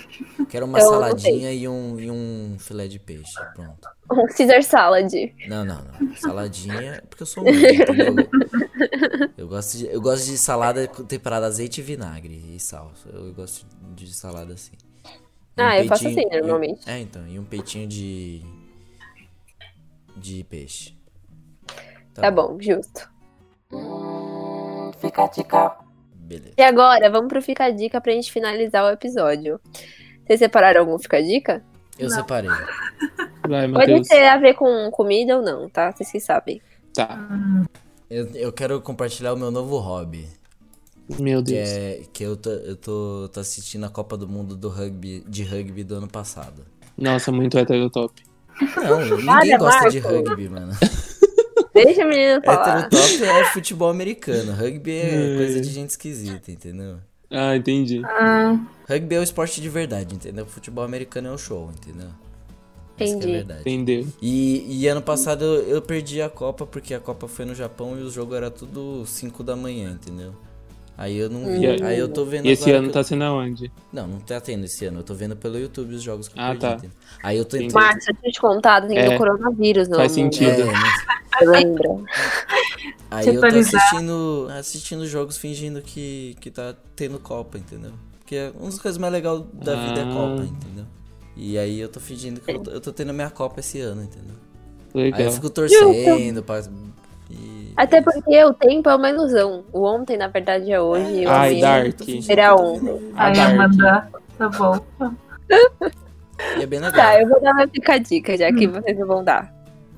[0.50, 3.34] Quero uma eu não saladinha e um, e um filé de peixe.
[3.54, 3.88] Pronto.
[4.12, 5.14] um Caesar salad.
[5.48, 6.16] Não, não, não.
[6.18, 8.16] Saladinha, porque eu sou entendeu?
[9.38, 12.92] Eu gosto, de, eu gosto de salada temperada azeite e vinagre e sal.
[13.12, 13.66] Eu gosto
[13.96, 14.74] de salada assim.
[15.58, 16.90] Ah, eu faço assim, normalmente.
[16.90, 17.26] É, então.
[17.28, 18.42] E um peitinho de.
[20.18, 20.96] de peixe.
[22.14, 23.10] Tá bom, justo.
[25.00, 25.78] Fica a dica.
[26.14, 26.54] Beleza.
[26.58, 29.60] E agora, vamos pro Fica a Dica pra gente finalizar o episódio.
[30.26, 31.64] Vocês separaram algum Fica a Dica?
[32.00, 32.50] Eu separei.
[33.48, 35.92] Vai, Pode ter a ver com comida ou não, tá?
[35.92, 36.62] Vocês que sabem.
[36.94, 37.28] Tá.
[38.10, 40.28] Eu, eu quero compartilhar o meu novo hobby.
[41.20, 41.70] Meu Que Deus.
[41.70, 45.44] é que eu tô, eu tô, tô assistindo a Copa do Mundo do rugby, de
[45.44, 46.66] rugby do ano passado.
[46.98, 48.24] Nossa, muito heterotop.
[48.78, 50.72] Não, ninguém Olha, gosta de rugby, mano.
[51.74, 52.90] Deixa o menino falar.
[52.90, 54.54] Heterotop é futebol americano.
[54.54, 55.36] Rugby é Hum.
[55.38, 57.00] coisa de gente esquisita, entendeu?
[57.30, 58.02] Ah, entendi.
[58.04, 60.46] Ah, Rugby é o esporte de verdade, entendeu?
[60.46, 62.10] Futebol americano é o show, entendeu?
[62.98, 63.32] Isso que é Entendi.
[63.38, 63.62] verdade.
[63.62, 64.08] Entendeu?
[64.22, 67.98] E, e ano passado eu, eu perdi a Copa porque a Copa foi no Japão
[68.00, 70.34] e o jogo era tudo 5 da manhã, entendeu?
[70.98, 71.66] Aí eu não vi.
[71.66, 73.70] E- Aí eu tô vendo E esse agora ano que tá sendo aonde?
[73.92, 75.00] Não, não tá tendo esse ano.
[75.00, 76.88] Eu tô vendo pelo YouTube os jogos que eu Ah, perdi.
[76.88, 76.94] tá.
[77.22, 77.74] Aí eu tô Entendi.
[77.74, 79.10] Marcos, eu tinha te contado, tem É.
[79.12, 80.62] do coronavírus no Faz sentido.
[80.62, 81.06] É, mas-
[81.50, 81.90] lembra?
[83.12, 87.92] Aí eu tô assistindo, assistindo jogos fingindo que, que tá tendo Copa, entendeu?
[88.20, 90.14] Porque uma das coisas mais legais da vida é Ah.
[90.14, 90.86] Copa, entendeu?
[91.36, 94.02] E aí eu tô fingindo que eu tô, eu tô tendo minha Copa esse ano,
[94.04, 94.36] entendeu?
[94.94, 95.20] Legal.
[95.20, 96.62] Aí eu fico torcendo pra.
[97.30, 97.74] E...
[97.76, 99.64] Até porque o tempo é uma ilusão.
[99.72, 101.22] O ontem, na verdade, é hoje.
[101.22, 102.02] e o Ai, amanhã Dark.
[102.22, 103.12] Será ontem.
[103.16, 103.54] A Aí Dark.
[103.54, 104.86] Amanda, tá bom.
[106.58, 106.92] E é bem legal.
[106.92, 109.54] Tá, eu vou dar uma fica dica, já que vocês não vão dar.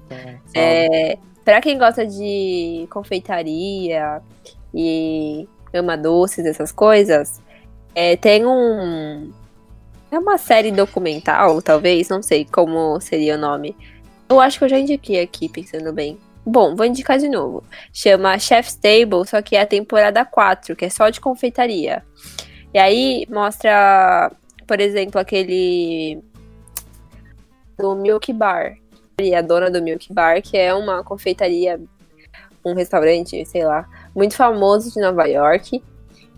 [0.07, 0.39] Fala.
[0.53, 4.21] É, pra quem gosta de confeitaria
[4.73, 7.41] e ama doces, essas coisas,
[7.95, 9.31] é, tem um.
[10.09, 13.75] É uma série documental, talvez, não sei como seria o nome.
[14.29, 16.17] Eu acho que eu já indiquei aqui, pensando bem.
[16.49, 17.61] Bom, vou indicar de novo.
[17.91, 22.05] Chama Chef's Table, só que é a temporada 4, que é só de confeitaria.
[22.73, 24.31] E aí mostra,
[24.65, 26.23] por exemplo, aquele
[27.77, 28.77] do Milk Bar,
[29.19, 31.81] e a dona do Milk Bar, que é uma confeitaria,
[32.63, 33.85] um restaurante, sei lá,
[34.15, 35.83] muito famoso de Nova York.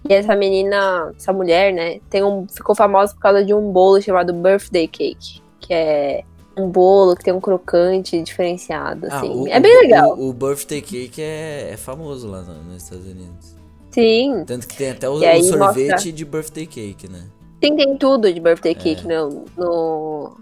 [0.09, 4.01] E essa menina, essa mulher, né, tem um, ficou famosa por causa de um bolo
[4.01, 6.23] chamado Birthday Cake, que é
[6.59, 9.29] um bolo que tem um crocante diferenciado, Ah, assim.
[9.29, 10.17] o- é bem o- legal.
[10.17, 13.55] O, o birthday cake é, é famoso lá no- nos Estados Unidos.
[13.91, 15.57] Sim, Tanto que tem até o, o sorvete
[15.91, 17.23] mostra- de birthday cake, né?
[17.59, 20.37] tem, tem tudo de Birthday Cake no, no,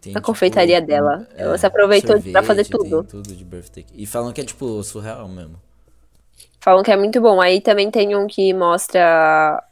[0.00, 1.26] Tem, na confeitaria dela.
[1.36, 3.04] Ela se aproveitou pra fazer sorvete, tudo.
[3.08, 4.02] Tudo de birthday cake.
[4.02, 5.54] E falam que é tipo surreal mesmo.
[6.60, 7.40] Falam que é muito bom.
[7.40, 9.62] Aí também tem um que mostra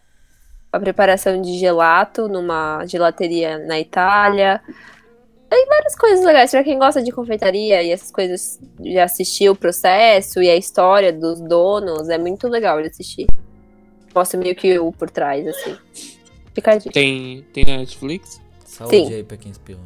[0.73, 4.63] a preparação de gelato numa gelateria na Itália.
[5.49, 6.51] Tem várias coisas legais.
[6.51, 11.13] Pra quem gosta de confeitaria e essas coisas, de assistir o processo e a história
[11.13, 13.27] dos donos, é muito legal de assistir.
[14.15, 15.77] Mostra meio que o por trás, assim.
[16.55, 16.93] Fica a dica.
[16.93, 18.41] Tem, tem na Netflix?
[18.65, 19.15] Saúde Sim.
[19.15, 19.85] aí pra quem espirrou.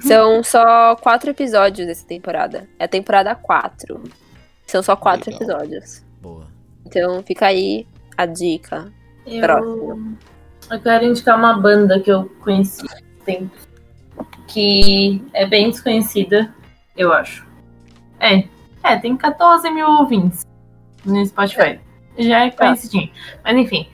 [0.00, 2.68] São só quatro episódios dessa temporada.
[2.78, 4.02] É a temporada quatro.
[4.66, 5.60] São só quatro Legal.
[5.60, 6.02] episódios.
[6.20, 6.48] Boa.
[6.84, 7.86] Então fica aí
[8.16, 8.92] a dica.
[9.24, 10.18] Eu, Próximo.
[10.70, 12.86] eu quero indicar uma banda que eu conheci
[13.24, 13.56] tempo,
[14.46, 16.54] que é bem desconhecida,
[16.96, 17.46] eu acho.
[18.20, 18.44] É,
[18.82, 20.46] é, tem 14 mil ouvintes
[21.04, 21.78] no Spotify.
[22.18, 23.10] Já é conhecidinho.
[23.44, 23.88] Mas enfim,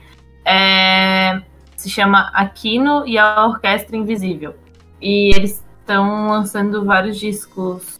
[0.45, 1.41] é,
[1.75, 4.55] se chama Aquino e a Orquestra Invisível.
[5.01, 7.99] E eles estão lançando vários discos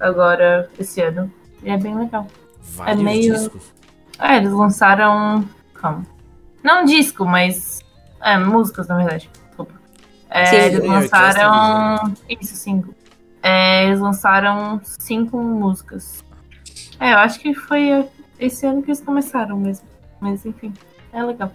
[0.00, 1.32] agora, esse ano.
[1.62, 2.26] E é bem legal.
[2.60, 3.72] Vários meio- discos.
[4.18, 5.48] É, eles lançaram.
[5.74, 6.04] Calma.
[6.62, 7.80] Não disco, mas.
[8.20, 9.30] É, músicas, na verdade.
[10.32, 10.56] É, Sim.
[10.56, 12.14] eles orquestra lançaram.
[12.40, 12.94] Isso, cinco.
[13.42, 16.24] É, eles lançaram cinco músicas.
[17.00, 18.06] É, eu acho que foi
[18.38, 19.86] esse ano que eles começaram mesmo.
[20.20, 20.72] Mas enfim,
[21.12, 21.52] é legal.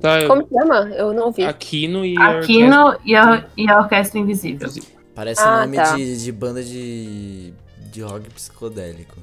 [0.00, 0.90] Tá, eu- Como chama?
[0.94, 1.42] Eu não ouvi.
[1.44, 4.68] Aquino e a Aquino e a, e a Orquestra Invisível.
[4.68, 5.96] Orquestra- Parece Ah, nome tá.
[5.96, 7.52] de, de banda de,
[7.90, 9.16] de rock psicodélico.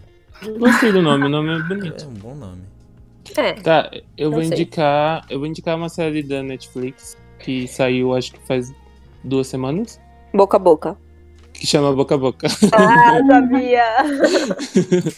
[0.59, 2.03] Gostei do nome, o nome é bonito.
[2.03, 2.61] É um bom nome.
[3.35, 3.53] É.
[3.53, 4.51] Tá, eu vou sei.
[4.51, 5.25] indicar.
[5.29, 8.73] Eu vou indicar uma série da Netflix que saiu acho que faz
[9.23, 9.99] duas semanas.
[10.33, 10.97] Boca a boca.
[11.53, 12.47] Que chama Boca a Boca.
[12.71, 13.83] Ah, sabia.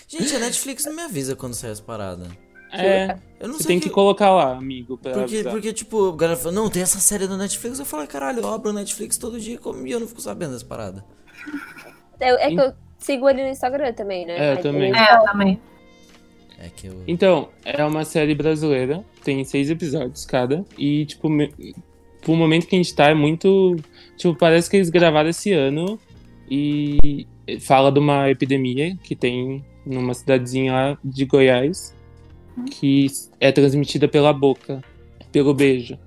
[0.07, 2.29] Gente, a Netflix não me avisa quando sai as paradas.
[2.71, 3.17] É.
[3.39, 5.51] Eu não Você sei tem que colocar lá, amigo, pra Porque, avisar.
[5.51, 7.79] porque, tipo, a galera fala, não, tem essa série do Netflix.
[7.79, 10.63] Eu falo, caralho, eu abro o Netflix todo dia e eu não fico sabendo das
[10.63, 11.03] paradas.
[12.19, 14.37] É, é que eu sigo ele no Instagram também, né?
[14.37, 14.95] É, eu Aí também.
[14.95, 15.61] É, eu também.
[16.59, 17.03] É que eu.
[17.07, 21.27] Então, é uma série brasileira, tem seis episódios cada, e, tipo,
[22.31, 22.35] me...
[22.35, 23.75] pro momento que a gente tá, é muito.
[24.17, 25.99] Tipo, parece que eles gravaram esse ano
[26.49, 27.27] e
[27.59, 31.95] fala de uma epidemia que tem numa cidadezinha lá de Goiás,
[32.71, 33.07] que
[33.39, 34.83] é transmitida pela boca,
[35.31, 35.97] pelo beijo.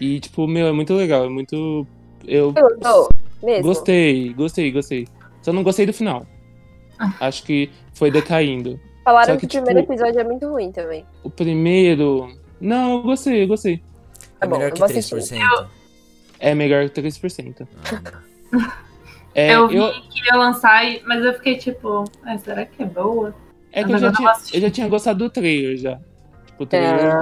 [0.00, 1.86] E, tipo, meu, é muito legal, é muito.
[2.26, 2.52] Eu?
[3.42, 3.62] Mesmo?
[3.62, 5.08] gostei, gostei, gostei.
[5.42, 6.26] Só não gostei do final.
[7.20, 8.80] Acho que foi decaindo.
[9.04, 11.04] Falaram que, que, o primeiro tipo- episódio é muito ruim também.
[11.22, 12.28] O primeiro.
[12.60, 13.82] Não, eu gostei, eu gostei.
[14.46, 15.68] É Tá bom, melhor eu que vou 3%.
[16.38, 17.68] É melhor que 3%.
[17.84, 18.22] Ah,
[19.34, 22.82] É, eu vi eu, que ia lançar, e- mas eu fiquei tipo, ah, será que
[22.82, 23.34] é boa?
[23.70, 25.98] é que eu já, eu não tinha, eu já tinha gostado do trailer já.
[26.46, 27.12] Tipo, o trailer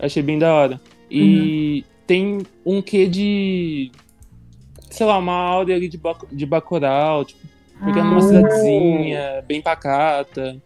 [0.00, 0.80] É, achei bem da hora.
[1.08, 3.92] E tem um quê de.
[4.90, 7.40] Sei lá, uma áurea ali de, Bac- de Bacurau, tipo,
[7.78, 8.22] porque é numa Hum.
[8.22, 10.60] cidadezinha bem pacata.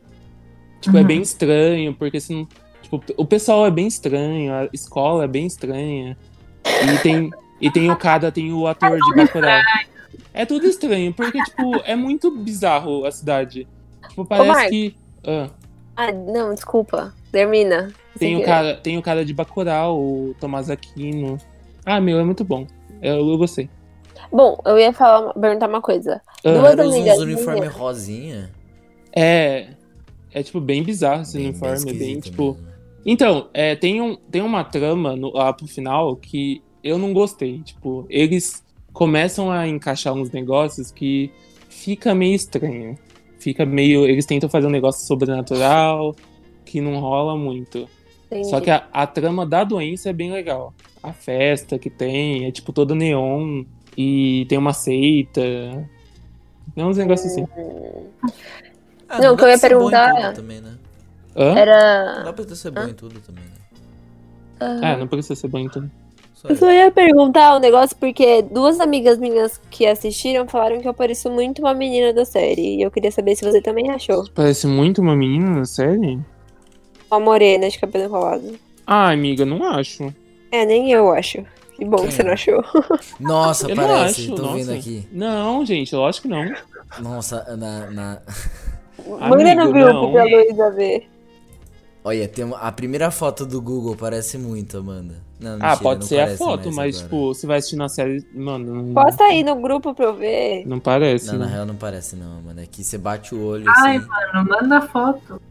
[0.81, 1.07] Tipo, é Uhum.
[1.07, 2.49] bem estranho, porque assim.
[2.87, 6.17] Tipo, o pessoal é bem estranho, a escola é bem estranha.
[6.65, 7.31] E tem,
[7.61, 9.61] E tem o cara, tem o ator de Bacurau.
[10.33, 13.67] É tudo estranho, porque, tipo, é muito bizarro a cidade.
[14.09, 14.71] Tipo, parece Marcos.
[14.71, 14.97] que.
[15.27, 15.49] ah,
[15.97, 17.13] Ah, não, desculpa.
[17.33, 17.93] Termina.
[18.19, 21.39] tem, o cara, tem o cara de Bacurau, o Tomás Aquino.
[21.85, 22.67] Ah, meu, é muito bom.
[23.03, 23.69] Eu, eu gostei.
[24.31, 26.21] Bom, eu ia falar, perguntar uma coisa.
[26.45, 28.51] Ah, Duas uns amigas uniforme rosinha.
[29.13, 29.69] é.
[30.33, 31.85] É, tipo, bem bizarro esse Bem- bem uniforme.
[31.85, 32.53] Bem, esquisito tipo.
[32.53, 32.76] mesmo.
[33.07, 37.61] Então, é, tem, um, tem uma trama no, lá pro final que eu não gostei.
[37.61, 41.31] Tipo, eles começam a encaixar uns negócios que
[41.69, 42.99] fica meio estranho.
[43.39, 44.05] Fica meio.
[44.07, 46.17] Eles tentam fazer um negócio sobrenatural
[46.65, 47.89] que não rola muito.
[48.27, 48.49] Entendi.
[48.49, 50.75] Só que a, a trama da doença é bem legal.
[51.01, 53.63] A festa que tem é tipo toda neon
[53.97, 55.41] e tem uma seita.
[55.41, 57.47] É uns negócios assim.
[59.09, 60.77] Ah, Não, dá que eu ia perguntar- tudo Também, né?
[61.37, 61.51] Hã?
[61.53, 62.23] Não Era.
[62.25, 64.81] dá pra ser bom em tudo também, né?
[64.83, 65.89] Ah, não precisa ser bom então.
[66.35, 70.89] Só Eu só ia perguntar um negócio porque duas amigas minhas que assistiram falaram que
[70.89, 72.77] eu pareço muito uma menina da série.
[72.77, 74.25] E eu queria saber se você também achou.
[74.35, 76.19] Parece muito uma menina na série.
[77.11, 78.59] Uma morena de cabelo enrolado.
[78.87, 80.13] Ah, amiga, não acho.
[80.51, 81.45] É, nem eu acho.
[81.77, 82.35] Que bom Quem que você não é?
[82.35, 82.65] achou.
[83.21, 84.23] Nossa, Eu não parece.
[84.23, 84.55] acho, Tô nossa.
[84.57, 85.09] vendo aqui.
[85.13, 86.55] Não, gente, lógico que não.
[87.01, 88.23] Nossa, na, na...
[89.07, 90.13] Manda no grupo não.
[90.13, 91.09] pra Luísa ver.
[92.07, 95.17] Olha, tem a primeira foto do Google parece muito, Amanda.
[95.41, 97.03] Não, ah, mentira, pode não ser a foto, mas, agora.
[97.09, 100.65] tipo, você vai assistir na série, mano, não, Posta aí no grupo pra eu ver.
[100.69, 101.27] não parece.
[101.33, 101.53] Não, na né?
[101.55, 102.61] real não parece não, mano.
[102.61, 104.07] É que você bate o olho Ai, assim.
[104.07, 105.43] mano, manda foto.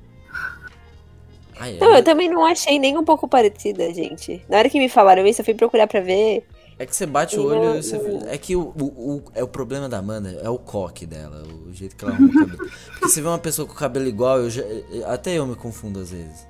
[1.59, 4.41] Ai, Não, é, eu também não achei nem um pouco parecida, gente.
[4.47, 6.47] Na hora que me falaram isso, eu fui procurar pra ver.
[6.77, 7.97] É que você bate o olho e você...
[8.27, 8.83] É que o, o,
[9.17, 12.29] o- é o problema da Amanda é o coque dela, o jeito que ela arruma
[12.29, 12.57] o cabelo.
[12.57, 14.63] Porque você vê uma pessoa com o cabelo igual, eu já-
[15.07, 16.47] até eu me confundo às vezes.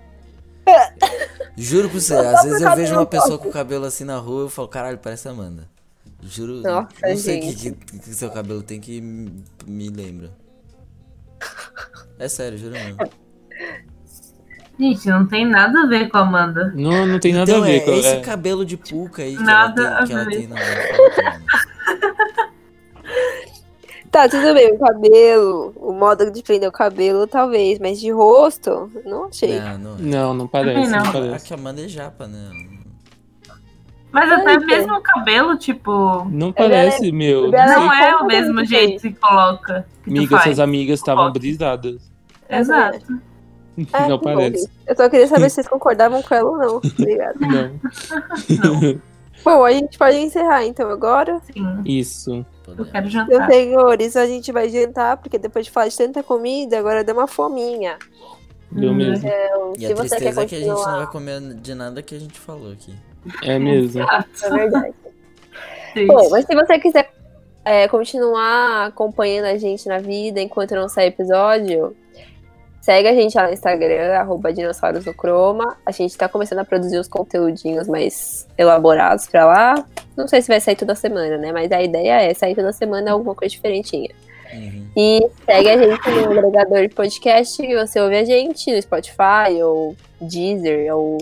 [1.55, 4.41] Juro pra você, às vezes eu vejo uma pessoa com o cabelo assim na rua
[4.41, 5.69] e eu falo, caralho, parece a Amanda.
[6.23, 10.31] Juro, Nossa, não sei o que, que, que seu cabelo tem que me, me lembra.
[12.17, 12.97] É sério, juro mesmo.
[14.77, 16.73] Gente, não tem nada a ver com a Amanda.
[16.75, 18.19] Não, não tem nada então a ver é com esse é.
[18.19, 20.37] cabelo de puca aí que Nada ela a tem, que ela ver.
[20.37, 20.55] tem na.
[24.15, 28.89] Tá, tudo bem, o cabelo, o modo de prender o cabelo, talvez, mas de rosto,
[29.05, 29.59] não achei.
[29.59, 29.95] Não, não.
[29.95, 29.97] é.
[29.99, 31.11] Não, não parece, não, não.
[31.11, 31.47] Parece.
[31.47, 32.49] que a Amanda é japa, né?
[34.13, 37.53] Mas até mesmo o cabelo, tipo, Não parece, meu.
[37.53, 39.85] ela Não é o mesmo jeito que coloca.
[40.05, 42.09] Que Amiga, suas amigas estavam brisadas.
[42.49, 43.19] Exato.
[43.93, 44.61] Ah, não bom, parece.
[44.61, 44.71] gente.
[44.87, 46.75] Eu só queria saber se vocês concordavam com ela ou não.
[46.77, 47.35] Obrigada.
[47.41, 49.01] Não.
[49.43, 51.39] Bom, a gente pode encerrar então agora.
[51.53, 51.81] Sim.
[51.85, 52.45] Isso.
[52.67, 53.47] Eu quero Meus jantar.
[53.51, 57.27] senhores, a gente vai jantar, porque depois de falar de tanta comida, agora deu uma
[57.27, 57.97] fominha.
[58.71, 58.95] Deu Hum.
[58.95, 59.27] mesmo.
[59.27, 61.75] Então, E se a você quer tristeza é que a gente não vai comer de
[61.75, 62.93] nada que a gente falou aqui.
[63.43, 64.01] É mesmo.
[64.01, 64.93] é verdade.
[65.93, 66.07] Triste.
[66.07, 67.11] Bom, mas se você quiser
[67.63, 71.95] é, continuar acompanhando a gente na vida enquanto não sai episódio,
[72.85, 75.75] segue a gente lá no Instagram, arroba dinossauros no croma.
[75.83, 79.87] A gente tá começando a produzir uns conteúdinhos mais elaborados pra lá.
[80.15, 81.51] Não sei se vai sair toda semana, né?
[81.51, 84.11] Mas a ideia é sair toda semana alguma coisa diferentinha.
[84.53, 84.85] Uhum.
[84.95, 89.63] E segue a gente no agregador de podcast que você ouve a gente, no Spotify,
[89.63, 91.17] ou Deezer, ou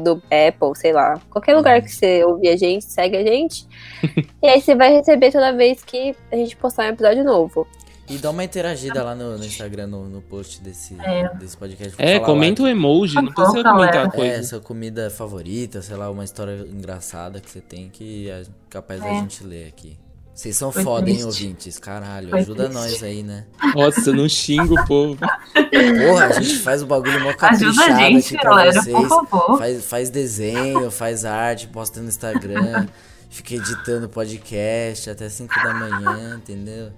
[0.00, 1.20] do Apple, sei lá.
[1.28, 3.66] Qualquer lugar que você ouvir a gente, segue a gente.
[4.40, 7.66] e aí você vai receber toda vez que a gente postar um episódio novo.
[8.08, 11.28] E dá uma interagida lá no, no Instagram, no, no post desse, É.
[11.36, 11.94] desse podcast.
[11.98, 14.02] É, comenta o lá emoji, não precisa comentar galera.
[14.08, 14.42] a que- É, coisa.
[14.48, 19.08] sua comida favorita, sei lá, uma história engraçada que você tem que é capaz da
[19.08, 19.14] É.
[19.20, 19.96] gente ler aqui.
[20.34, 21.44] Vocês são Foi foda, hein, triste.
[21.44, 21.78] ouvintes?
[21.78, 22.74] Caralho, Foi ajuda triste.
[22.82, 23.46] nós aí, né?
[23.74, 25.16] Nossa, não xinga o povo.
[25.16, 28.96] Porra, a gente faz o bagulho mó Ajuda caprichado a gente, aqui pra galera, vocês.
[28.96, 29.58] por favor.
[29.58, 32.88] Faz, faz desenho, faz arte, posta no Instagram,
[33.30, 36.90] fica editando podcast até 5 da manhã, entendeu?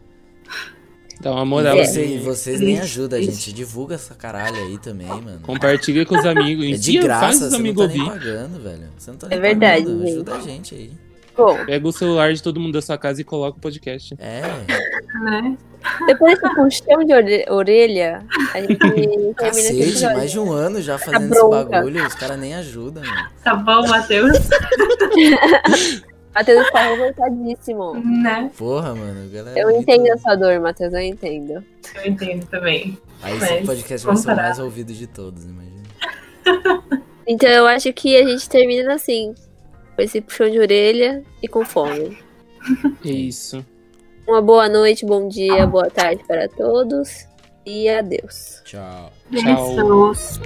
[1.21, 1.77] Dá uma E, moral.
[1.79, 1.85] É.
[1.85, 3.53] você- e vocês nem ajudam a gente.
[3.53, 5.41] Divulga essa caralho aí também, mano.
[5.43, 6.65] Compartilha com os amigos.
[6.67, 8.13] É de Enfia, faz graça, os você não amigos tá nem ouvir.
[8.19, 8.89] pagando, velho.
[8.99, 10.05] Você não tá É nem verdade, pagando.
[10.05, 10.91] Ajuda a gente aí.
[11.37, 14.15] Bom, Pega o celular de todo mundo da sua casa e coloca o podcast.
[14.19, 14.41] É,
[15.23, 15.57] Né?
[16.07, 18.25] depois desse puxão de ore- orelha,
[18.55, 20.17] a gente termina esse cacete, episódio.
[20.17, 23.29] mais de um ano já fazendo esse bagulho, os caras nem ajudam, mano.
[23.45, 24.33] Tá bom, Matheus?
[26.37, 27.95] Matheus tá revoltadíssimo.
[27.95, 28.51] né?
[28.59, 29.59] Porra, mano, galera.
[29.59, 29.81] Eu grita.
[29.81, 31.65] entendo a sua dor, Matheus, eu entendo.
[31.95, 32.99] Eu entendo também.
[33.23, 35.83] Aí Mas, esse podcast vai ser o mais ouvido de todos, imagina.
[37.29, 39.35] Então eu acho que a gente termina assim.
[39.97, 42.17] Com esse puxão de orelha e com fome.
[43.03, 43.67] Isso.
[44.29, 47.27] Uma boa noite, bom dia, boa tarde para todos.
[47.65, 48.63] E adeus.
[48.65, 49.13] Tchau.
[49.33, 49.75] Tchau.
[49.75, 50.39] Beijos.